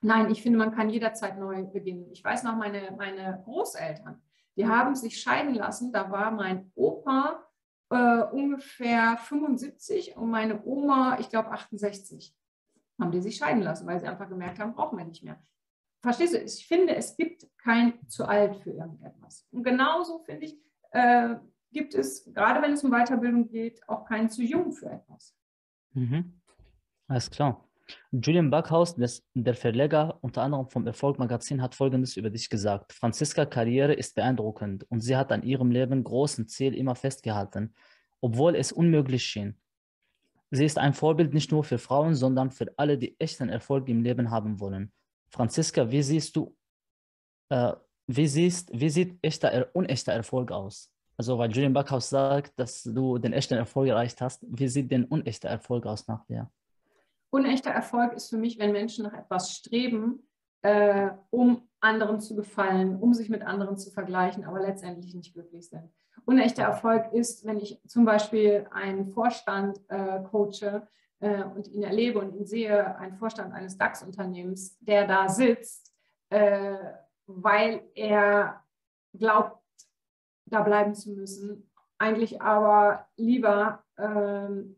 nein, 0.00 0.30
ich 0.30 0.42
finde, 0.42 0.58
man 0.58 0.74
kann 0.74 0.90
jederzeit 0.90 1.38
neu 1.38 1.64
beginnen. 1.64 2.10
Ich 2.12 2.22
weiß 2.24 2.42
noch, 2.44 2.56
meine, 2.56 2.92
meine 2.96 3.42
Großeltern, 3.44 4.22
die 4.56 4.66
haben 4.66 4.94
sich 4.94 5.20
scheiden 5.20 5.54
lassen. 5.54 5.92
Da 5.92 6.10
war 6.10 6.30
mein 6.30 6.70
Opa 6.74 7.46
äh, 7.90 8.22
ungefähr 8.22 9.16
75 9.18 10.16
und 10.16 10.30
meine 10.30 10.64
Oma, 10.64 11.18
ich 11.20 11.28
glaube 11.28 11.50
68. 11.50 12.34
Haben 12.98 13.12
die 13.12 13.20
sich 13.20 13.36
scheiden 13.36 13.62
lassen, 13.62 13.86
weil 13.86 14.00
sie 14.00 14.06
einfach 14.06 14.28
gemerkt 14.28 14.58
haben, 14.58 14.74
brauchen 14.74 14.98
wir 14.98 15.04
nicht 15.04 15.22
mehr. 15.22 15.38
Verstehst 16.02 16.34
du? 16.34 16.38
Ich 16.38 16.66
finde, 16.66 16.96
es 16.96 17.16
gibt 17.16 17.46
kein 17.58 18.08
zu 18.08 18.26
alt 18.26 18.56
für 18.56 18.70
irgendetwas. 18.70 19.46
Und 19.50 19.64
genauso 19.64 20.20
finde 20.20 20.46
ich, 20.46 20.58
äh, 20.92 21.36
gibt 21.72 21.94
es, 21.94 22.24
gerade 22.32 22.62
wenn 22.62 22.72
es 22.72 22.84
um 22.84 22.90
Weiterbildung 22.90 23.48
geht, 23.48 23.86
auch 23.88 24.06
kein 24.06 24.30
zu 24.30 24.42
jung 24.42 24.72
für 24.72 24.90
etwas. 24.90 25.36
Mhm. 25.92 26.40
Alles 27.08 27.30
klar. 27.30 27.65
Julian 28.10 28.50
Backhaus, 28.50 28.96
der 29.34 29.54
Verleger 29.54 30.18
unter 30.22 30.42
anderem 30.42 30.68
vom 30.68 30.86
Erfolg 30.86 31.18
Magazin, 31.18 31.62
hat 31.62 31.74
Folgendes 31.74 32.16
über 32.16 32.30
dich 32.30 32.50
gesagt. 32.50 32.92
Franziska 32.92 33.46
Karriere 33.46 33.92
ist 33.92 34.14
beeindruckend 34.14 34.84
und 34.90 35.00
sie 35.00 35.16
hat 35.16 35.32
an 35.32 35.42
ihrem 35.42 35.70
Leben 35.70 36.02
großen 36.02 36.48
Ziel 36.48 36.74
immer 36.74 36.94
festgehalten, 36.94 37.74
obwohl 38.20 38.56
es 38.56 38.72
unmöglich 38.72 39.24
schien. 39.24 39.56
Sie 40.50 40.64
ist 40.64 40.78
ein 40.78 40.94
Vorbild 40.94 41.34
nicht 41.34 41.50
nur 41.50 41.64
für 41.64 41.78
Frauen, 41.78 42.14
sondern 42.14 42.50
für 42.50 42.72
alle, 42.76 42.98
die 42.98 43.18
echten 43.20 43.48
Erfolg 43.48 43.88
im 43.88 44.02
Leben 44.02 44.30
haben 44.30 44.60
wollen. 44.60 44.92
Franziska, 45.28 45.90
wie 45.90 46.02
siehst 46.02 46.36
du, 46.36 46.56
äh, 47.48 47.72
wie, 48.06 48.26
siehst, 48.28 48.70
wie 48.72 48.88
sieht 48.88 49.18
echter, 49.22 49.68
unechter 49.74 50.12
Erfolg 50.12 50.52
aus? 50.52 50.92
Also, 51.16 51.38
weil 51.38 51.50
Julian 51.50 51.72
Backhaus 51.72 52.10
sagt, 52.10 52.58
dass 52.58 52.82
du 52.82 53.18
den 53.18 53.32
echten 53.32 53.54
Erfolg 53.54 53.88
erreicht 53.88 54.20
hast, 54.20 54.44
wie 54.48 54.68
sieht 54.68 54.90
denn 54.90 55.04
unechter 55.04 55.48
Erfolg 55.48 55.86
aus 55.86 56.06
nach 56.06 56.24
dir? 56.26 56.50
Unechter 57.36 57.70
Erfolg 57.70 58.14
ist 58.14 58.30
für 58.30 58.38
mich, 58.38 58.58
wenn 58.58 58.72
Menschen 58.72 59.04
nach 59.04 59.12
etwas 59.12 59.52
streben, 59.52 60.26
äh, 60.62 61.10
um 61.28 61.68
anderen 61.80 62.18
zu 62.18 62.34
gefallen, 62.34 62.96
um 62.96 63.12
sich 63.12 63.28
mit 63.28 63.42
anderen 63.42 63.76
zu 63.76 63.90
vergleichen, 63.90 64.46
aber 64.46 64.60
letztendlich 64.60 65.14
nicht 65.14 65.34
glücklich 65.34 65.68
sind. 65.68 65.92
Unechter 66.24 66.62
Erfolg 66.62 67.12
ist, 67.12 67.44
wenn 67.44 67.58
ich 67.58 67.78
zum 67.86 68.06
Beispiel 68.06 68.66
einen 68.70 69.08
Vorstand 69.08 69.78
äh, 69.88 70.22
coache 70.22 70.88
äh, 71.20 71.44
und 71.44 71.68
ihn 71.68 71.82
erlebe 71.82 72.20
und 72.20 72.34
ihn 72.34 72.46
sehe, 72.46 72.96
einen 72.96 73.18
Vorstand 73.18 73.52
eines 73.52 73.76
DAX-Unternehmens, 73.76 74.78
der 74.80 75.06
da 75.06 75.28
sitzt, 75.28 75.94
äh, 76.30 76.78
weil 77.26 77.82
er 77.94 78.64
glaubt, 79.12 79.62
da 80.46 80.62
bleiben 80.62 80.94
zu 80.94 81.10
müssen, 81.10 81.70
eigentlich 81.98 82.40
aber 82.40 83.06
lieber 83.16 83.84
ähm, 83.98 84.76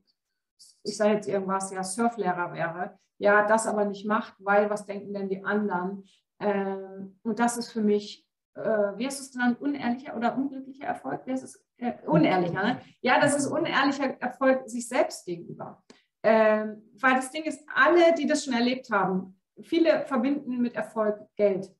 ich 0.82 0.96
sage 0.96 1.14
jetzt 1.14 1.28
irgendwas, 1.28 1.70
ja, 1.72 1.82
Surflehrer 1.82 2.52
wäre, 2.52 2.98
ja, 3.18 3.46
das 3.46 3.66
aber 3.66 3.84
nicht 3.84 4.06
macht, 4.06 4.34
weil 4.38 4.70
was 4.70 4.86
denken 4.86 5.12
denn 5.12 5.28
die 5.28 5.44
anderen? 5.44 6.04
Ähm, 6.40 7.18
und 7.22 7.38
das 7.38 7.56
ist 7.56 7.72
für 7.72 7.80
mich, 7.80 8.26
äh, 8.54 8.92
wie 8.96 9.06
ist 9.06 9.20
es 9.20 9.32
dann, 9.32 9.56
unehrlicher 9.56 10.16
oder 10.16 10.36
unglücklicher 10.36 10.86
Erfolg? 10.86 11.22
Wie 11.26 11.32
ist 11.32 11.42
es? 11.42 11.64
Äh, 11.78 11.94
unehrlicher, 12.06 12.62
ne? 12.62 12.80
Ja, 13.00 13.20
das 13.20 13.36
ist 13.36 13.46
unehrlicher 13.46 14.20
Erfolg 14.20 14.68
sich 14.68 14.88
selbst 14.88 15.26
gegenüber. 15.26 15.82
Ähm, 16.22 16.82
weil 17.00 17.14
das 17.14 17.30
Ding 17.30 17.44
ist, 17.44 17.64
alle, 17.72 18.14
die 18.14 18.26
das 18.26 18.44
schon 18.44 18.54
erlebt 18.54 18.90
haben, 18.90 19.40
viele 19.60 20.04
verbinden 20.06 20.60
mit 20.60 20.74
Erfolg 20.74 21.20
Geld. 21.36 21.72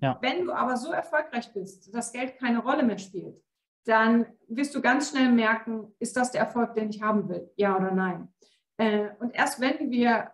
Ja. 0.00 0.18
Wenn 0.20 0.44
du 0.44 0.52
aber 0.52 0.76
so 0.76 0.92
erfolgreich 0.92 1.52
bist, 1.52 1.94
dass 1.94 2.12
Geld 2.12 2.36
keine 2.38 2.58
Rolle 2.58 2.82
mehr 2.82 2.98
spielt, 2.98 3.40
dann 3.88 4.26
wirst 4.48 4.74
du 4.74 4.82
ganz 4.82 5.10
schnell 5.10 5.32
merken, 5.32 5.94
ist 5.98 6.16
das 6.16 6.30
der 6.30 6.42
Erfolg, 6.42 6.74
den 6.74 6.90
ich 6.90 7.02
haben 7.02 7.28
will, 7.28 7.50
ja 7.56 7.74
oder 7.74 7.90
nein. 7.90 8.28
Äh, 8.76 9.08
und 9.18 9.34
erst 9.34 9.60
wenn 9.60 9.90
wir 9.90 10.30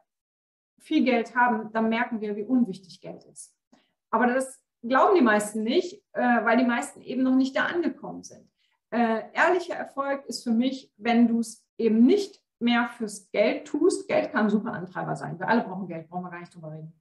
viel 0.80 1.04
Geld 1.04 1.34
haben, 1.36 1.72
dann 1.72 1.88
merken 1.88 2.20
wir, 2.20 2.34
wie 2.36 2.42
unwichtig 2.42 3.00
Geld 3.00 3.24
ist. 3.24 3.56
Aber 4.10 4.26
das 4.26 4.60
glauben 4.82 5.14
die 5.14 5.22
meisten 5.22 5.62
nicht, 5.62 6.02
äh, 6.12 6.44
weil 6.44 6.58
die 6.58 6.64
meisten 6.64 7.00
eben 7.00 7.22
noch 7.22 7.36
nicht 7.36 7.56
da 7.56 7.66
angekommen 7.66 8.24
sind. 8.24 8.50
Äh, 8.90 9.22
ehrlicher 9.32 9.74
Erfolg 9.74 10.26
ist 10.26 10.42
für 10.42 10.52
mich, 10.52 10.92
wenn 10.96 11.28
du 11.28 11.38
es 11.38 11.64
eben 11.78 12.04
nicht 12.04 12.42
mehr 12.58 12.88
fürs 12.88 13.30
Geld 13.30 13.66
tust. 13.66 14.08
Geld 14.08 14.32
kann 14.32 14.46
ein 14.46 14.50
super 14.50 14.72
Antreiber 14.72 15.16
sein. 15.16 15.38
Wir 15.38 15.48
alle 15.48 15.62
brauchen 15.62 15.86
Geld, 15.86 16.08
brauchen 16.08 16.24
wir 16.24 16.30
gar 16.30 16.40
nicht 16.40 16.54
drüber 16.54 16.72
reden. 16.72 16.92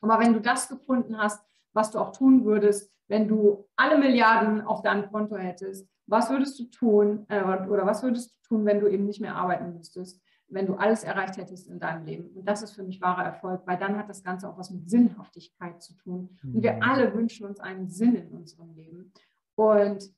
Aber 0.00 0.18
wenn 0.18 0.32
du 0.32 0.40
das 0.40 0.68
gefunden 0.68 1.18
hast, 1.18 1.44
was 1.72 1.90
du 1.90 1.98
auch 1.98 2.12
tun 2.12 2.44
würdest, 2.44 2.90
wenn 3.12 3.28
du 3.28 3.68
alle 3.76 3.98
Milliarden 3.98 4.62
auf 4.62 4.80
deinem 4.80 5.12
Konto 5.12 5.36
hättest, 5.36 5.86
was 6.06 6.30
würdest 6.30 6.58
du 6.58 6.64
tun 6.70 7.26
äh, 7.28 7.42
oder 7.44 7.84
was 7.84 8.02
würdest 8.02 8.30
du 8.30 8.48
tun, 8.48 8.64
wenn 8.64 8.80
du 8.80 8.88
eben 8.88 9.04
nicht 9.04 9.20
mehr 9.20 9.36
arbeiten 9.36 9.76
müsstest, 9.76 10.18
wenn 10.48 10.64
du 10.64 10.76
alles 10.76 11.04
erreicht 11.04 11.36
hättest 11.36 11.68
in 11.68 11.78
deinem 11.78 12.06
Leben? 12.06 12.34
Und 12.34 12.48
das 12.48 12.62
ist 12.62 12.72
für 12.72 12.82
mich 12.82 13.02
wahrer 13.02 13.24
Erfolg, 13.24 13.66
weil 13.66 13.76
dann 13.76 13.98
hat 13.98 14.08
das 14.08 14.24
Ganze 14.24 14.48
auch 14.48 14.56
was 14.56 14.70
mit 14.70 14.88
Sinnhaftigkeit 14.88 15.82
zu 15.82 15.94
tun. 15.98 16.38
Und 16.42 16.62
wir 16.62 16.72
mhm. 16.72 16.82
alle 16.82 17.12
wünschen 17.12 17.44
uns 17.44 17.60
einen 17.60 17.90
Sinn 17.90 18.14
in 18.14 18.28
unserem 18.28 18.72
Leben. 18.72 19.12
Und 19.56 20.10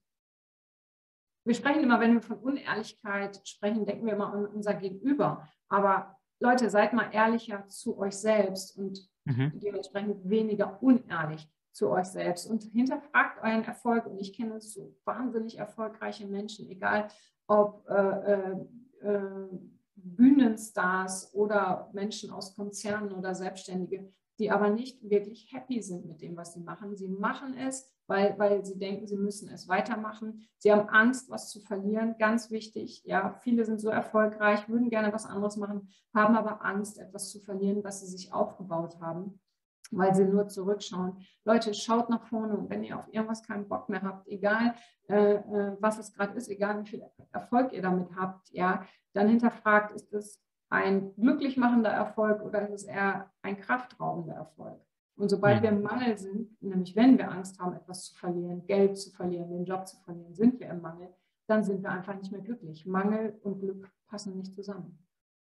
wir 1.44 1.54
sprechen 1.56 1.82
immer, 1.82 1.98
wenn 1.98 2.14
wir 2.14 2.22
von 2.22 2.38
Unehrlichkeit 2.38 3.40
sprechen, 3.44 3.86
denken 3.86 4.06
wir 4.06 4.12
immer 4.12 4.32
an 4.32 4.46
unser 4.46 4.74
Gegenüber. 4.74 5.48
Aber 5.68 6.16
Leute, 6.38 6.70
seid 6.70 6.92
mal 6.92 7.10
ehrlicher 7.10 7.66
zu 7.66 7.98
euch 7.98 8.14
selbst 8.14 8.78
und 8.78 9.00
mhm. 9.24 9.50
dementsprechend 9.56 10.30
weniger 10.30 10.80
unehrlich 10.80 11.50
zu 11.74 11.90
euch 11.90 12.06
selbst 12.06 12.48
und 12.48 12.62
hinterfragt 12.62 13.42
euren 13.42 13.64
Erfolg. 13.64 14.06
Und 14.06 14.18
ich 14.18 14.32
kenne 14.32 14.60
so 14.60 14.94
wahnsinnig 15.04 15.58
erfolgreiche 15.58 16.26
Menschen, 16.26 16.68
egal 16.70 17.08
ob 17.48 17.84
äh, 17.88 18.32
äh, 18.32 18.56
äh, 19.00 19.48
Bühnenstars 19.96 21.34
oder 21.34 21.90
Menschen 21.92 22.30
aus 22.30 22.54
Konzernen 22.54 23.12
oder 23.12 23.34
Selbstständige, 23.34 24.12
die 24.38 24.50
aber 24.50 24.70
nicht 24.70 25.08
wirklich 25.08 25.52
happy 25.52 25.82
sind 25.82 26.06
mit 26.06 26.20
dem, 26.22 26.36
was 26.36 26.54
sie 26.54 26.60
machen. 26.60 26.96
Sie 26.96 27.08
machen 27.08 27.56
es, 27.56 27.92
weil, 28.06 28.38
weil 28.38 28.64
sie 28.64 28.78
denken, 28.78 29.06
sie 29.06 29.16
müssen 29.16 29.48
es 29.48 29.68
weitermachen. 29.68 30.46
Sie 30.58 30.70
haben 30.70 30.88
Angst, 30.88 31.28
was 31.28 31.50
zu 31.50 31.60
verlieren. 31.60 32.16
Ganz 32.18 32.50
wichtig. 32.50 33.02
Ja, 33.04 33.34
viele 33.42 33.64
sind 33.64 33.80
so 33.80 33.88
erfolgreich, 33.88 34.68
würden 34.68 34.90
gerne 34.90 35.12
was 35.12 35.26
anderes 35.26 35.56
machen, 35.56 35.88
haben 36.14 36.36
aber 36.36 36.64
Angst, 36.64 36.98
etwas 36.98 37.30
zu 37.30 37.40
verlieren, 37.40 37.82
was 37.82 38.00
sie 38.00 38.06
sich 38.06 38.32
aufgebaut 38.32 39.00
haben 39.00 39.40
weil 39.90 40.14
sie 40.14 40.24
nur 40.24 40.48
zurückschauen. 40.48 41.18
Leute, 41.44 41.74
schaut 41.74 42.10
nach 42.10 42.24
vorne 42.24 42.56
und 42.56 42.70
wenn 42.70 42.84
ihr 42.84 42.98
auf 42.98 43.12
irgendwas 43.12 43.42
keinen 43.42 43.68
Bock 43.68 43.88
mehr 43.88 44.02
habt, 44.02 44.26
egal 44.28 44.74
äh, 45.08 45.34
äh 45.34 45.76
was 45.80 45.98
es 45.98 46.12
gerade 46.12 46.34
ist, 46.36 46.48
egal 46.48 46.82
wie 46.82 46.88
viel 46.88 47.04
Erfolg 47.32 47.72
ihr 47.72 47.82
damit 47.82 48.08
habt, 48.16 48.50
ja, 48.50 48.86
dann 49.12 49.28
hinterfragt, 49.28 49.92
ist 49.92 50.12
es 50.12 50.40
ein 50.70 51.14
glücklich 51.14 51.56
machender 51.56 51.90
Erfolg 51.90 52.42
oder 52.42 52.62
ist 52.68 52.72
es 52.72 52.84
eher 52.84 53.30
ein 53.42 53.60
kraftraubender 53.60 54.34
Erfolg? 54.34 54.80
Und 55.16 55.28
sobald 55.28 55.62
wir 55.62 55.68
im 55.68 55.82
Mangel 55.82 56.18
sind, 56.18 56.60
nämlich 56.60 56.96
wenn 56.96 57.18
wir 57.18 57.30
Angst 57.30 57.60
haben, 57.60 57.74
etwas 57.74 58.06
zu 58.06 58.14
verlieren, 58.16 58.66
Geld 58.66 58.98
zu 58.98 59.10
verlieren, 59.12 59.50
den 59.50 59.64
Job 59.64 59.86
zu 59.86 59.96
verlieren, 59.98 60.34
sind 60.34 60.58
wir 60.58 60.68
im 60.68 60.80
Mangel, 60.80 61.14
dann 61.46 61.62
sind 61.62 61.82
wir 61.82 61.90
einfach 61.90 62.16
nicht 62.16 62.32
mehr 62.32 62.40
glücklich. 62.40 62.84
Mangel 62.86 63.38
und 63.42 63.60
Glück 63.60 63.88
passen 64.08 64.36
nicht 64.36 64.52
zusammen. 64.54 64.98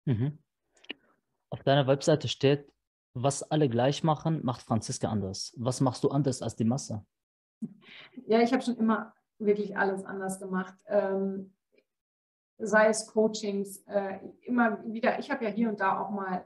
Mhm. 0.05 0.39
Auf 1.49 1.63
deiner 1.63 1.87
Webseite 1.87 2.29
steht, 2.29 2.71
was 3.19 3.43
alle 3.43 3.69
gleich 3.71 4.05
machen, 4.05 4.41
macht 4.45 4.61
Franziska 4.61 5.09
anders. 5.09 5.55
Was 5.57 5.81
machst 5.81 6.05
du 6.05 6.11
anders 6.11 6.43
als 6.43 6.55
die 6.55 6.65
Masse? 6.65 7.03
Ja, 8.27 8.41
ich 8.41 8.53
habe 8.53 8.63
schon 8.63 8.77
immer 8.77 9.15
wirklich 9.39 9.77
alles 9.79 10.05
anders 10.05 10.39
gemacht. 10.39 10.75
Ähm, 10.87 11.55
sei 12.59 12.89
es 12.89 13.07
Coachings, 13.07 13.79
äh, 13.87 14.19
immer 14.43 14.85
wieder, 14.85 15.19
ich 15.19 15.31
habe 15.31 15.45
ja 15.45 15.51
hier 15.51 15.71
und 15.71 15.81
da 15.81 15.99
auch 15.99 16.11
mal 16.11 16.45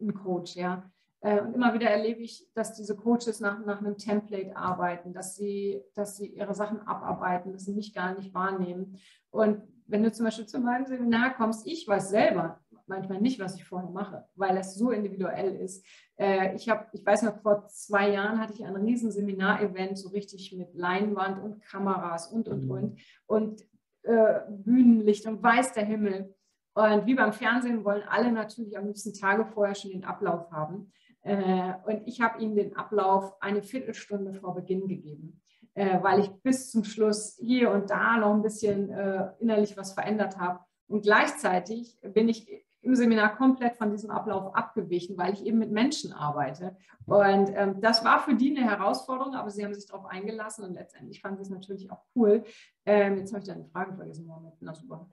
einen 0.00 0.14
Coach, 0.14 0.56
ja. 0.56 0.90
Äh, 1.20 1.40
und 1.42 1.54
immer 1.54 1.74
wieder 1.74 1.90
erlebe 1.90 2.20
ich, 2.20 2.50
dass 2.54 2.74
diese 2.74 2.96
Coaches 2.96 3.40
nach, 3.40 3.64
nach 3.66 3.80
einem 3.80 3.98
Template 3.98 4.56
arbeiten, 4.56 5.12
dass 5.12 5.36
sie, 5.36 5.82
dass 5.94 6.16
sie 6.16 6.28
ihre 6.28 6.54
Sachen 6.54 6.80
abarbeiten, 6.86 7.52
dass 7.52 7.66
sie 7.66 7.74
mich 7.74 7.94
gar 7.94 8.14
nicht 8.14 8.32
wahrnehmen. 8.32 8.98
Und 9.30 9.62
wenn 9.86 10.02
du 10.02 10.10
zum 10.12 10.24
Beispiel 10.24 10.46
zu 10.46 10.60
meinem 10.60 10.86
Seminar 10.86 11.34
kommst, 11.34 11.66
ich 11.66 11.86
weiß 11.86 12.08
selber, 12.08 12.60
manchmal 12.88 13.20
nicht, 13.20 13.40
was 13.40 13.56
ich 13.56 13.64
vorher 13.64 13.90
mache, 13.90 14.24
weil 14.34 14.56
es 14.56 14.74
so 14.74 14.90
individuell 14.90 15.56
ist. 15.56 15.84
Äh, 16.16 16.54
ich 16.54 16.68
habe, 16.68 16.86
ich 16.92 17.04
weiß 17.04 17.22
noch, 17.22 17.40
vor 17.42 17.66
zwei 17.68 18.10
Jahren 18.10 18.40
hatte 18.40 18.52
ich 18.52 18.64
ein 18.64 18.76
riesen 18.76 19.10
Seminarevent, 19.10 19.98
so 19.98 20.08
richtig 20.10 20.52
mit 20.56 20.74
Leinwand 20.74 21.42
und 21.42 21.62
Kameras 21.62 22.32
und, 22.32 22.48
und, 22.48 22.64
mhm. 22.64 22.70
und. 22.70 23.00
Und 23.26 23.66
äh, 24.06 24.40
Bühnenlicht 24.48 25.26
und 25.26 25.42
weiß 25.42 25.72
der 25.72 25.84
Himmel. 25.84 26.32
Und 26.74 27.06
wie 27.06 27.14
beim 27.14 27.32
Fernsehen 27.32 27.84
wollen 27.84 28.02
alle 28.08 28.30
natürlich 28.30 28.78
am 28.78 28.86
liebsten 28.86 29.12
Tage 29.12 29.46
vorher 29.46 29.74
schon 29.74 29.90
den 29.90 30.04
Ablauf 30.04 30.50
haben. 30.52 30.92
Äh, 31.22 31.72
und 31.86 32.06
ich 32.06 32.20
habe 32.20 32.40
ihnen 32.40 32.54
den 32.54 32.76
Ablauf 32.76 33.34
eine 33.40 33.62
Viertelstunde 33.62 34.32
vor 34.34 34.54
Beginn 34.54 34.86
gegeben, 34.86 35.42
äh, 35.74 36.00
weil 36.02 36.20
ich 36.20 36.30
bis 36.42 36.70
zum 36.70 36.84
Schluss 36.84 37.36
hier 37.40 37.72
und 37.72 37.90
da 37.90 38.16
noch 38.18 38.32
ein 38.32 38.42
bisschen 38.42 38.90
äh, 38.90 39.30
innerlich 39.40 39.76
was 39.76 39.94
verändert 39.94 40.38
habe. 40.38 40.60
Und 40.86 41.02
gleichzeitig 41.02 41.98
bin 42.02 42.28
ich 42.28 42.65
im 42.86 42.94
Seminar 42.94 43.36
komplett 43.36 43.76
von 43.76 43.90
diesem 43.90 44.10
Ablauf 44.10 44.54
abgewichen, 44.54 45.18
weil 45.18 45.34
ich 45.34 45.44
eben 45.44 45.58
mit 45.58 45.72
Menschen 45.72 46.12
arbeite. 46.12 46.76
Und 47.04 47.50
ähm, 47.54 47.80
das 47.80 48.04
war 48.04 48.20
für 48.20 48.34
die 48.34 48.56
eine 48.56 48.64
Herausforderung, 48.64 49.34
aber 49.34 49.50
sie 49.50 49.64
haben 49.64 49.74
sich 49.74 49.86
darauf 49.86 50.06
eingelassen 50.06 50.64
und 50.64 50.74
letztendlich 50.74 51.20
fanden 51.20 51.38
sie 51.38 51.42
es 51.42 51.50
natürlich 51.50 51.90
auch 51.90 52.04
cool. 52.14 52.44
Ähm, 52.84 53.18
jetzt 53.18 53.32
habe 53.32 53.40
ich 53.40 53.48
deine 53.48 53.64
Frage 53.66 53.94
vergessen, 53.94 54.26
Mohammed. 54.26 54.54
Na 54.60 54.74
super. 54.74 55.10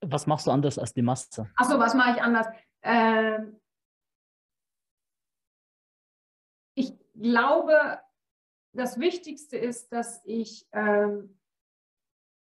Was 0.00 0.26
machst 0.26 0.46
du 0.46 0.52
anders 0.52 0.78
als 0.78 0.94
die 0.94 1.02
Masse? 1.02 1.50
Achso, 1.56 1.78
was 1.78 1.94
mache 1.94 2.16
ich 2.16 2.22
anders? 2.22 2.46
Ähm, 2.82 3.60
ich 6.74 6.94
glaube, 7.14 8.00
das 8.72 8.98
Wichtigste 8.98 9.56
ist, 9.56 9.92
dass 9.92 10.20
ich 10.24 10.68
ähm, 10.72 11.36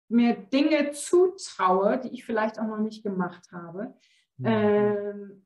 mir 0.07 0.35
Dinge 0.35 0.91
zutraue, 0.91 1.99
die 1.99 2.09
ich 2.09 2.25
vielleicht 2.25 2.59
auch 2.59 2.67
noch 2.67 2.77
nicht 2.77 3.03
gemacht 3.03 3.51
habe. 3.51 3.95
Mhm. 4.38 5.41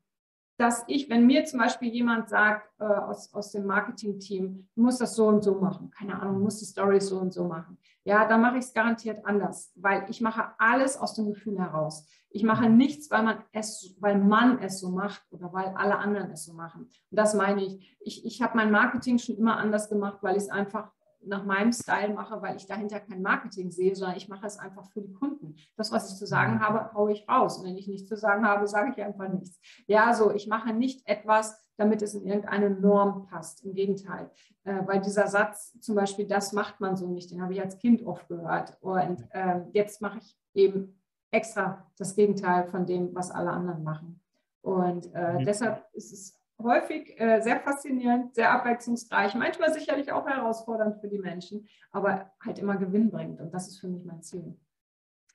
Dass 0.56 0.84
ich, 0.88 1.08
wenn 1.08 1.26
mir 1.26 1.46
zum 1.46 1.58
Beispiel 1.58 1.88
jemand 1.88 2.28
sagt 2.28 2.68
äh, 2.80 2.84
aus, 2.84 3.32
aus 3.32 3.50
dem 3.52 3.64
Marketing-Team, 3.64 4.68
du 4.74 4.82
musst 4.82 5.00
das 5.00 5.16
so 5.16 5.26
und 5.26 5.42
so 5.42 5.54
machen, 5.54 5.90
keine 5.90 6.20
Ahnung, 6.20 6.34
du 6.34 6.44
musst 6.44 6.60
die 6.60 6.66
Story 6.66 7.00
so 7.00 7.18
und 7.18 7.32
so 7.32 7.44
machen, 7.44 7.78
ja, 8.04 8.26
dann 8.26 8.42
mache 8.42 8.58
ich 8.58 8.64
es 8.64 8.74
garantiert 8.74 9.24
anders, 9.24 9.72
weil 9.76 10.04
ich 10.10 10.20
mache 10.20 10.52
alles 10.58 10.98
aus 10.98 11.14
dem 11.14 11.32
Gefühl 11.32 11.58
heraus. 11.58 12.06
Ich 12.28 12.44
mache 12.44 12.68
nichts, 12.68 13.10
weil 13.10 13.22
man 13.22 13.38
es, 13.52 13.96
weil 14.00 14.18
man 14.18 14.58
es 14.60 14.80
so 14.80 14.90
macht 14.90 15.22
oder 15.30 15.52
weil 15.52 15.68
alle 15.76 15.96
anderen 15.96 16.30
es 16.30 16.44
so 16.44 16.52
machen. 16.52 16.82
Und 16.82 17.18
das 17.18 17.34
meine 17.34 17.64
ich. 17.64 17.96
Ich, 18.00 18.24
ich 18.24 18.42
habe 18.42 18.56
mein 18.56 18.70
Marketing 18.70 19.18
schon 19.18 19.36
immer 19.36 19.56
anders 19.56 19.88
gemacht, 19.88 20.18
weil 20.22 20.36
ich 20.36 20.44
es 20.44 20.48
einfach 20.48 20.92
nach 21.24 21.44
meinem 21.44 21.72
Style 21.72 22.14
mache, 22.14 22.40
weil 22.42 22.56
ich 22.56 22.66
dahinter 22.66 23.00
kein 23.00 23.22
Marketing 23.22 23.70
sehe, 23.70 23.94
sondern 23.94 24.16
ich 24.16 24.28
mache 24.28 24.46
es 24.46 24.58
einfach 24.58 24.90
für 24.90 25.02
die 25.02 25.12
Kunden. 25.12 25.56
Das, 25.76 25.92
was 25.92 26.10
ich 26.10 26.18
zu 26.18 26.26
sagen 26.26 26.54
mhm. 26.54 26.60
habe, 26.60 26.92
haue 26.94 27.12
ich 27.12 27.28
raus. 27.28 27.58
Und 27.58 27.66
wenn 27.66 27.76
ich 27.76 27.88
nichts 27.88 28.08
zu 28.08 28.16
sagen 28.16 28.46
habe, 28.46 28.66
sage 28.66 28.92
ich 28.94 29.02
einfach 29.02 29.28
nichts. 29.28 29.60
Ja, 29.86 30.14
so, 30.14 30.32
ich 30.32 30.46
mache 30.46 30.72
nicht 30.72 31.06
etwas, 31.06 31.58
damit 31.76 32.02
es 32.02 32.14
in 32.14 32.26
irgendeine 32.26 32.70
Norm 32.70 33.26
passt. 33.26 33.64
Im 33.64 33.74
Gegenteil. 33.74 34.30
Äh, 34.64 34.86
weil 34.86 35.00
dieser 35.00 35.28
Satz 35.28 35.78
zum 35.80 35.94
Beispiel, 35.94 36.26
das 36.26 36.52
macht 36.52 36.80
man 36.80 36.96
so 36.96 37.08
nicht, 37.08 37.30
den 37.30 37.42
habe 37.42 37.52
ich 37.52 37.60
als 37.60 37.78
Kind 37.78 38.04
oft 38.04 38.28
gehört. 38.28 38.78
Und 38.80 39.26
äh, 39.30 39.60
jetzt 39.72 40.00
mache 40.00 40.18
ich 40.18 40.38
eben 40.54 41.00
extra 41.30 41.86
das 41.96 42.14
Gegenteil 42.14 42.66
von 42.66 42.86
dem, 42.86 43.14
was 43.14 43.30
alle 43.30 43.50
anderen 43.50 43.82
machen. 43.82 44.20
Und 44.62 45.14
äh, 45.14 45.34
mhm. 45.34 45.44
deshalb 45.44 45.86
ist 45.92 46.12
es 46.12 46.39
häufig 46.62 47.20
äh, 47.20 47.40
sehr 47.40 47.60
faszinierend, 47.60 48.34
sehr 48.34 48.52
abwechslungsreich, 48.52 49.34
manchmal 49.34 49.72
sicherlich 49.72 50.12
auch 50.12 50.26
herausfordernd 50.26 51.00
für 51.00 51.08
die 51.08 51.18
Menschen, 51.18 51.68
aber 51.90 52.32
halt 52.44 52.58
immer 52.58 52.76
gewinnbringend. 52.76 53.40
Und 53.40 53.52
das 53.52 53.68
ist 53.68 53.80
für 53.80 53.88
mich 53.88 54.04
mein 54.04 54.22
Ziel. 54.22 54.56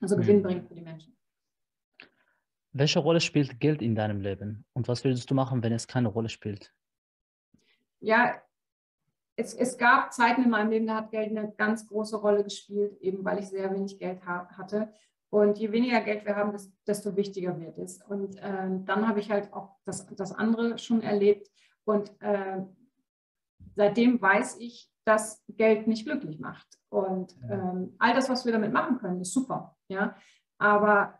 Also 0.01 0.17
mhm. 0.17 0.21
gewinnbringend 0.21 0.67
für 0.67 0.75
die 0.75 0.81
Menschen. 0.81 1.15
Welche 2.73 2.99
Rolle 2.99 3.21
spielt 3.21 3.59
Geld 3.59 3.81
in 3.81 3.95
deinem 3.95 4.19
Leben? 4.19 4.65
Und 4.73 4.87
was 4.87 5.03
würdest 5.03 5.31
du 5.31 5.35
machen, 5.35 5.63
wenn 5.63 5.71
es 5.71 5.87
keine 5.87 6.09
Rolle 6.09 6.29
spielt? 6.29 6.73
Ja, 8.01 8.41
es, 9.37 9.53
es 9.53 9.77
gab 9.77 10.13
Zeiten 10.13 10.43
in 10.43 10.49
meinem 10.49 10.69
Leben, 10.69 10.87
da 10.87 10.95
hat 10.95 11.11
Geld 11.11 11.29
eine 11.29 11.51
ganz 11.51 11.87
große 11.87 12.17
Rolle 12.17 12.43
gespielt, 12.43 12.99
eben 13.01 13.23
weil 13.23 13.39
ich 13.39 13.47
sehr 13.47 13.73
wenig 13.73 13.97
Geld 13.97 14.25
ha 14.25 14.49
hatte. 14.57 14.93
Und 15.29 15.57
je 15.57 15.71
weniger 15.71 16.01
Geld 16.01 16.25
wir 16.25 16.35
haben, 16.35 16.55
desto 16.87 17.15
wichtiger 17.15 17.59
wird 17.59 17.77
es. 17.77 18.01
Und 18.03 18.37
äh, 18.37 18.69
dann 18.85 19.07
habe 19.07 19.19
ich 19.19 19.31
halt 19.31 19.51
auch 19.53 19.75
das, 19.85 20.05
das 20.15 20.31
andere 20.31 20.77
schon 20.77 21.01
erlebt. 21.01 21.49
Und 21.83 22.11
äh, 22.21 22.61
seitdem 23.75 24.21
weiß 24.21 24.57
ich, 24.59 24.89
dass 25.05 25.43
Geld 25.49 25.87
nicht 25.87 26.05
glücklich 26.05 26.39
macht. 26.39 26.67
Und 26.89 27.35
ähm, 27.49 27.95
all 27.99 28.13
das, 28.13 28.29
was 28.29 28.45
wir 28.45 28.53
damit 28.53 28.71
machen 28.71 28.97
können, 28.97 29.21
ist 29.21 29.33
super. 29.33 29.75
Ja? 29.87 30.15
Aber 30.57 31.19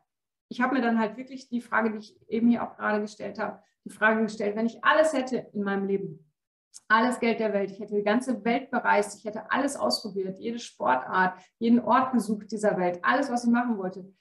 ich 0.49 0.61
habe 0.61 0.75
mir 0.75 0.81
dann 0.81 0.99
halt 0.99 1.17
wirklich 1.17 1.49
die 1.49 1.61
Frage, 1.61 1.91
die 1.91 1.97
ich 1.97 2.29
eben 2.29 2.49
hier 2.49 2.63
auch 2.63 2.75
gerade 2.77 3.01
gestellt 3.01 3.39
habe, 3.39 3.61
die 3.83 3.91
Frage 3.91 4.23
gestellt, 4.23 4.55
wenn 4.55 4.65
ich 4.65 4.83
alles 4.83 5.13
hätte 5.13 5.37
in 5.53 5.63
meinem 5.63 5.85
Leben, 5.85 6.25
alles 6.87 7.19
Geld 7.19 7.39
der 7.39 7.53
Welt. 7.53 7.71
Ich 7.71 7.79
hätte 7.79 7.95
die 7.95 8.03
ganze 8.03 8.43
Welt 8.43 8.71
bereist. 8.71 9.17
Ich 9.17 9.25
hätte 9.25 9.51
alles 9.51 9.75
ausprobiert, 9.75 10.39
jede 10.39 10.59
Sportart, 10.59 11.39
jeden 11.59 11.79
Ort 11.79 12.11
besucht 12.11 12.51
dieser 12.51 12.77
Welt, 12.77 12.99
alles, 13.01 13.29
was 13.29 13.45
ich 13.45 13.51
machen 13.51 13.77
wollte 13.77 14.11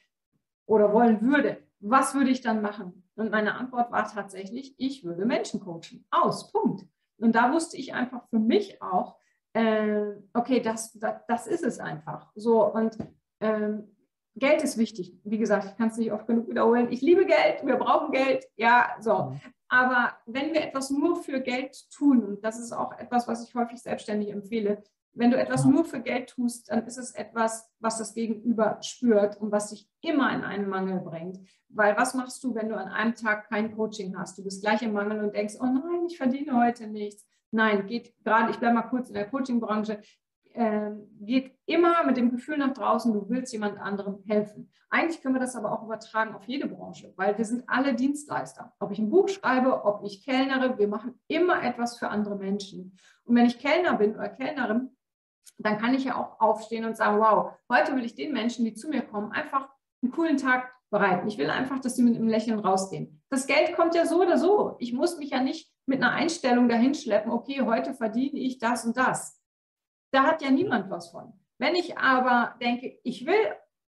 oder 0.67 0.93
wollen 0.93 1.21
würde. 1.21 1.63
Was 1.81 2.15
würde 2.15 2.31
ich 2.31 2.41
dann 2.41 2.63
machen? 2.63 3.05
Und 3.17 3.31
meine 3.31 3.55
Antwort 3.55 3.93
war 3.93 4.09
tatsächlich, 4.09 4.75
ich 4.79 5.05
würde 5.05 5.27
Menschen 5.27 5.61
coachen. 5.61 6.07
Aus, 6.11 6.51
Punkt. 6.51 6.87
Und 7.19 7.35
da 7.35 7.53
wusste 7.53 7.77
ich 7.77 7.95
einfach 7.95 8.27
für 8.29 8.39
mich 8.39 8.83
auch, 8.83 9.17
äh, 9.53 10.15
okay, 10.33 10.61
das, 10.61 10.93
das, 10.95 11.21
das, 11.29 11.47
ist 11.47 11.63
es 11.63 11.79
einfach. 11.79 12.33
So, 12.35 12.65
und 12.73 12.99
ähm, 13.41 13.94
Geld 14.37 14.62
ist 14.62 14.78
wichtig. 14.78 15.12
Wie 15.24 15.39
gesagt, 15.39 15.66
ich 15.66 15.76
kann 15.76 15.89
es 15.89 15.97
nicht 15.97 16.12
oft 16.12 16.26
genug 16.26 16.49
wiederholen. 16.49 16.91
Ich 16.91 17.01
liebe 17.01 17.24
Geld, 17.24 17.64
wir 17.64 17.76
brauchen 17.76 18.12
Geld. 18.12 18.47
Ja, 18.57 18.97
so. 19.01 19.30
Mhm. 19.30 19.41
Aber 19.68 20.16
wenn 20.26 20.53
wir 20.53 20.62
etwas 20.62 20.91
nur 20.91 21.16
für 21.16 21.41
Geld 21.41 21.91
tun, 21.91 22.24
und 22.24 22.45
das 22.45 22.59
ist 22.59 22.72
auch 22.72 22.97
etwas, 22.99 23.26
was 23.28 23.47
ich 23.47 23.55
häufig 23.55 23.80
selbstständig 23.80 24.30
empfehle, 24.30 24.82
wenn 25.16 25.30
du 25.30 25.39
etwas 25.39 25.64
nur 25.64 25.85
für 25.85 26.01
Geld 26.01 26.30
tust, 26.30 26.70
dann 26.70 26.87
ist 26.87 26.99
es 26.99 27.12
etwas, 27.12 27.70
was 27.78 27.99
das 27.99 28.14
Gegenüber 28.14 28.78
spürt 28.82 29.41
und 29.41 29.53
was 29.53 29.70
dich 29.70 29.89
immer 30.01 30.35
in 30.35 30.43
einen 30.43 30.68
Mangel 30.68 31.01
bringt. 31.01 31.39
Weil 31.68 31.97
was 31.97 32.14
machst 32.14 32.43
du, 32.43 32.55
wenn 32.55 32.68
du 32.68 32.76
an 32.76 32.89
einem 32.89 33.14
Tag 33.14 33.49
kein 33.49 33.74
Coaching 33.76 34.18
hast? 34.18 34.39
Du 34.39 34.43
bist 34.43 34.62
gleich 34.62 34.82
im 34.82 34.93
Mangel 34.93 35.22
und 35.22 35.35
denkst, 35.35 35.55
oh 35.61 35.66
nein, 35.66 36.07
ich 36.09 36.16
verdiene 36.16 36.57
heute 36.57 36.89
nichts. 36.89 37.24
Nein, 37.53 37.87
geht 37.87 38.12
gerade, 38.24 38.51
ich 38.51 38.59
bleibe 38.59 38.74
mal 38.74 38.82
kurz 38.82 39.09
in 39.09 39.14
der 39.14 39.28
Coaching-Branche, 39.28 40.01
äh, 40.55 40.91
geht 41.21 41.57
immer 41.67 42.05
mit 42.05 42.17
dem 42.17 42.31
Gefühl 42.31 42.59
nach 42.59 42.73
draußen, 42.73 43.13
du 43.13 43.29
willst 43.29 43.53
jemand 43.53 43.79
anderem 43.79 44.23
helfen. 44.27 44.71
Eigentlich 44.89 45.21
können 45.21 45.35
wir 45.35 45.41
das 45.41 45.57
aber 45.57 45.73
auch 45.73 45.83
übertragen 45.83 46.35
auf 46.35 46.45
jede 46.47 46.69
Branche, 46.69 47.13
weil 47.17 47.37
wir 47.37 47.45
sind 47.45 47.65
alle 47.69 47.95
Dienstleister. 47.95 48.73
Ob 48.79 48.93
ich 48.93 48.99
ein 48.99 49.11
Buch 49.11 49.29
schreibe, 49.29 49.85
ob 49.85 50.05
ich 50.05 50.25
kellnere, 50.25 50.79
wir 50.79 50.89
machen 50.89 51.21
immer 51.27 51.63
etwas 51.63 51.99
für 51.99 52.09
andere 52.09 52.37
Menschen. 52.37 52.97
Und 53.25 53.35
wenn 53.35 53.47
ich 53.47 53.59
Kellner 53.59 53.95
bin 53.95 54.15
oder 54.15 54.29
Kellnerin, 54.29 54.97
dann 55.59 55.79
kann 55.79 55.95
ich 55.95 56.05
ja 56.05 56.17
auch 56.17 56.41
aufstehen 56.41 56.85
und 56.85 56.97
sagen, 56.97 57.19
wow, 57.19 57.53
heute 57.71 57.95
will 57.97 58.05
ich 58.05 58.15
den 58.15 58.33
Menschen, 58.33 58.65
die 58.65 58.75
zu 58.75 58.89
mir 58.89 59.03
kommen, 59.03 59.33
einfach 59.33 59.69
einen 60.03 60.13
coolen 60.13 60.37
Tag 60.37 60.73
bereiten. 60.91 61.27
Ich 61.27 61.39
will 61.39 61.51
einfach, 61.51 61.81
dass 61.81 61.97
sie 61.97 62.03
mit 62.03 62.15
einem 62.15 62.29
Lächeln 62.29 62.61
rausgehen. 62.61 63.23
Das 63.31 63.47
Geld 63.47 63.75
kommt 63.75 63.95
ja 63.95 64.07
so 64.07 64.23
oder 64.23 64.39
so. 64.39 64.77
Ich 64.79 64.93
muss 64.93 65.19
mich 65.19 65.31
ja 65.31 65.41
nicht 65.41 65.73
mit 65.87 66.03
einer 66.03 66.13
Einstellung 66.13 66.69
dahin 66.69 66.95
schleppen, 66.95 67.33
okay, 67.33 67.63
heute 67.63 67.95
verdiene 67.95 68.39
ich 68.39 68.59
das 68.59 68.85
und 68.85 68.97
das. 68.97 69.44
Da 70.15 70.23
hat 70.23 70.43
ja 70.43 70.51
niemand 70.53 70.91
was 70.91 71.11
von. 71.11 71.33
Wenn 71.59 71.75
ich 71.75 71.99
aber 71.99 72.55
denke, 72.61 73.01
ich 73.03 73.27
will 73.27 73.35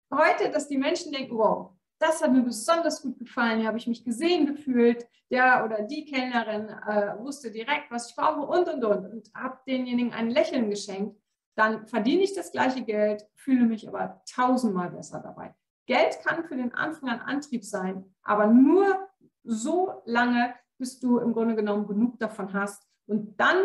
heute, 0.10 0.50
dass 0.52 0.70
die 0.70 0.78
Menschen 0.78 1.12
denken, 1.12 1.38
wow, 1.38 1.72
das 2.00 2.24
hat 2.24 2.32
mir 2.32 2.44
besonders 2.44 3.02
gut 3.02 3.20
gefallen, 3.20 3.60
hier 3.60 3.68
habe 3.68 3.78
ich 3.78 3.88
mich 3.88 4.06
gesehen 4.06 4.46
gefühlt, 4.46 5.06
der 5.30 5.66
oder 5.66 5.82
die 5.82 6.06
Kellnerin 6.06 6.70
äh, 6.70 7.20
wusste 7.20 7.52
direkt, 7.52 7.92
was 7.92 8.10
ich 8.10 8.16
brauche 8.16 8.40
und 8.40 8.70
und 8.70 8.86
und 8.86 9.06
und 9.12 9.32
habe 9.36 9.60
denjenigen 9.68 10.14
ein 10.14 10.30
Lächeln 10.30 10.70
geschenkt, 10.70 11.20
dann 11.56 11.88
verdiene 11.88 12.24
ich 12.24 12.34
das 12.34 12.54
gleiche 12.54 12.84
Geld, 12.84 13.28
fühle 13.36 13.66
mich 13.66 13.86
aber 13.90 14.22
tausendmal 14.34 14.92
besser 14.92 15.20
dabei. 15.20 15.54
Geld 15.88 16.20
kann 16.24 16.46
für 16.46 16.56
den 16.56 16.74
Anfang 16.74 17.10
ein 17.10 17.20
Antrieb 17.20 17.66
sein, 17.66 18.06
aber 18.24 18.48
nur 18.48 19.10
so 19.44 20.02
lange, 20.06 20.56
bis 20.78 21.02
du 21.02 21.18
im 21.18 21.34
Grunde 21.34 21.56
genommen 21.56 21.86
genug 21.86 22.18
davon 22.18 22.54
hast. 22.54 22.88
Und 23.08 23.38
dann 23.38 23.58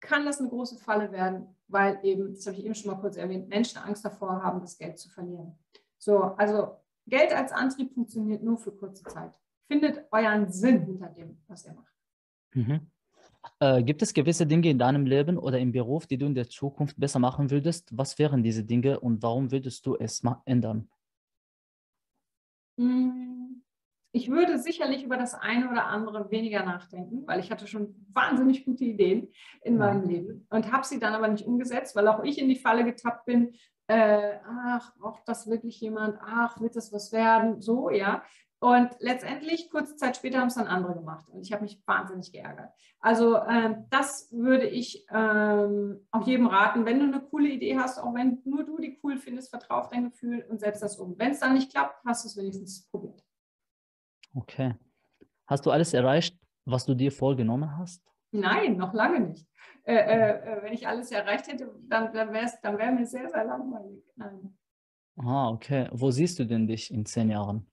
kann 0.00 0.24
das 0.24 0.40
eine 0.40 0.48
große 0.48 0.78
Falle 0.78 1.12
werden, 1.12 1.54
weil 1.68 1.98
eben, 2.02 2.34
das 2.34 2.46
habe 2.46 2.56
ich 2.56 2.64
eben 2.64 2.74
schon 2.74 2.90
mal 2.90 3.00
kurz 3.00 3.16
erwähnt, 3.16 3.48
Menschen 3.48 3.78
Angst 3.78 4.04
davor 4.04 4.42
haben, 4.42 4.60
das 4.60 4.76
Geld 4.78 4.98
zu 4.98 5.08
verlieren. 5.10 5.58
So, 5.98 6.18
also 6.18 6.76
Geld 7.06 7.32
als 7.32 7.52
Antrieb 7.52 7.92
funktioniert 7.92 8.42
nur 8.42 8.58
für 8.58 8.72
kurze 8.72 9.02
Zeit. 9.04 9.38
Findet 9.68 10.06
euren 10.10 10.50
Sinn 10.50 10.82
hinter 10.84 11.08
dem, 11.08 11.38
was 11.46 11.64
ihr 11.64 11.74
macht. 11.74 11.94
Mhm. 12.54 12.90
Äh, 13.58 13.82
gibt 13.82 14.02
es 14.02 14.12
gewisse 14.12 14.46
Dinge 14.46 14.68
in 14.68 14.78
deinem 14.78 15.06
Leben 15.06 15.38
oder 15.38 15.58
im 15.58 15.72
Beruf, 15.72 16.06
die 16.06 16.18
du 16.18 16.26
in 16.26 16.34
der 16.34 16.48
Zukunft 16.48 16.98
besser 16.98 17.18
machen 17.18 17.50
würdest? 17.50 17.96
Was 17.96 18.18
wären 18.18 18.42
diese 18.42 18.64
Dinge 18.64 19.00
und 19.00 19.22
warum 19.22 19.50
würdest 19.50 19.86
du 19.86 19.96
es 19.96 20.22
ändern? 20.44 20.88
Hm, 22.76 23.39
ich 24.12 24.30
würde 24.30 24.58
sicherlich 24.58 25.04
über 25.04 25.16
das 25.16 25.34
eine 25.34 25.70
oder 25.70 25.86
andere 25.86 26.30
weniger 26.30 26.64
nachdenken, 26.64 27.26
weil 27.26 27.40
ich 27.40 27.50
hatte 27.50 27.66
schon 27.66 27.94
wahnsinnig 28.12 28.64
gute 28.64 28.84
Ideen 28.84 29.28
in 29.62 29.78
meinem 29.78 30.08
Leben 30.08 30.46
und 30.50 30.72
habe 30.72 30.84
sie 30.84 30.98
dann 30.98 31.14
aber 31.14 31.28
nicht 31.28 31.46
umgesetzt, 31.46 31.94
weil 31.94 32.08
auch 32.08 32.24
ich 32.24 32.38
in 32.38 32.48
die 32.48 32.56
Falle 32.56 32.84
getappt 32.84 33.26
bin, 33.26 33.54
äh, 33.86 34.38
ach, 34.46 34.94
braucht 34.96 35.22
das 35.26 35.48
wirklich 35.48 35.80
jemand? 35.80 36.18
Ach, 36.24 36.60
wird 36.60 36.76
das 36.76 36.92
was 36.92 37.12
werden? 37.12 37.60
So, 37.60 37.90
ja. 37.90 38.22
Und 38.60 38.90
letztendlich, 38.98 39.70
kurze 39.70 39.96
Zeit 39.96 40.16
später, 40.16 40.38
haben 40.38 40.48
es 40.48 40.54
dann 40.54 40.66
andere 40.66 40.94
gemacht. 40.94 41.26
Und 41.28 41.42
ich 41.42 41.52
habe 41.52 41.62
mich 41.62 41.82
wahnsinnig 41.86 42.30
geärgert. 42.30 42.70
Also 43.00 43.38
ähm, 43.38 43.86
das 43.90 44.28
würde 44.30 44.68
ich 44.68 45.06
ähm, 45.10 46.06
auch 46.10 46.26
jedem 46.26 46.46
raten. 46.46 46.84
Wenn 46.84 47.00
du 47.00 47.06
eine 47.06 47.20
coole 47.20 47.48
Idee 47.48 47.78
hast, 47.78 47.98
auch 47.98 48.14
wenn 48.14 48.42
nur 48.44 48.64
du 48.64 48.78
die 48.78 49.00
cool 49.02 49.16
findest, 49.16 49.50
vertraue 49.50 49.80
auf 49.80 49.88
dein 49.88 50.10
Gefühl 50.10 50.44
und 50.48 50.60
setz 50.60 50.80
das 50.80 50.98
um. 50.98 51.18
Wenn 51.18 51.30
es 51.30 51.40
dann 51.40 51.54
nicht 51.54 51.72
klappt, 51.72 52.04
hast 52.04 52.24
du 52.24 52.28
es 52.28 52.36
wenigstens 52.36 52.86
probiert. 52.90 53.24
Okay. 54.34 54.74
Hast 55.46 55.66
du 55.66 55.70
alles 55.70 55.94
erreicht, 55.94 56.38
was 56.64 56.86
du 56.86 56.94
dir 56.94 57.10
vorgenommen 57.10 57.76
hast? 57.76 58.02
Nein, 58.32 58.76
noch 58.76 58.94
lange 58.94 59.20
nicht. 59.20 59.46
Äh, 59.84 59.94
äh, 59.94 60.58
äh 60.58 60.62
wenn 60.62 60.72
ich 60.72 60.86
alles 60.86 61.10
erreicht 61.10 61.48
hätte, 61.48 61.74
dann, 61.88 62.12
dann 62.12 62.32
wäre 62.32 62.44
es 62.44 62.60
dann 62.60 62.78
wär 62.78 62.92
mir 62.92 63.06
sehr, 63.06 63.28
sehr 63.28 63.44
langweilig. 63.44 64.04
Nein. 64.16 64.56
Ah, 65.16 65.50
okay. 65.50 65.88
Wo 65.92 66.10
siehst 66.10 66.38
du 66.38 66.44
denn 66.44 66.66
dich 66.66 66.92
in 66.92 67.04
zehn 67.04 67.30
Jahren? 67.30 67.66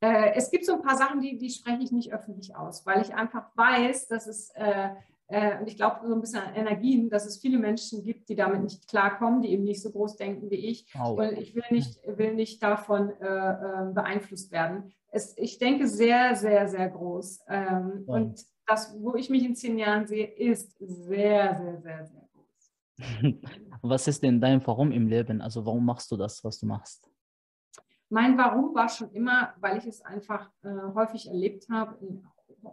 Äh, 0.00 0.32
es 0.34 0.50
gibt 0.50 0.64
so 0.64 0.74
ein 0.74 0.82
paar 0.82 0.96
Sachen, 0.96 1.20
die, 1.20 1.38
die 1.38 1.50
spreche 1.50 1.82
ich 1.82 1.92
nicht 1.92 2.12
öffentlich 2.12 2.56
aus, 2.56 2.84
weil 2.86 3.02
ich 3.02 3.14
einfach 3.14 3.50
weiß, 3.56 4.08
dass 4.08 4.26
es, 4.26 4.50
äh, 5.34 5.58
und 5.58 5.66
ich 5.66 5.76
glaube 5.76 6.06
so 6.06 6.14
ein 6.14 6.20
bisschen 6.20 6.42
an 6.42 6.54
Energien, 6.54 7.10
dass 7.10 7.26
es 7.26 7.38
viele 7.38 7.58
Menschen 7.58 8.04
gibt, 8.04 8.28
die 8.28 8.36
damit 8.36 8.62
nicht 8.62 8.86
klarkommen, 8.86 9.42
die 9.42 9.50
eben 9.50 9.64
nicht 9.64 9.82
so 9.82 9.90
groß 9.90 10.16
denken 10.16 10.48
wie 10.48 10.70
ich. 10.70 10.86
Oh. 10.96 11.14
Und 11.14 11.32
ich 11.32 11.56
will 11.56 11.64
nicht, 11.70 11.98
will 12.06 12.34
nicht 12.34 12.62
davon 12.62 13.10
äh, 13.20 13.26
ähm, 13.26 13.94
beeinflusst 13.94 14.52
werden. 14.52 14.92
Es, 15.10 15.36
ich 15.36 15.58
denke 15.58 15.88
sehr, 15.88 16.36
sehr, 16.36 16.68
sehr 16.68 16.88
groß. 16.88 17.40
Ähm, 17.48 18.04
oh. 18.06 18.12
Und 18.14 18.44
das, 18.66 18.96
wo 19.00 19.16
ich 19.16 19.28
mich 19.28 19.44
in 19.44 19.56
zehn 19.56 19.76
Jahren 19.76 20.06
sehe, 20.06 20.26
ist 20.26 20.78
sehr, 20.78 21.56
sehr, 21.56 21.80
sehr, 21.82 22.06
sehr 22.06 22.28
groß. 22.32 23.40
Was 23.82 24.06
ist 24.06 24.22
denn 24.22 24.40
dein 24.40 24.64
Warum 24.64 24.92
im 24.92 25.08
Leben? 25.08 25.40
Also 25.40 25.66
warum 25.66 25.84
machst 25.84 26.10
du 26.12 26.16
das, 26.16 26.42
was 26.44 26.58
du 26.58 26.66
machst? 26.66 27.10
Mein 28.08 28.38
Warum 28.38 28.74
war 28.74 28.88
schon 28.88 29.10
immer, 29.10 29.52
weil 29.58 29.78
ich 29.78 29.86
es 29.86 30.00
einfach 30.00 30.48
äh, 30.62 30.68
häufig 30.94 31.26
erlebt 31.26 31.66
habe, 31.68 31.98
in, 32.00 32.24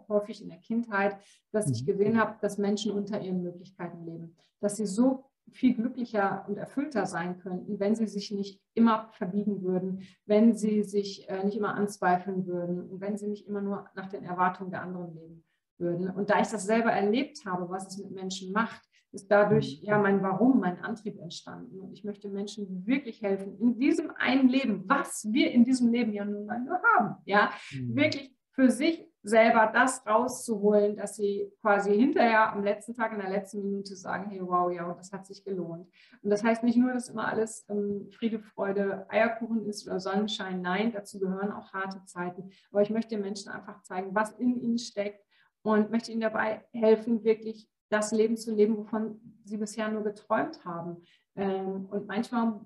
häufig 0.08 0.42
in 0.42 0.48
der 0.48 0.58
Kindheit, 0.58 1.16
dass 1.52 1.70
ich 1.70 1.82
mhm. 1.82 1.86
gesehen 1.86 2.20
habe, 2.20 2.36
dass 2.40 2.58
Menschen 2.58 2.92
unter 2.92 3.20
ihren 3.20 3.42
Möglichkeiten 3.42 4.04
leben, 4.04 4.36
dass 4.60 4.76
sie 4.76 4.86
so 4.86 5.24
viel 5.50 5.74
glücklicher 5.74 6.44
und 6.48 6.56
erfüllter 6.56 7.06
sein 7.06 7.38
könnten, 7.38 7.80
wenn 7.80 7.94
sie 7.94 8.06
sich 8.06 8.30
nicht 8.30 8.60
immer 8.74 9.10
verbiegen 9.12 9.62
würden, 9.62 10.02
wenn 10.24 10.54
sie 10.54 10.82
sich 10.82 11.28
äh, 11.28 11.44
nicht 11.44 11.56
immer 11.56 11.74
anzweifeln 11.74 12.46
würden 12.46 12.88
und 12.88 13.00
wenn 13.00 13.18
sie 13.18 13.28
nicht 13.28 13.46
immer 13.46 13.60
nur 13.60 13.88
nach 13.94 14.08
den 14.08 14.24
Erwartungen 14.24 14.70
der 14.70 14.82
anderen 14.82 15.14
leben 15.14 15.44
würden. 15.78 16.10
Und 16.10 16.30
da 16.30 16.40
ich 16.40 16.48
das 16.48 16.64
selber 16.64 16.92
erlebt 16.92 17.44
habe, 17.44 17.68
was 17.68 17.88
es 17.88 17.98
mit 17.98 18.12
Menschen 18.12 18.52
macht, 18.52 18.82
ist 19.12 19.30
dadurch 19.30 19.80
mhm. 19.80 19.88
ja 19.88 19.98
mein 19.98 20.22
Warum, 20.22 20.60
mein 20.60 20.78
Antrieb 20.80 21.18
entstanden. 21.18 21.80
Und 21.80 21.92
ich 21.92 22.04
möchte 22.04 22.28
Menschen 22.28 22.86
wirklich 22.86 23.20
helfen, 23.22 23.58
in 23.58 23.78
diesem 23.78 24.10
einen 24.12 24.48
Leben, 24.48 24.84
was 24.86 25.26
wir 25.30 25.50
in 25.50 25.64
diesem 25.64 25.92
Leben 25.92 26.12
ja 26.12 26.24
nun 26.24 26.46
mal 26.46 26.60
nur 26.60 26.80
haben, 26.96 27.16
ja, 27.26 27.50
mhm. 27.72 27.96
wirklich 27.96 28.34
für 28.52 28.70
sich 28.70 29.06
selber 29.22 29.70
das 29.72 30.04
rauszuholen, 30.06 30.96
dass 30.96 31.16
sie 31.16 31.52
quasi 31.60 31.96
hinterher 31.96 32.52
am 32.52 32.64
letzten 32.64 32.94
Tag 32.94 33.12
in 33.12 33.20
der 33.20 33.30
letzten 33.30 33.62
Minute 33.62 33.94
sagen, 33.94 34.30
hey, 34.30 34.40
wow, 34.42 34.70
ja, 34.72 34.92
das 34.94 35.12
hat 35.12 35.26
sich 35.26 35.44
gelohnt. 35.44 35.88
Und 36.22 36.30
das 36.30 36.42
heißt 36.42 36.64
nicht 36.64 36.76
nur, 36.76 36.92
dass 36.92 37.08
immer 37.08 37.28
alles 37.28 37.64
ähm, 37.68 38.08
Friede, 38.10 38.40
Freude, 38.40 39.06
Eierkuchen 39.08 39.66
ist 39.66 39.86
oder 39.86 40.00
Sonnenschein. 40.00 40.60
Nein, 40.60 40.92
dazu 40.92 41.20
gehören 41.20 41.52
auch 41.52 41.72
harte 41.72 42.04
Zeiten. 42.04 42.50
Aber 42.70 42.82
ich 42.82 42.90
möchte 42.90 43.14
den 43.14 43.22
Menschen 43.22 43.52
einfach 43.52 43.82
zeigen, 43.82 44.14
was 44.14 44.32
in 44.32 44.60
ihnen 44.60 44.78
steckt 44.78 45.24
und 45.62 45.90
möchte 45.90 46.10
ihnen 46.10 46.20
dabei 46.20 46.64
helfen, 46.72 47.22
wirklich 47.22 47.68
das 47.90 48.10
Leben 48.10 48.36
zu 48.36 48.52
leben, 48.54 48.76
wovon 48.76 49.20
sie 49.44 49.58
bisher 49.58 49.88
nur 49.88 50.02
geträumt 50.02 50.64
haben. 50.64 51.04
Ähm, 51.36 51.86
und 51.90 52.06
manchmal 52.06 52.60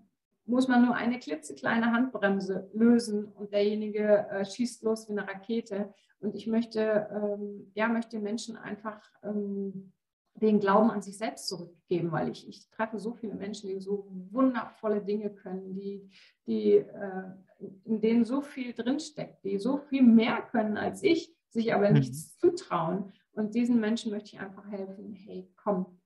muss 0.47 0.69
man 0.69 0.85
nur 0.85 0.95
eine 0.95 1.19
klitzekleine 1.19 1.93
Handbremse 1.93 2.71
lösen 2.73 3.27
und 3.27 3.53
derjenige 3.53 4.29
äh, 4.31 4.45
schießt 4.45 4.83
los 4.85 5.09
wie 5.09 5.13
eine 5.13 5.27
Rakete. 5.27 5.93
Und 6.21 6.35
ich 6.35 6.47
möchte, 6.47 7.09
ähm, 7.13 7.71
ja, 7.75 7.89
möchte 7.89 8.19
Menschen 8.21 8.57
einfach 8.57 9.03
ähm, 9.23 9.93
den 10.35 10.61
Glauben 10.61 10.91
an 10.91 11.03
sich 11.03 11.19
selbst 11.19 11.49
zurückgeben, 11.49 12.13
weil 12.13 12.31
ich, 12.31 12.49
ich 12.49 12.69
treffe 12.71 12.99
so 12.99 13.15
viele 13.15 13.35
Menschen, 13.35 13.69
die 13.69 13.81
so 13.81 14.07
wundervolle 14.31 15.03
Dinge 15.03 15.31
können, 15.31 15.75
die, 15.75 16.11
die, 16.47 16.75
äh, 16.75 17.23
in 17.85 18.01
denen 18.01 18.25
so 18.25 18.41
viel 18.41 18.73
drinsteckt, 18.73 19.43
die 19.45 19.59
so 19.59 19.79
viel 19.79 20.03
mehr 20.03 20.43
können 20.43 20.77
als 20.77 21.03
ich, 21.03 21.35
sich 21.49 21.75
aber 21.75 21.89
mhm. 21.89 21.95
nichts 21.95 22.39
zutrauen. 22.39 23.13
Und 23.33 23.55
diesen 23.55 23.81
Menschen 23.81 24.13
möchte 24.13 24.37
ich 24.37 24.41
einfach 24.41 24.67
helfen, 24.71 25.13
hey, 25.13 25.51
komm. 25.57 26.01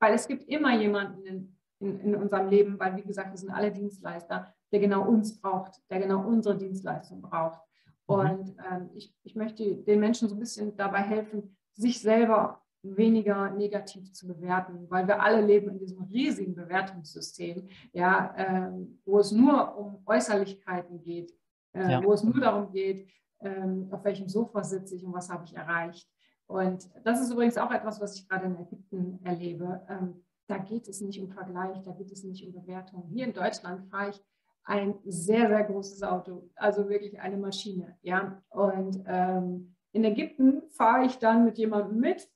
Weil 0.00 0.14
es 0.14 0.28
gibt 0.28 0.44
immer 0.48 0.78
jemanden 0.78 1.57
in, 1.80 2.00
in, 2.00 2.14
unserem 2.14 2.48
Leben, 2.48 2.78
weil 2.78 2.96
wie 2.96 3.02
gesagt, 3.02 3.30
wir 3.30 3.38
sind 3.38 3.50
alle 3.50 3.72
Dienstleister, 3.72 4.52
der 4.72 4.80
genau 4.80 5.06
uns 5.06 5.40
braucht, 5.40 5.80
der 5.90 6.00
genau 6.00 6.26
unsere 6.26 6.56
Dienstleistung 6.56 7.22
braucht. 7.22 7.60
Mhm. 8.08 8.14
Und 8.14 8.56
ähm, 8.70 8.90
ich, 8.94 9.14
ich 9.22 9.36
möchte 9.36 9.76
den 9.76 10.00
Menschen 10.00 10.28
so 10.28 10.34
ein 10.34 10.40
bisschen 10.40 10.76
dabei 10.76 11.00
helfen, 11.00 11.56
sich 11.74 12.00
selber 12.00 12.62
weniger 12.82 13.50
negativ 13.50 14.12
zu 14.12 14.28
bewerten, 14.28 14.86
weil 14.88 15.06
wir 15.06 15.20
alle 15.20 15.44
leben 15.44 15.70
in 15.70 15.78
diesem 15.78 16.04
riesigen 16.04 16.54
Bewertungssystem, 16.54 17.68
ja, 17.92 18.34
ähm, 18.36 19.00
wo 19.04 19.18
es 19.18 19.32
nur 19.32 19.76
um 19.76 20.02
Äußerlichkeiten 20.06 21.02
geht, 21.02 21.32
äh, 21.72 21.92
ja. 21.92 22.04
wo 22.04 22.12
es 22.12 22.22
nur 22.22 22.40
darum 22.40 22.70
geht, 22.70 23.10
ähm, 23.40 23.88
auf 23.90 24.04
welchem 24.04 24.28
Sofa 24.28 24.62
sitze 24.62 24.96
ich 24.96 25.04
und 25.04 25.12
was 25.12 25.28
habe 25.28 25.44
ich 25.44 25.54
erreicht. 25.54 26.08
Und 26.46 26.88
das 27.04 27.20
ist 27.20 27.30
übrigens 27.30 27.58
auch 27.58 27.70
etwas, 27.70 28.00
was 28.00 28.14
ich 28.16 28.28
gerade 28.28 28.46
in 28.46 28.56
Ägypten 28.56 29.20
erlebe. 29.22 29.84
Ähm, 29.88 30.24
da 30.48 30.58
geht 30.58 30.88
es 30.88 31.00
nicht 31.00 31.20
um 31.20 31.30
Vergleich, 31.30 31.80
da 31.82 31.92
geht 31.92 32.10
es 32.10 32.24
nicht 32.24 32.44
um 32.44 32.52
Bewertung. 32.52 33.04
Hier 33.08 33.26
in 33.26 33.32
Deutschland 33.32 33.88
fahre 33.90 34.10
ich 34.10 34.20
ein 34.64 34.98
sehr, 35.04 35.48
sehr 35.48 35.64
großes 35.64 36.02
Auto, 36.02 36.50
also 36.56 36.88
wirklich 36.88 37.20
eine 37.20 37.36
Maschine. 37.36 37.96
Ja? 38.02 38.42
Und 38.48 39.02
ähm, 39.06 39.74
in 39.92 40.04
Ägypten 40.04 40.62
fahre 40.70 41.06
ich 41.06 41.18
dann 41.18 41.44
mit 41.44 41.58
jemandem 41.58 42.00
mit 42.00 42.28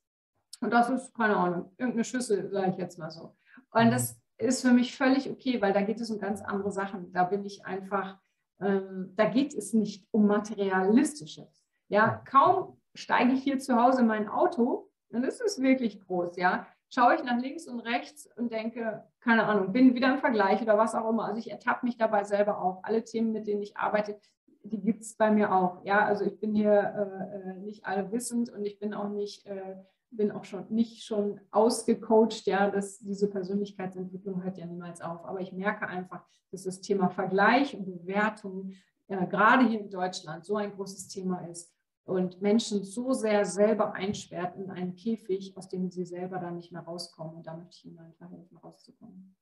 und 0.61 0.71
das 0.71 0.89
ist, 0.91 1.15
keine 1.15 1.37
Ahnung, 1.37 1.73
irgendeine 1.77 2.05
Schüssel, 2.05 2.51
sage 2.51 2.71
ich 2.71 2.77
jetzt 2.77 2.99
mal 2.99 3.11
so. 3.11 3.35
Und 3.73 3.91
das 3.91 4.21
ist 4.39 4.63
für 4.63 4.73
mich 4.73 4.97
völlig 4.97 5.29
okay, 5.29 5.61
weil 5.61 5.73
da 5.73 5.83
geht 5.83 6.01
es 6.01 6.11
um 6.11 6.19
ganz 6.19 6.41
andere 6.41 6.71
Sachen. 6.71 7.13
Da 7.13 7.25
bin 7.25 7.45
ich 7.45 7.67
einfach, 7.67 8.19
ähm, 8.61 9.13
da 9.17 9.29
geht 9.29 9.55
es 9.55 9.73
nicht 9.73 10.07
um 10.13 10.27
Materialistisches. 10.27 11.65
Ja, 11.89 12.23
kaum 12.31 12.81
steige 12.95 13.33
ich 13.33 13.43
hier 13.43 13.59
zu 13.59 13.77
Hause 13.77 14.03
in 14.03 14.07
mein 14.07 14.29
Auto, 14.29 14.91
dann 15.11 15.25
ist 15.25 15.41
es 15.41 15.61
wirklich 15.61 16.01
groß, 16.01 16.37
ja. 16.37 16.67
Schaue 16.95 17.15
ich 17.15 17.25
nach 17.25 17.41
links 17.41 17.67
und 17.67 17.81
rechts 17.81 18.29
und 18.37 18.53
denke, 18.53 19.03
keine 19.21 19.47
Ahnung, 19.47 19.73
bin 19.73 19.95
wieder 19.95 20.13
im 20.13 20.19
Vergleich 20.19 20.61
oder 20.61 20.77
was 20.77 20.95
auch 20.95 21.09
immer. 21.09 21.25
Also 21.25 21.39
ich 21.39 21.51
ertappe 21.51 21.87
mich 21.87 21.97
dabei 21.97 22.25
selber 22.25 22.61
auch. 22.61 22.85
Alle 22.85 23.03
Themen, 23.03 23.33
mit 23.33 23.47
denen 23.47 23.63
ich 23.63 23.79
arbeite, 23.79 24.21
die 24.63 24.79
gibt 24.79 25.01
es 25.01 25.17
bei 25.17 25.31
mir 25.31 25.55
auch. 25.55 25.83
Ja, 25.87 26.05
also 26.05 26.27
ich 26.27 26.39
bin 26.39 26.55
hier 26.55 26.71
äh, 26.71 27.51
äh, 27.51 27.59
nicht 27.61 27.87
allwissend 27.87 28.51
und 28.51 28.67
ich 28.67 28.79
bin 28.79 28.93
auch 28.93 29.09
nicht, 29.09 29.47
äh, 29.47 29.77
bin 30.11 30.31
auch 30.31 30.45
schon 30.45 30.67
nicht 30.69 31.05
schon 31.05 31.41
ausgecoacht, 31.51 32.45
ja, 32.45 32.71
dass 32.71 32.99
diese 32.99 33.31
Persönlichkeitsentwicklung 33.31 34.45
hört 34.45 34.59
ja 34.59 34.67
niemals 34.67 35.01
auf. 35.01 35.25
Aber 35.25 35.41
ich 35.41 35.53
merke 35.53 35.89
einfach, 35.89 36.27
dass 36.51 36.65
das 36.65 36.83
Thema 36.83 37.09
Vergleich 37.09 37.75
und 37.75 37.87
Bewertung 37.87 38.75
äh, 39.09 39.27
gerade 39.27 39.67
hier 39.67 39.81
in 39.81 39.91
Deutschland 39.91 40.45
so 40.45 40.57
ein 40.57 40.73
großes 40.73 41.09
Thema 41.09 41.47
ist 41.47 41.73
und 42.05 42.41
Menschen 42.41 42.85
so 42.85 43.13
sehr 43.13 43.45
selber 43.45 43.93
einsperrt 43.95 44.57
in 44.57 44.71
einen 44.71 44.97
Käfig, 44.97 45.57
aus 45.57 45.69
dem 45.69 45.91
sie 45.91 46.05
selber 46.05 46.39
dann 46.39 46.57
nicht 46.57 46.73
mehr 46.73 46.83
rauskommen. 46.83 47.37
Und 47.37 47.47
da 47.47 47.57
möchte 47.57 47.77
ich 47.77 47.85
ihnen 47.85 47.99
einfach 47.99 48.31
helfen, 48.31 48.57
rauszukommen. 48.57 49.37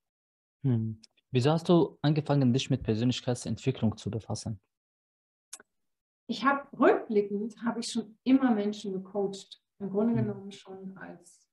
Hm. 0.64 1.00
Wieso 1.30 1.50
hast 1.52 1.68
du 1.68 1.98
angefangen, 2.02 2.52
dich 2.52 2.70
mit 2.70 2.82
Persönlichkeitsentwicklung 2.82 3.96
zu 3.96 4.10
befassen? 4.10 4.60
Ich 6.28 6.44
habe 6.44 6.66
rückblickend 6.78 7.56
habe 7.64 7.80
ich 7.80 7.90
schon 7.90 8.18
immer 8.24 8.52
Menschen 8.52 8.92
gecoacht. 8.92 9.62
Im 9.78 9.90
Grunde 9.90 10.14
hm. 10.14 10.26
genommen 10.26 10.52
schon 10.52 10.96
als 10.98 11.48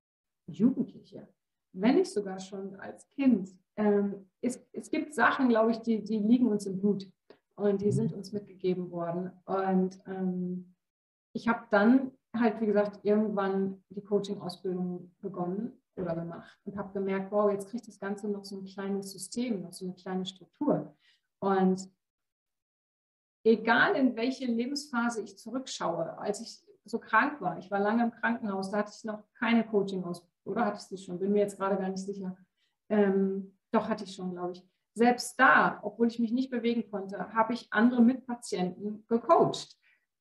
Jugendliche, 0.50 1.28
wenn 1.74 1.96
nicht 1.96 2.12
sogar 2.12 2.40
schon 2.40 2.76
als 2.76 3.10
Kind. 3.10 3.50
Ähm, 3.78 4.30
es, 4.42 4.66
es 4.74 4.90
gibt 4.90 5.14
Sachen, 5.14 5.50
glaube 5.50 5.72
ich, 5.72 5.78
die, 5.80 6.04
die 6.04 6.20
liegen 6.20 6.48
uns 6.48 6.66
im 6.66 6.80
Blut 6.80 7.10
und 7.56 7.82
die 7.82 7.86
hm. 7.86 7.92
sind 7.92 8.14
uns 8.14 8.34
mitgegeben 8.34 8.92
worden. 8.92 9.32
Und 9.46 10.00
ähm, 10.06 10.76
ich 11.38 11.48
habe 11.48 11.68
dann 11.70 12.12
halt, 12.36 12.60
wie 12.62 12.66
gesagt, 12.66 13.00
irgendwann 13.04 13.84
die 13.90 14.04
Coaching-Ausbildung 14.04 15.16
begonnen 15.22 15.80
oder 15.96 16.16
gemacht 16.16 16.58
und 16.66 16.76
habe 16.76 16.92
gemerkt, 16.94 17.32
wow, 17.32 17.52
jetzt 17.52 17.70
kriegt 17.70 17.88
das 17.88 18.00
Ganze 18.00 18.28
noch 18.28 18.44
so 18.44 18.58
ein 18.58 18.66
kleines 18.66 19.12
System, 19.12 19.62
noch 19.62 19.74
so 19.74 19.86
eine 19.86 19.94
kleine 19.94 20.26
Struktur. 20.26 20.96
Und 21.40 21.88
egal 23.44 23.96
in 23.96 24.16
welche 24.16 24.48
Lebensphase 24.48 25.22
ich 25.22 25.38
zurückschaue, 25.38 26.18
als 26.18 26.42
ich 26.42 26.60
so 26.86 26.98
krank 26.98 27.40
war, 27.40 27.60
ich 27.60 27.70
war 27.70 27.80
lange 27.80 28.04
im 28.04 28.12
Krankenhaus, 28.12 28.72
da 28.72 28.80
hatte 28.80 28.94
ich 28.98 29.04
noch 29.04 29.24
keine 29.38 29.64
Coaching-Ausbildung, 29.64 30.34
oder 30.44 30.66
hatte 30.66 30.78
ich 30.78 30.84
sie 30.86 30.98
schon? 30.98 31.20
Bin 31.20 31.34
mir 31.34 31.42
jetzt 31.42 31.58
gerade 31.58 31.78
gar 31.78 31.90
nicht 31.90 32.04
sicher. 32.04 32.36
Ähm, 32.90 33.56
doch 33.72 33.88
hatte 33.88 34.06
ich 34.06 34.16
schon, 34.16 34.32
glaube 34.32 34.54
ich. 34.54 34.68
Selbst 34.96 35.40
da, 35.40 35.80
obwohl 35.84 36.08
ich 36.08 36.18
mich 36.18 36.32
nicht 36.32 36.50
bewegen 36.50 36.90
konnte, 36.90 37.32
habe 37.34 37.54
ich 37.54 37.68
andere 37.72 38.02
Mitpatienten 38.02 39.06
gecoacht. 39.08 39.78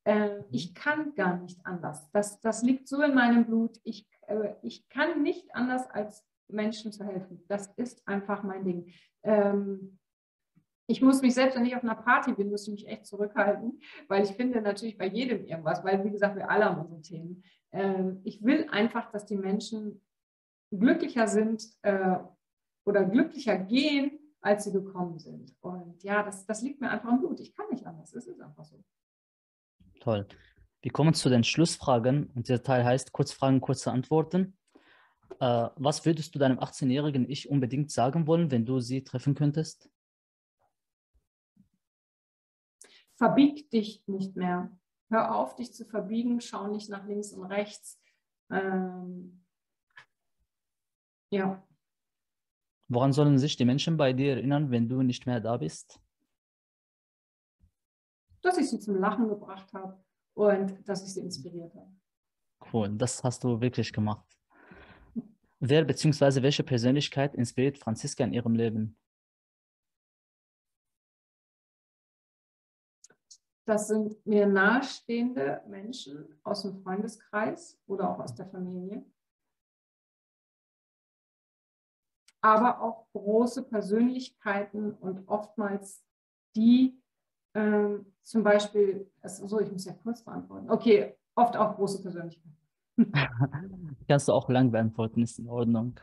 Äh, 0.06 0.44
ich 0.52 0.74
kann 0.74 1.14
gar 1.14 1.36
nicht 1.36 1.58
anders. 1.66 2.08
Das, 2.12 2.40
das 2.40 2.62
liegt 2.62 2.86
so 2.88 3.02
in 3.02 3.14
meinem 3.14 3.44
Blut. 3.44 3.78
Ich, 3.82 4.08
äh, 4.28 4.54
ich 4.62 4.88
kann 4.88 5.22
nicht 5.22 5.52
anders, 5.54 5.90
als 5.90 6.24
Menschen 6.48 6.92
zu 6.92 7.04
helfen. 7.04 7.42
Das 7.48 7.66
ist 7.76 8.06
einfach 8.06 8.44
mein 8.44 8.64
Ding. 8.64 8.92
Ähm, 9.24 9.98
ich 10.88 11.02
muss 11.02 11.22
mich 11.22 11.34
selbst, 11.34 11.56
wenn 11.56 11.66
ich 11.66 11.74
auf 11.74 11.82
einer 11.82 11.96
Party 11.96 12.32
bin, 12.32 12.50
muss 12.50 12.68
ich 12.68 12.72
mich 12.72 12.86
echt 12.86 13.06
zurückhalten, 13.06 13.80
weil 14.06 14.22
ich 14.22 14.30
finde 14.30 14.60
natürlich 14.60 14.96
bei 14.96 15.08
jedem 15.08 15.44
irgendwas, 15.44 15.82
weil 15.82 16.04
wie 16.04 16.12
gesagt, 16.12 16.36
wir 16.36 16.48
alle 16.48 16.66
haben 16.66 16.80
unsere 16.80 17.02
Themen. 17.02 17.42
Ähm, 17.72 18.20
ich 18.22 18.44
will 18.44 18.68
einfach, 18.70 19.10
dass 19.10 19.26
die 19.26 19.36
Menschen 19.36 20.00
glücklicher 20.70 21.26
sind 21.26 21.66
äh, 21.82 22.18
oder 22.84 23.04
glücklicher 23.04 23.58
gehen, 23.58 24.20
als 24.40 24.62
sie 24.62 24.72
gekommen 24.72 25.18
sind. 25.18 25.52
Und 25.60 26.04
ja, 26.04 26.22
das, 26.22 26.46
das 26.46 26.62
liegt 26.62 26.80
mir 26.80 26.90
einfach 26.90 27.10
im 27.10 27.18
Blut. 27.18 27.40
Ich 27.40 27.56
kann 27.56 27.66
nicht 27.72 27.84
anders. 27.84 28.14
Es 28.14 28.28
ist 28.28 28.40
einfach 28.40 28.64
so. 28.64 28.84
Toll. 30.00 30.26
Wir 30.82 30.92
kommen 30.92 31.14
zu 31.14 31.28
den 31.28 31.44
Schlussfragen 31.44 32.30
und 32.34 32.48
dieser 32.48 32.62
Teil 32.62 32.84
heißt 32.84 33.12
Kurzfragen, 33.12 33.60
kurze 33.60 33.90
Antworten. 33.90 34.56
Äh, 35.40 35.68
was 35.76 36.04
würdest 36.04 36.34
du 36.34 36.38
deinem 36.38 36.58
18-jährigen 36.58 37.28
Ich 37.28 37.48
unbedingt 37.48 37.90
sagen 37.90 38.26
wollen, 38.26 38.50
wenn 38.50 38.64
du 38.64 38.80
sie 38.80 39.02
treffen 39.02 39.34
könntest? 39.34 39.90
verbieg 43.16 43.70
dich 43.70 44.06
nicht 44.06 44.36
mehr. 44.36 44.70
Hör 45.08 45.34
auf, 45.34 45.56
dich 45.56 45.72
zu 45.72 45.84
verbiegen, 45.84 46.40
schau 46.40 46.68
nicht 46.68 46.88
nach 46.88 47.06
links 47.06 47.32
und 47.32 47.44
rechts. 47.46 48.00
Ähm, 48.50 49.44
ja. 51.30 51.62
Woran 52.88 53.12
sollen 53.12 53.38
sich 53.38 53.56
die 53.56 53.64
Menschen 53.64 53.96
bei 53.96 54.12
dir 54.12 54.36
erinnern, 54.36 54.70
wenn 54.70 54.88
du 54.88 55.02
nicht 55.02 55.26
mehr 55.26 55.40
da 55.40 55.56
bist? 55.56 56.00
Dass 58.46 58.58
ich 58.58 58.70
sie 58.70 58.78
zum 58.78 58.94
Lachen 58.94 59.28
gebracht 59.28 59.72
habe 59.72 60.00
und 60.34 60.88
dass 60.88 61.02
ich 61.02 61.12
sie 61.12 61.20
inspiriert 61.20 61.74
habe. 61.74 61.90
Cool, 62.72 62.96
das 62.96 63.24
hast 63.24 63.42
du 63.42 63.60
wirklich 63.60 63.92
gemacht. 63.92 64.24
Wer 65.58 65.84
bzw. 65.84 66.42
welche 66.42 66.62
Persönlichkeit 66.62 67.34
inspiriert 67.34 67.76
Franziska 67.76 68.22
in 68.22 68.32
ihrem 68.32 68.54
Leben? 68.54 68.96
Das 73.66 73.88
sind 73.88 74.24
mir 74.24 74.46
nahestehende 74.46 75.64
Menschen 75.66 76.38
aus 76.44 76.62
dem 76.62 76.80
Freundeskreis 76.84 77.82
oder 77.88 78.10
auch 78.10 78.20
aus 78.20 78.32
der 78.36 78.46
Familie. 78.46 79.04
Aber 82.42 82.80
auch 82.80 83.10
große 83.10 83.64
Persönlichkeiten 83.64 84.94
und 84.94 85.26
oftmals 85.26 86.06
die, 86.54 87.02
ähm, 87.56 88.06
zum 88.22 88.42
Beispiel, 88.42 89.10
so, 89.24 89.60
ich 89.60 89.72
muss 89.72 89.84
ja 89.84 89.94
kurz 90.02 90.22
beantworten. 90.22 90.70
Okay, 90.70 91.16
oft 91.34 91.56
auch 91.56 91.74
große 91.76 92.02
Persönlichkeiten. 92.02 92.56
Kannst 94.08 94.28
du 94.28 94.32
auch 94.32 94.48
lang 94.48 94.70
beantworten, 94.70 95.22
ist 95.22 95.38
in 95.38 95.48
Ordnung. 95.48 95.98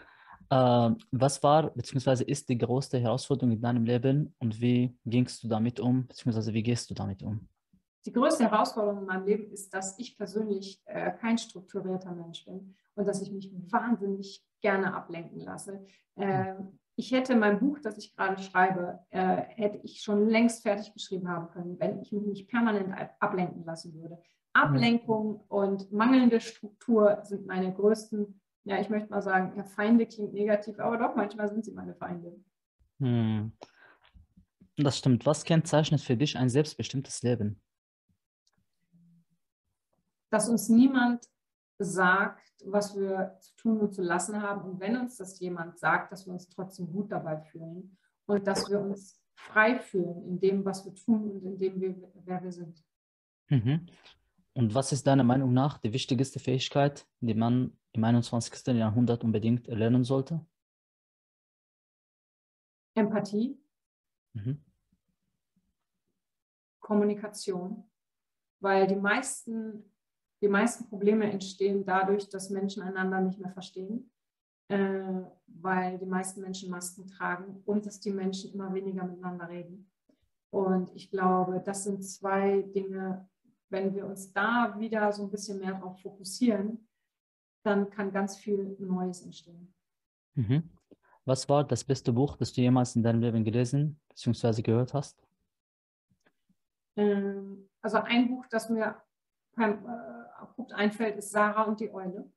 Äh, 0.50 0.92
was 1.12 1.42
war 1.44 1.70
bzw. 1.72 2.24
ist 2.26 2.50
die 2.50 2.58
größte 2.58 3.00
Herausforderung 3.00 3.54
in 3.54 3.62
deinem 3.62 3.86
Leben 3.86 4.36
und 4.40 4.60
wie 4.60 4.98
gingst 5.06 5.44
du 5.44 5.48
damit 5.48 5.80
um, 5.80 6.08
bzw. 6.08 6.54
wie 6.54 6.64
gehst 6.64 6.90
du 6.90 6.94
damit 6.94 7.24
um? 7.24 7.48
Die 8.06 8.12
größte 8.12 8.44
Herausforderung 8.44 9.00
in 9.00 9.06
meinem 9.06 9.26
Leben 9.26 9.52
ist, 9.52 9.74
dass 9.74 9.98
ich 9.98 10.18
persönlich 10.18 10.82
äh, 10.86 11.12
kein 11.12 11.38
strukturierter 11.38 12.12
Mensch 12.14 12.44
bin 12.46 12.76
und 12.96 13.08
dass 13.08 13.22
ich 13.22 13.32
mich 13.32 13.52
wahnsinnig 13.72 14.46
gerne 14.62 14.94
ablenken 14.94 15.40
lasse. 15.40 15.86
Äh, 16.16 16.56
ich 16.96 17.12
hätte 17.12 17.36
mein 17.36 17.60
Buch, 17.60 17.80
das 17.80 17.98
ich 17.98 18.16
gerade 18.16 18.42
schreibe, 18.42 19.00
äh, 19.10 19.38
hätte 19.38 19.80
ich 19.84 20.02
schon 20.02 20.28
längst 20.30 20.62
fertig 20.62 20.94
geschrieben 20.94 21.28
haben 21.28 21.50
können, 21.50 21.80
wenn 21.80 22.00
ich 22.00 22.12
mich 22.12 22.26
nicht 22.26 22.48
permanent 22.50 22.94
ablenken 23.20 23.66
lassen 23.66 23.94
würde. 23.96 24.22
Ablenkung 24.54 25.42
und 25.48 25.92
mangelnde 25.92 26.40
Struktur 26.40 27.20
sind 27.24 27.48
meine 27.48 27.74
größten, 27.74 28.40
ja, 28.66 28.80
ich 28.80 28.90
möchte 28.90 29.10
mal 29.10 29.24
sagen, 29.24 29.58
ja, 29.58 29.64
Feinde 29.64 30.06
klingt 30.06 30.34
negativ, 30.34 30.80
aber 30.80 30.98
doch, 30.98 31.16
manchmal 31.16 31.50
sind 31.50 31.66
sie 31.66 31.74
meine 31.74 31.96
Feinde. 31.96 32.40
Hm. 33.00 33.52
Das 34.78 34.98
stimmt. 34.98 35.26
Was 35.26 35.44
kennzeichnet 35.44 36.02
für 36.02 36.18
dich 36.18 36.38
ein 36.38 36.50
selbstbestimmtes 36.50 37.24
Leben? 37.24 37.62
Dass 40.30 40.50
uns 40.50 40.70
niemand 40.70 41.26
sagt, 41.80 42.54
was 42.66 42.96
wir 42.96 43.38
zu 43.40 43.56
tun 43.56 43.80
und 43.80 43.94
zu 43.94 44.02
lassen 44.02 44.42
haben. 44.42 44.62
Und 44.70 44.80
wenn 44.80 44.98
uns 44.98 45.18
das 45.18 45.40
jemand 45.40 45.80
sagt, 45.80 46.12
dass 46.12 46.26
wir 46.26 46.34
uns 46.34 46.50
trotzdem 46.50 46.92
gut 46.92 47.12
dabei 47.12 47.42
fühlen 47.42 47.98
und 48.26 48.48
dass 48.48 48.70
wir 48.70 48.80
uns 48.80 49.22
frei 49.36 49.80
fühlen 49.80 50.24
in 50.26 50.40
dem, 50.40 50.66
was 50.66 50.86
wir 50.86 50.94
tun 50.96 51.32
und 51.32 51.44
in 51.44 51.58
dem, 51.58 52.06
wer 52.26 52.44
wir 52.44 52.52
sind. 52.52 52.84
Mhm. 53.50 53.88
Und 54.54 54.76
was 54.76 54.92
ist 54.92 55.08
deiner 55.08 55.24
Meinung 55.24 55.52
nach 55.54 55.80
die 55.80 55.94
wichtigste 55.94 56.40
Fähigkeit, 56.40 57.08
die 57.22 57.34
man 57.34 57.76
im 57.94 58.04
21. 58.04 58.68
Jahrhundert 58.76 59.24
unbedingt 59.24 59.68
erlernen 59.68 60.04
sollte? 60.04 60.46
Empathie, 62.96 63.60
mhm. 64.34 64.64
Kommunikation, 66.80 67.90
weil 68.60 68.86
die 68.86 68.96
meisten, 68.96 69.93
die 70.44 70.50
meisten 70.50 70.90
Probleme 70.90 71.32
entstehen 71.32 71.86
dadurch, 71.86 72.28
dass 72.28 72.50
Menschen 72.50 72.84
einander 72.84 73.22
nicht 73.22 73.40
mehr 73.40 73.54
verstehen, 73.54 74.12
äh, 74.68 75.22
weil 75.48 75.98
die 75.98 76.06
meisten 76.06 76.42
Menschen 76.42 76.70
Masken 76.70 77.08
tragen 77.08 77.64
und 77.66 77.86
dass 77.86 78.02
die 78.02 78.12
Menschen 78.12 78.54
immer 78.54 78.74
weniger 78.74 79.06
miteinander 79.06 79.48
reden. 79.48 79.90
Und 80.50 80.94
ich 80.96 81.10
glaube, 81.10 81.62
das 81.66 81.86
sind 81.86 82.04
zwei 82.04 82.62
Dinge, 82.62 83.26
wenn 83.70 83.96
wir 83.96 84.06
uns 84.06 84.34
da 84.34 84.76
wieder 84.78 85.14
so 85.14 85.24
ein 85.24 85.32
bisschen 85.32 85.60
mehr 85.60 85.76
darauf 85.76 86.02
fokussieren, 86.02 86.90
dann 87.64 87.90
kann 87.90 88.12
ganz 88.12 88.36
viel 88.36 88.76
Neues 88.80 89.22
entstehen. 89.22 89.74
Mhm. 90.36 90.70
Was 91.24 91.48
war 91.48 91.64
das 91.64 91.86
beste 91.86 92.12
Buch, 92.12 92.36
das 92.36 92.52
du 92.52 92.60
jemals 92.60 92.98
in 92.98 93.04
deinem 93.04 93.22
Leben 93.22 93.46
gelesen 93.46 93.98
bzw. 94.10 94.62
gehört 94.62 94.94
hast? 94.94 95.26
Ähm, 96.98 97.70
also 97.82 98.00
ein 98.00 98.28
Buch, 98.28 98.46
das 98.48 98.70
mir 98.70 99.02
beim, 99.56 99.86
abrupt 100.44 100.74
einfällt, 100.74 101.18
ist 101.18 101.32
Sarah 101.32 101.64
und 101.64 101.80
die 101.80 101.94
Eule. 101.94 102.32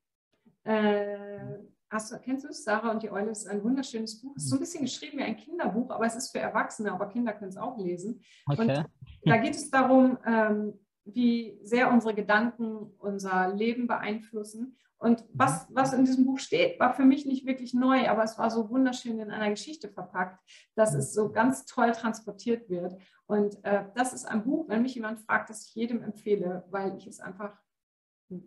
Äh, 0.65 1.59
hast 1.91 2.13
du, 2.13 2.19
kennst 2.19 2.45
du 2.45 2.49
es? 2.49 2.65
Sarah 2.65 2.91
und 2.91 3.03
die 3.03 3.11
Eule 3.11 3.31
ist 3.31 3.47
ein 3.47 3.63
wunderschönes 3.63 4.21
Buch. 4.21 4.35
Es 4.37 4.45
ist 4.45 4.51
so 4.51 4.57
ein 4.57 4.61
bisschen 4.61 4.85
geschrieben 4.85 5.19
wie 5.19 5.25
ein 5.25 5.37
Kinderbuch, 5.37 5.91
aber 5.91 6.07
es 6.07 6.17
ist 6.17 6.31
für 6.31 6.39
Erwachsene, 6.39 6.93
aber 6.93 7.07
Kinder 7.09 7.33
können 7.33 7.51
es 7.51 7.57
auch 7.57 7.79
lesen. 7.79 8.23
Okay. 8.47 8.79
Und 8.79 8.87
da 9.25 9.37
geht 9.39 9.55
es 9.55 9.71
darum, 9.71 10.19
ähm, 10.27 10.75
wie 11.05 11.59
sehr 11.63 11.91
unsere 11.91 12.15
Gedanken 12.15 12.93
unser 12.99 13.55
Leben 13.55 13.87
beeinflussen. 13.87 14.77
Und 14.99 15.25
was, 15.33 15.67
was 15.71 15.93
in 15.93 16.05
diesem 16.05 16.25
Buch 16.25 16.39
steht, 16.39 16.81
war 16.81 16.95
für 16.95 17.05
mich 17.05 17.27
nicht 17.27 17.47
wirklich 17.47 17.75
neu, 17.75 18.09
aber 18.09 18.25
es 18.25 18.39
war 18.39 18.51
so 18.51 18.71
wunderschön 18.71 19.21
in 19.21 19.31
einer 19.31 19.51
Geschichte 19.51 19.91
verpackt, 19.91 20.43
dass 20.75 20.95
es 20.95 21.13
so 21.13 21.31
ganz 21.31 21.67
toll 21.67 21.93
transportiert 21.93 22.69
wird. 22.71 22.97
Und 23.27 23.63
äh, 23.65 23.85
das 23.95 24.15
ist 24.15 24.25
ein 24.25 24.45
Buch, 24.45 24.69
wenn 24.69 24.83
mich 24.83 24.95
jemand 24.95 25.21
fragt, 25.21 25.51
das 25.51 25.69
ich 25.69 25.75
jedem 25.75 26.03
empfehle, 26.03 26.65
weil 26.71 26.97
ich 26.97 27.07
es 27.07 27.21
einfach 27.21 27.57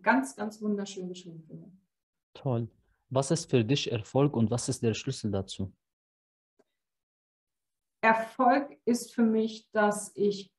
ganz, 0.02 0.36
ganz 0.36 0.60
wunderschön 0.60 1.08
geschrieben 1.08 1.42
finde. 1.46 1.70
Toll. 2.34 2.68
Was 3.08 3.30
ist 3.30 3.50
für 3.50 3.64
dich 3.64 3.90
Erfolg 3.90 4.36
und 4.36 4.50
was 4.50 4.68
ist 4.68 4.82
der 4.82 4.94
Schlüssel 4.94 5.30
dazu? 5.30 5.74
Erfolg 8.02 8.78
ist 8.84 9.14
für 9.14 9.24
mich, 9.24 9.68
dass 9.72 10.12
ich 10.14 10.52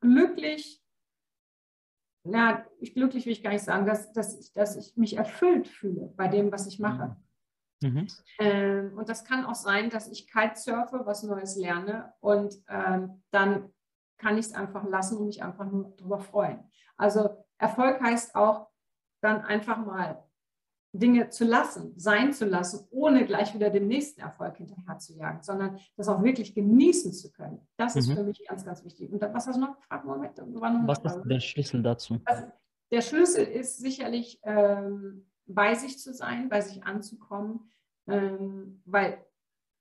glücklich, 0.00 0.82
na, 2.24 2.66
ich, 2.80 2.94
glücklich 2.94 3.26
will 3.26 3.32
ich 3.32 3.42
gar 3.42 3.52
nicht 3.52 3.64
sagen, 3.64 3.86
dass, 3.86 4.12
dass, 4.12 4.38
ich, 4.38 4.52
dass 4.52 4.76
ich 4.76 4.96
mich 4.96 5.16
erfüllt 5.16 5.68
fühle 5.68 6.12
bei 6.16 6.28
dem, 6.28 6.50
was 6.50 6.66
ich 6.66 6.78
mache. 6.78 7.16
Mhm. 7.82 8.08
Ähm, 8.38 8.98
und 8.98 9.08
das 9.08 9.24
kann 9.24 9.44
auch 9.44 9.54
sein, 9.54 9.88
dass 9.88 10.08
ich 10.08 10.26
Kitesurfe, 10.26 11.02
was 11.04 11.22
Neues 11.22 11.56
lerne 11.56 12.12
und 12.20 12.54
ähm, 12.68 13.22
dann 13.30 13.72
kann 14.18 14.36
ich 14.36 14.46
es 14.46 14.52
einfach 14.52 14.84
lassen 14.84 15.18
und 15.18 15.26
mich 15.26 15.42
einfach 15.42 15.70
nur 15.70 15.94
darüber 15.96 16.20
freuen. 16.20 16.70
Also 16.96 17.39
Erfolg 17.60 18.00
heißt 18.00 18.34
auch 18.34 18.68
dann 19.20 19.42
einfach 19.42 19.84
mal 19.84 20.24
Dinge 20.92 21.28
zu 21.28 21.44
lassen, 21.44 21.92
sein 21.96 22.32
zu 22.32 22.46
lassen, 22.46 22.88
ohne 22.90 23.24
gleich 23.24 23.54
wieder 23.54 23.70
dem 23.70 23.86
nächsten 23.86 24.20
Erfolg 24.20 24.56
hinterher 24.56 24.98
zu 24.98 25.14
jagen, 25.14 25.42
sondern 25.42 25.78
das 25.96 26.08
auch 26.08 26.22
wirklich 26.22 26.54
genießen 26.54 27.12
zu 27.12 27.30
können. 27.30 27.60
Das 27.76 27.94
ist 27.94 28.08
mhm. 28.08 28.16
für 28.16 28.24
mich 28.24 28.44
ganz, 28.48 28.64
ganz 28.64 28.84
wichtig. 28.84 29.12
Und 29.12 29.20
was 29.20 29.46
hast 29.46 29.56
du 29.56 29.60
noch 29.60 29.76
gefragt? 29.76 30.04
Moment, 30.04 30.36
noch 30.38 30.86
was 30.88 30.98
ist 30.98 31.22
der 31.24 31.40
Schlüssel 31.40 31.82
dazu? 31.82 32.18
Also, 32.24 32.46
der 32.90 33.02
Schlüssel 33.02 33.44
ist 33.44 33.78
sicherlich, 33.78 34.40
ähm, 34.42 35.30
bei 35.46 35.74
sich 35.74 35.98
zu 35.98 36.12
sein, 36.12 36.48
bei 36.48 36.60
sich 36.60 36.82
anzukommen, 36.84 37.70
ähm, 38.08 38.82
weil 38.84 39.24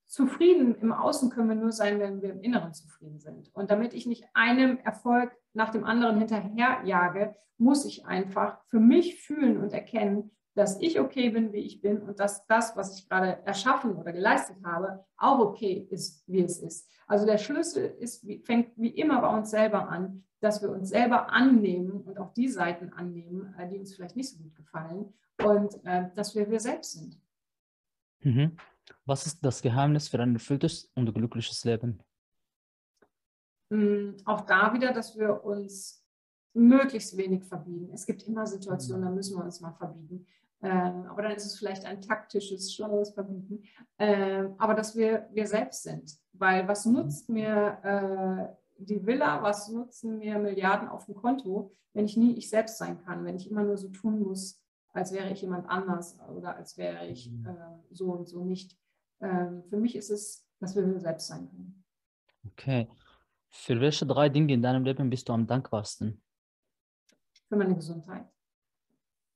zufrieden 0.09 0.75
im 0.81 0.91
Außen 0.91 1.29
können 1.29 1.49
wir 1.49 1.55
nur 1.55 1.71
sein, 1.71 1.99
wenn 1.99 2.21
wir 2.21 2.31
im 2.31 2.41
Inneren 2.41 2.73
zufrieden 2.73 3.19
sind. 3.19 3.53
Und 3.53 3.69
damit 3.69 3.93
ich 3.93 4.07
nicht 4.07 4.25
einem 4.33 4.79
Erfolg 4.79 5.31
nach 5.53 5.69
dem 5.69 5.83
anderen 5.83 6.17
hinterherjage, 6.17 7.35
muss 7.57 7.85
ich 7.85 8.05
einfach 8.05 8.59
für 8.69 8.79
mich 8.79 9.21
fühlen 9.21 9.61
und 9.61 9.71
erkennen, 9.71 10.31
dass 10.55 10.81
ich 10.81 10.99
okay 10.99 11.29
bin, 11.29 11.53
wie 11.53 11.59
ich 11.59 11.79
bin 11.81 12.01
und 12.01 12.19
dass 12.19 12.45
das, 12.47 12.75
was 12.75 12.97
ich 12.97 13.07
gerade 13.07 13.37
erschaffen 13.45 13.95
oder 13.95 14.11
geleistet 14.11 14.57
habe, 14.65 15.05
auch 15.15 15.39
okay 15.39 15.87
ist, 15.91 16.27
wie 16.27 16.41
es 16.41 16.59
ist. 16.59 16.89
Also 17.05 17.27
der 17.27 17.37
Schlüssel 17.37 17.85
ist, 17.99 18.25
fängt 18.45 18.75
wie 18.77 18.89
immer 18.89 19.21
bei 19.21 19.37
uns 19.37 19.51
selber 19.51 19.89
an, 19.89 20.23
dass 20.41 20.61
wir 20.61 20.71
uns 20.71 20.89
selber 20.89 21.31
annehmen 21.31 22.01
und 22.01 22.17
auch 22.17 22.33
die 22.33 22.47
Seiten 22.47 22.91
annehmen, 22.93 23.53
äh, 23.59 23.69
die 23.69 23.77
uns 23.77 23.95
vielleicht 23.95 24.15
nicht 24.15 24.29
so 24.29 24.41
gut 24.41 24.55
gefallen 24.55 25.13
und 25.43 25.85
äh, 25.85 26.09
dass 26.15 26.33
wir 26.35 26.49
wir 26.49 26.59
selbst 26.59 26.93
sind. 26.93 27.19
Mhm. 28.21 28.57
Was 29.05 29.25
ist 29.25 29.43
das 29.43 29.61
Geheimnis 29.61 30.07
für 30.07 30.19
ein 30.19 30.33
erfülltes 30.33 30.91
und 30.95 31.13
glückliches 31.13 31.63
Leben? 31.63 32.01
Mm, 33.69 34.11
auch 34.25 34.41
da 34.41 34.73
wieder, 34.73 34.93
dass 34.93 35.17
wir 35.17 35.43
uns 35.43 36.03
möglichst 36.53 37.15
wenig 37.17 37.43
verbiegen. 37.45 37.91
Es 37.93 38.05
gibt 38.05 38.23
immer 38.23 38.45
Situationen, 38.45 39.05
da 39.05 39.11
müssen 39.11 39.37
wir 39.37 39.43
uns 39.43 39.61
mal 39.61 39.73
verbiegen. 39.73 40.25
Ähm, 40.61 41.05
aber 41.07 41.21
dann 41.21 41.31
ist 41.31 41.45
es 41.45 41.57
vielleicht 41.57 41.85
ein 41.85 42.01
taktisches, 42.01 42.73
schlaues 42.73 43.11
Verbieten. 43.11 43.63
Ähm, 43.97 44.55
aber 44.57 44.73
dass 44.73 44.95
wir 44.95 45.29
wir 45.31 45.47
selbst 45.47 45.83
sind. 45.83 46.17
Weil 46.33 46.67
was 46.67 46.85
nutzt 46.85 47.29
mir 47.29 47.77
äh, 47.83 48.55
die 48.77 49.05
Villa, 49.05 49.41
was 49.41 49.69
nutzen 49.69 50.17
mir 50.17 50.37
Milliarden 50.39 50.89
auf 50.89 51.05
dem 51.05 51.15
Konto, 51.15 51.71
wenn 51.93 52.05
ich 52.05 52.17
nie 52.17 52.37
ich 52.37 52.49
selbst 52.49 52.77
sein 52.77 52.99
kann, 53.03 53.25
wenn 53.25 53.35
ich 53.35 53.49
immer 53.49 53.63
nur 53.63 53.77
so 53.77 53.89
tun 53.89 54.21
muss, 54.21 54.61
als 54.93 55.11
wäre 55.11 55.29
ich 55.31 55.41
jemand 55.41 55.69
anders 55.69 56.17
oder 56.35 56.55
als 56.55 56.77
wäre 56.77 57.07
ich 57.07 57.31
mhm. 57.31 57.45
äh, 57.45 57.55
so 57.91 58.11
und 58.11 58.27
so 58.27 58.43
nicht. 58.43 58.77
Ähm, 59.21 59.63
für 59.69 59.77
mich 59.77 59.95
ist 59.95 60.09
es, 60.09 60.47
dass 60.59 60.75
wir 60.75 60.85
wir 60.85 60.99
selbst 60.99 61.27
sein 61.27 61.49
können. 61.49 61.83
Okay. 62.45 62.87
Für 63.49 63.79
welche 63.81 64.05
drei 64.05 64.29
Dinge 64.29 64.53
in 64.53 64.61
deinem 64.61 64.83
Leben 64.83 65.09
bist 65.09 65.27
du 65.27 65.33
am 65.33 65.47
dankbarsten? 65.47 66.21
Für 67.47 67.55
meine 67.55 67.75
Gesundheit. 67.75 68.27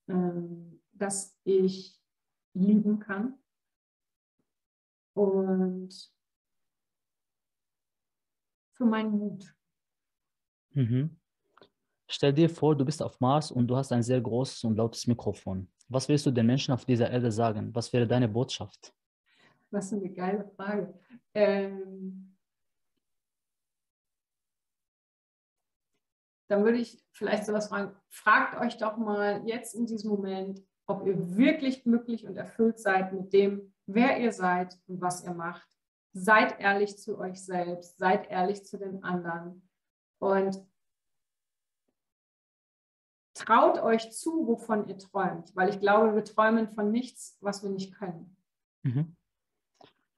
Ähm, 0.07 0.81
dass 0.93 1.37
ich 1.43 1.99
lieben 2.53 2.99
kann. 2.99 3.39
Und 5.15 6.11
für 8.73 8.85
meinen 8.85 9.11
Mut. 9.11 9.55
Mhm. 10.71 11.19
Stell 12.07 12.33
dir 12.33 12.49
vor, 12.49 12.75
du 12.75 12.85
bist 12.85 13.01
auf 13.01 13.19
Mars 13.19 13.51
und 13.51 13.67
du 13.67 13.75
hast 13.75 13.91
ein 13.91 14.03
sehr 14.03 14.21
großes 14.21 14.63
und 14.65 14.75
lautes 14.75 15.07
Mikrofon. 15.07 15.71
Was 15.87 16.09
willst 16.09 16.25
du 16.25 16.31
den 16.31 16.47
Menschen 16.47 16.73
auf 16.73 16.85
dieser 16.85 17.09
Erde 17.09 17.31
sagen? 17.31 17.73
Was 17.75 17.93
wäre 17.93 18.07
deine 18.07 18.27
Botschaft? 18.27 18.93
Was 19.73 19.91
eine 19.91 20.09
geile 20.11 20.45
Frage. 20.55 20.93
Ähm, 21.33 22.37
dann 26.47 26.63
würde 26.63 26.77
ich 26.77 27.03
vielleicht 27.11 27.47
sowas 27.47 27.69
fragen. 27.69 27.95
Fragt 28.09 28.61
euch 28.61 28.77
doch 28.77 28.97
mal 28.97 29.41
jetzt 29.47 29.73
in 29.73 29.87
diesem 29.87 30.11
Moment, 30.11 30.61
ob 30.85 31.07
ihr 31.07 31.35
wirklich 31.37 31.81
glücklich 31.81 32.27
und 32.27 32.37
erfüllt 32.37 32.77
seid 32.77 33.13
mit 33.13 33.33
dem, 33.33 33.73
wer 33.87 34.19
ihr 34.19 34.31
seid 34.31 34.77
und 34.85 35.01
was 35.01 35.23
ihr 35.23 35.33
macht. 35.33 35.67
Seid 36.13 36.59
ehrlich 36.59 36.99
zu 36.99 37.17
euch 37.17 37.43
selbst, 37.43 37.97
seid 37.97 38.29
ehrlich 38.29 38.63
zu 38.65 38.77
den 38.77 39.03
anderen 39.03 39.67
und 40.19 40.63
traut 43.33 43.79
euch 43.79 44.11
zu, 44.11 44.45
wovon 44.45 44.87
ihr 44.87 44.99
träumt, 44.99 45.55
weil 45.55 45.69
ich 45.69 45.79
glaube, 45.79 46.13
wir 46.13 46.23
träumen 46.23 46.69
von 46.75 46.91
nichts, 46.91 47.39
was 47.41 47.63
wir 47.63 47.71
nicht 47.71 47.95
können. 47.95 48.37
Mhm. 48.83 49.15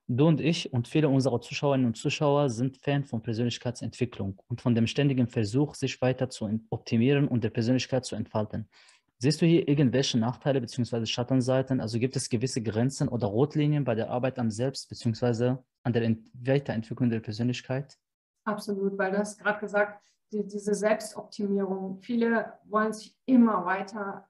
Du 0.08 0.28
und 0.28 0.40
ich 0.40 0.72
und 0.72 0.88
viele 0.88 1.10
unserer 1.10 1.42
Zuschauerinnen 1.42 1.88
und 1.88 1.98
Zuschauer 1.98 2.52
sind 2.52 2.78
Fan 2.78 3.04
von 3.06 3.24
Persönlichkeitsentwicklung 3.24 4.40
und 4.48 4.62
von 4.62 4.76
dem 4.76 4.86
ständigen 4.86 5.28
Versuch, 5.28 5.74
sich 5.74 6.00
weiter 6.00 6.30
zu 6.30 6.48
optimieren 6.70 7.28
und 7.28 7.44
der 7.44 7.50
Persönlichkeit 7.50 8.06
zu 8.06 8.16
entfalten. 8.16 8.70
Siehst 9.18 9.42
du 9.42 9.48
hier 9.48 9.68
irgendwelche 9.68 10.20
Nachteile 10.20 10.62
bzw. 10.62 11.08
Schattenseiten? 11.08 11.82
Also 11.82 11.98
gibt 11.98 12.16
es 12.16 12.30
gewisse 12.30 12.62
Grenzen 12.62 13.08
oder 13.08 13.26
Rotlinien 13.26 13.84
bei 13.84 13.96
der 13.96 14.12
Arbeit 14.12 14.38
am 14.38 14.52
Selbst 14.52 14.90
bzw. 14.90 15.56
an 15.82 15.94
der 15.94 16.16
Weiterentwicklung 16.34 17.10
der 17.10 17.22
Persönlichkeit? 17.22 17.98
Absolut, 18.44 18.96
weil 19.00 19.12
du 19.12 19.18
hast 19.18 19.40
gerade 19.40 19.60
gesagt, 19.60 20.04
die, 20.32 20.46
diese 20.46 20.76
Selbstoptimierung. 20.76 21.98
Viele 22.02 22.54
wollen 22.66 22.94
sich 22.94 23.18
immer 23.26 23.66
weiter 23.66 24.28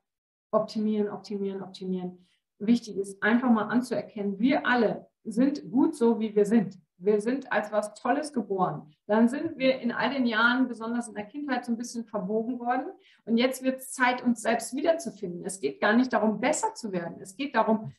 optimieren, 0.51 1.09
optimieren, 1.09 1.61
optimieren. 1.61 2.25
Wichtig 2.59 2.95
ist 2.95 3.21
einfach 3.21 3.49
mal 3.49 3.67
anzuerkennen, 3.67 4.39
wir 4.39 4.65
alle 4.65 5.07
sind 5.25 5.69
gut 5.71 5.95
so, 5.95 6.19
wie 6.19 6.35
wir 6.35 6.45
sind. 6.45 6.77
Wir 6.97 7.19
sind 7.19 7.51
als 7.51 7.71
was 7.71 7.93
Tolles 7.93 8.31
geboren. 8.31 8.93
Dann 9.05 9.27
sind 9.27 9.57
wir 9.57 9.79
in 9.79 9.91
all 9.91 10.11
den 10.11 10.25
Jahren, 10.25 10.67
besonders 10.67 11.07
in 11.07 11.15
der 11.15 11.25
Kindheit, 11.25 11.65
so 11.65 11.73
ein 11.73 11.77
bisschen 11.77 12.05
verbogen 12.05 12.59
worden. 12.59 12.87
Und 13.25 13.37
jetzt 13.37 13.63
wird 13.63 13.79
es 13.79 13.91
Zeit, 13.91 14.23
uns 14.23 14.41
selbst 14.41 14.73
wiederzufinden. 14.75 15.43
Es 15.45 15.59
geht 15.59 15.81
gar 15.81 15.93
nicht 15.93 16.13
darum, 16.13 16.39
besser 16.39 16.73
zu 16.73 16.91
werden. 16.91 17.17
Es 17.19 17.35
geht 17.35 17.55
darum, 17.55 17.91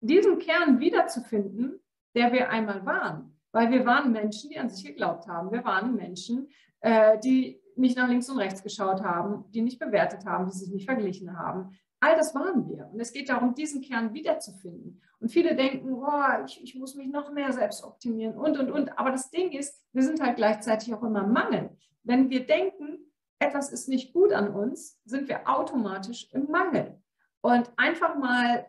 diesen 0.00 0.38
Kern 0.38 0.80
wiederzufinden, 0.80 1.80
der 2.14 2.32
wir 2.32 2.48
einmal 2.48 2.86
waren. 2.86 3.36
Weil 3.52 3.70
wir 3.70 3.84
waren 3.84 4.12
Menschen, 4.12 4.50
die 4.50 4.58
an 4.58 4.70
sich 4.70 4.84
geglaubt 4.84 5.26
haben. 5.26 5.52
Wir 5.52 5.64
waren 5.64 5.94
Menschen, 5.94 6.48
äh, 6.80 7.18
die 7.18 7.60
nicht 7.76 7.96
nach 7.96 8.08
links 8.08 8.28
und 8.28 8.38
rechts 8.38 8.62
geschaut 8.62 9.02
haben, 9.02 9.44
die 9.52 9.62
nicht 9.62 9.78
bewertet 9.78 10.26
haben, 10.26 10.46
die 10.46 10.56
sich 10.56 10.70
nicht 10.70 10.86
verglichen 10.86 11.38
haben. 11.38 11.78
All 12.00 12.16
das 12.16 12.34
waren 12.34 12.68
wir. 12.68 12.88
Und 12.92 13.00
es 13.00 13.12
geht 13.12 13.28
darum, 13.28 13.54
diesen 13.54 13.82
Kern 13.82 14.14
wiederzufinden. 14.14 15.02
Und 15.20 15.30
viele 15.30 15.56
denken, 15.56 15.94
oh, 15.94 16.44
ich, 16.46 16.62
ich 16.62 16.74
muss 16.76 16.94
mich 16.94 17.08
noch 17.08 17.32
mehr 17.32 17.52
selbst 17.52 17.82
optimieren 17.82 18.36
und, 18.36 18.56
und, 18.58 18.70
und. 18.70 18.98
Aber 18.98 19.10
das 19.10 19.30
Ding 19.30 19.50
ist, 19.50 19.84
wir 19.92 20.04
sind 20.04 20.20
halt 20.20 20.36
gleichzeitig 20.36 20.94
auch 20.94 21.02
immer 21.02 21.26
Mangel. 21.26 21.70
Wenn 22.04 22.30
wir 22.30 22.46
denken, 22.46 22.98
etwas 23.40 23.72
ist 23.72 23.88
nicht 23.88 24.12
gut 24.12 24.32
an 24.32 24.54
uns, 24.54 25.00
sind 25.04 25.28
wir 25.28 25.48
automatisch 25.48 26.28
im 26.32 26.48
Mangel. 26.50 27.02
Und 27.40 27.70
einfach 27.76 28.16
mal 28.16 28.66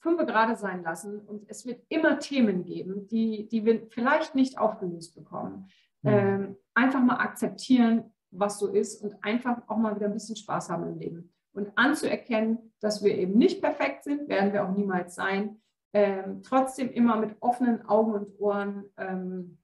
fünf 0.00 0.18
gerade 0.26 0.56
sein 0.56 0.82
lassen. 0.82 1.20
Und 1.20 1.44
es 1.48 1.66
wird 1.66 1.84
immer 1.90 2.18
Themen 2.18 2.64
geben, 2.64 3.06
die, 3.08 3.48
die 3.48 3.66
wir 3.66 3.86
vielleicht 3.90 4.34
nicht 4.34 4.58
aufgelöst 4.58 5.14
bekommen. 5.14 5.68
Mhm. 6.02 6.10
Ähm, 6.10 6.56
einfach 6.72 7.00
mal 7.02 7.18
akzeptieren, 7.18 8.14
was 8.30 8.58
so 8.58 8.68
ist 8.68 9.02
und 9.02 9.14
einfach 9.22 9.62
auch 9.68 9.76
mal 9.76 9.94
wieder 9.94 10.06
ein 10.06 10.14
bisschen 10.14 10.36
Spaß 10.36 10.70
haben 10.70 10.86
im 10.86 10.98
Leben 10.98 11.33
und 11.54 11.76
anzuerkennen, 11.76 12.72
dass 12.80 13.02
wir 13.02 13.16
eben 13.16 13.38
nicht 13.38 13.62
perfekt 13.62 14.04
sind, 14.04 14.28
werden 14.28 14.52
wir 14.52 14.64
auch 14.64 14.76
niemals 14.76 15.14
sein, 15.14 15.60
ähm, 15.92 16.42
trotzdem 16.42 16.90
immer 16.90 17.16
mit 17.16 17.36
offenen 17.40 17.86
Augen 17.86 18.12
und 18.12 18.40
Ohren 18.40 18.84
ähm, 18.96 19.58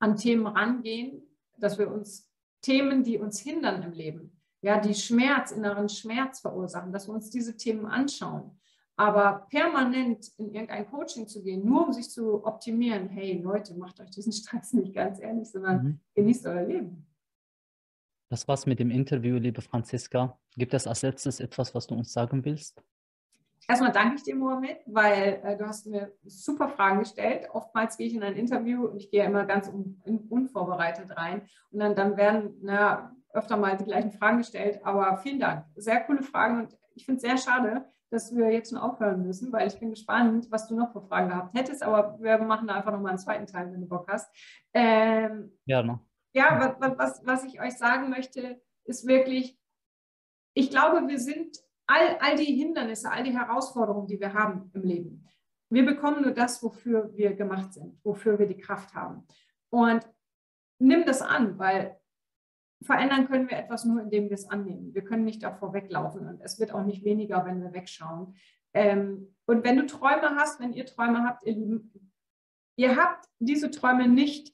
an 0.00 0.16
Themen 0.16 0.46
rangehen, 0.46 1.22
dass 1.56 1.78
wir 1.78 1.90
uns 1.90 2.28
Themen, 2.60 3.04
die 3.04 3.18
uns 3.18 3.38
hindern 3.38 3.82
im 3.82 3.92
Leben, 3.92 4.40
ja, 4.60 4.80
die 4.80 4.94
Schmerz, 4.94 5.52
inneren 5.52 5.88
Schmerz 5.88 6.40
verursachen, 6.40 6.92
dass 6.92 7.08
wir 7.08 7.14
uns 7.14 7.30
diese 7.30 7.56
Themen 7.56 7.86
anschauen. 7.86 8.58
Aber 8.96 9.46
permanent 9.48 10.32
in 10.38 10.52
irgendein 10.52 10.90
Coaching 10.90 11.28
zu 11.28 11.44
gehen, 11.44 11.64
nur 11.64 11.86
um 11.86 11.92
sich 11.92 12.10
zu 12.10 12.44
optimieren, 12.44 13.08
hey 13.08 13.40
Leute, 13.40 13.76
macht 13.76 14.00
euch 14.00 14.10
diesen 14.10 14.32
Stress 14.34 14.72
nicht 14.72 14.92
ganz 14.92 15.20
ehrlich, 15.20 15.48
sondern 15.48 15.82
mhm. 15.84 16.00
genießt 16.16 16.46
euer 16.46 16.64
Leben. 16.64 17.06
Das 18.28 18.48
war's 18.48 18.66
mit 18.66 18.80
dem 18.80 18.90
Interview, 18.90 19.36
liebe 19.36 19.62
Franziska. 19.62 20.38
Gibt 20.58 20.74
es 20.74 20.86
als 20.86 21.02
letztes 21.02 21.40
etwas, 21.40 21.74
was 21.74 21.86
du 21.86 21.94
uns 21.94 22.12
sagen 22.12 22.44
willst? 22.44 22.82
Erstmal 23.68 23.92
danke 23.92 24.16
ich 24.16 24.22
dir, 24.22 24.34
Mohamed, 24.34 24.78
weil 24.86 25.40
äh, 25.44 25.56
du 25.56 25.66
hast 25.66 25.86
mir 25.86 26.12
super 26.24 26.68
Fragen 26.68 27.00
gestellt. 27.00 27.48
Oftmals 27.52 27.96
gehe 27.96 28.06
ich 28.06 28.14
in 28.14 28.22
ein 28.22 28.34
Interview 28.34 28.86
und 28.86 28.96
ich 28.96 29.10
gehe 29.10 29.24
immer 29.24 29.44
ganz 29.44 29.68
un 29.68 30.00
unvorbereitet 30.30 31.16
rein. 31.16 31.42
Und 31.70 31.80
dann, 31.80 31.94
dann 31.94 32.16
werden 32.16 32.56
na, 32.62 33.14
öfter 33.32 33.56
mal 33.56 33.76
die 33.76 33.84
gleichen 33.84 34.10
Fragen 34.10 34.38
gestellt. 34.38 34.80
Aber 34.84 35.18
vielen 35.18 35.38
Dank. 35.38 35.66
Sehr 35.76 36.00
coole 36.00 36.22
Fragen 36.22 36.60
und 36.60 36.78
ich 36.94 37.04
finde 37.04 37.18
es 37.18 37.22
sehr 37.22 37.36
schade, 37.36 37.84
dass 38.10 38.34
wir 38.34 38.50
jetzt 38.50 38.70
schon 38.70 38.78
aufhören 38.78 39.22
müssen, 39.22 39.52
weil 39.52 39.68
ich 39.68 39.78
bin 39.78 39.90
gespannt, 39.90 40.46
was 40.50 40.66
du 40.66 40.74
noch 40.74 40.92
für 40.92 41.02
Fragen 41.02 41.28
gehabt 41.28 41.54
hättest. 41.56 41.82
Aber 41.82 42.18
wir 42.20 42.38
machen 42.38 42.68
da 42.68 42.76
einfach 42.76 42.92
nochmal 42.92 43.10
einen 43.10 43.18
zweiten 43.18 43.46
Teil, 43.46 43.70
wenn 43.70 43.82
du 43.82 43.86
Bock 43.86 44.06
hast. 44.08 44.34
Ähm, 44.72 45.52
ja, 45.66 45.82
noch 45.82 46.00
ja, 46.32 46.76
was, 46.78 46.98
was, 46.98 47.26
was 47.26 47.44
ich 47.44 47.60
euch 47.60 47.76
sagen 47.76 48.10
möchte, 48.10 48.60
ist 48.84 49.06
wirklich, 49.06 49.57
ich 50.58 50.70
glaube, 50.70 51.06
wir 51.06 51.20
sind 51.20 51.56
all, 51.86 52.18
all 52.18 52.34
die 52.34 52.56
Hindernisse, 52.56 53.08
all 53.08 53.22
die 53.22 53.38
Herausforderungen, 53.38 54.08
die 54.08 54.18
wir 54.18 54.34
haben 54.34 54.72
im 54.74 54.82
Leben. 54.82 55.24
Wir 55.70 55.86
bekommen 55.86 56.22
nur 56.22 56.32
das, 56.32 56.60
wofür 56.64 57.16
wir 57.16 57.34
gemacht 57.34 57.74
sind, 57.74 58.04
wofür 58.04 58.40
wir 58.40 58.46
die 58.46 58.56
Kraft 58.56 58.92
haben. 58.92 59.24
Und 59.70 60.04
nimm 60.80 61.04
das 61.04 61.22
an, 61.22 61.60
weil 61.60 61.96
verändern 62.82 63.28
können 63.28 63.48
wir 63.48 63.56
etwas 63.56 63.84
nur, 63.84 64.02
indem 64.02 64.24
wir 64.24 64.34
es 64.34 64.50
annehmen. 64.50 64.92
Wir 64.94 65.04
können 65.04 65.24
nicht 65.24 65.44
davor 65.44 65.72
weglaufen 65.72 66.26
und 66.26 66.40
es 66.40 66.58
wird 66.58 66.72
auch 66.72 66.84
nicht 66.84 67.04
weniger, 67.04 67.44
wenn 67.44 67.62
wir 67.62 67.72
wegschauen. 67.72 68.34
Ähm, 68.74 69.36
und 69.46 69.62
wenn 69.64 69.76
du 69.76 69.86
Träume 69.86 70.34
hast, 70.36 70.58
wenn 70.58 70.72
ihr 70.72 70.86
Träume 70.86 71.22
habt, 71.22 71.46
ihr 71.46 71.54
Lieben, 71.54 72.12
ihr 72.76 72.96
habt 72.96 73.28
diese 73.38 73.70
Träume 73.70 74.08
nicht, 74.08 74.52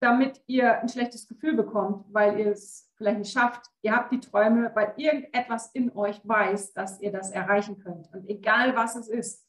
damit 0.00 0.40
ihr 0.46 0.80
ein 0.80 0.88
schlechtes 0.88 1.26
Gefühl 1.26 1.56
bekommt, 1.56 2.06
weil 2.12 2.38
ihr 2.38 2.52
es 2.52 2.87
vielleicht 2.98 3.18
nicht 3.18 3.32
schafft. 3.32 3.70
Ihr 3.80 3.94
habt 3.94 4.12
die 4.12 4.20
Träume, 4.20 4.70
weil 4.74 4.92
irgendetwas 4.96 5.70
in 5.72 5.96
euch 5.96 6.20
weiß, 6.24 6.74
dass 6.74 7.00
ihr 7.00 7.12
das 7.12 7.30
erreichen 7.30 7.78
könnt. 7.78 8.12
Und 8.12 8.28
egal 8.28 8.76
was 8.76 8.96
es 8.96 9.08
ist, 9.08 9.46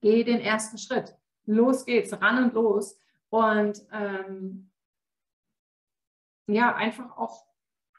geh 0.00 0.24
den 0.24 0.40
ersten 0.40 0.78
Schritt. 0.78 1.16
Los 1.44 1.84
geht's, 1.84 2.18
ran 2.20 2.44
und 2.44 2.54
los. 2.54 2.98
Und 3.28 3.84
ähm, 3.92 4.70
ja, 6.46 6.74
einfach 6.74 7.16
auch 7.16 7.44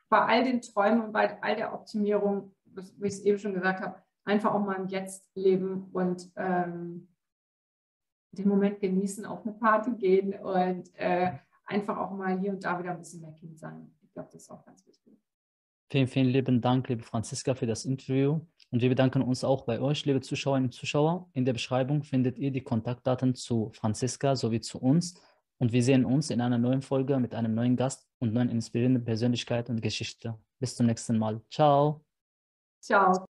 bei 0.10 0.20
all 0.20 0.44
den 0.44 0.62
Träumen 0.62 1.02
und 1.02 1.12
bei 1.12 1.42
all 1.42 1.56
der 1.56 1.74
Optimierung, 1.74 2.56
wie 2.66 3.08
ich 3.08 3.14
es 3.14 3.22
eben 3.22 3.38
schon 3.38 3.54
gesagt 3.54 3.82
habe, 3.82 4.02
einfach 4.24 4.54
auch 4.54 4.60
mal 4.60 4.76
im 4.76 4.88
Jetzt 4.88 5.30
leben 5.36 5.90
und 5.92 6.32
ähm, 6.36 7.08
den 8.32 8.48
Moment 8.48 8.80
genießen, 8.80 9.26
auf 9.26 9.46
eine 9.46 9.54
Party 9.54 9.92
gehen 9.92 10.34
und 10.34 10.94
äh, 10.96 11.34
einfach 11.66 11.98
auch 11.98 12.12
mal 12.12 12.40
hier 12.40 12.52
und 12.52 12.64
da 12.64 12.80
wieder 12.80 12.92
ein 12.92 13.00
bisschen 13.00 13.22
mehr 13.22 13.34
Kind 13.34 13.60
sein. 13.60 13.94
Ich 14.12 14.14
glaube, 14.14 14.30
das 14.34 14.42
ist 14.42 14.50
auch 14.50 14.66
ganz 14.66 14.86
wichtig. 14.86 15.18
Vielen, 15.90 16.08
vielen 16.08 16.28
lieben 16.28 16.60
Dank, 16.60 16.90
liebe 16.90 17.02
Franziska, 17.02 17.56
für 17.56 17.66
das 17.66 17.86
Interview. 17.86 18.42
Und 18.72 18.82
wir 18.82 18.90
bedanken 18.90 19.22
uns 19.22 19.46
auch 19.46 19.64
bei 19.64 19.80
euch, 19.80 20.06
liebe 20.06 20.20
Zuschauerinnen 20.20 20.68
und 20.68 20.74
Zuschauer. 20.74 21.30
In 21.32 21.46
der 21.46 21.54
Beschreibung 21.54 22.04
findet 22.04 22.38
ihr 22.38 22.52
die 22.52 22.62
Kontaktdaten 22.62 23.36
zu 23.36 23.72
Franziska 23.74 24.36
sowie 24.36 24.60
zu 24.60 24.82
uns. 24.82 25.14
Und 25.60 25.72
wir 25.72 25.82
sehen 25.82 26.04
uns 26.04 26.30
in 26.30 26.42
einer 26.42 26.58
neuen 26.58 26.82
Folge 26.82 27.18
mit 27.20 27.34
einem 27.34 27.56
neuen 27.56 27.78
Gast 27.78 28.06
und 28.20 28.34
neuen 28.34 28.50
inspirierenden 28.50 29.06
Persönlichkeit 29.06 29.70
und 29.70 29.82
Geschichte. 29.82 30.38
Bis 30.60 30.76
zum 30.76 30.88
nächsten 30.88 31.18
Mal. 31.18 31.42
Ciao. 31.50 32.04
Ciao. 32.82 33.31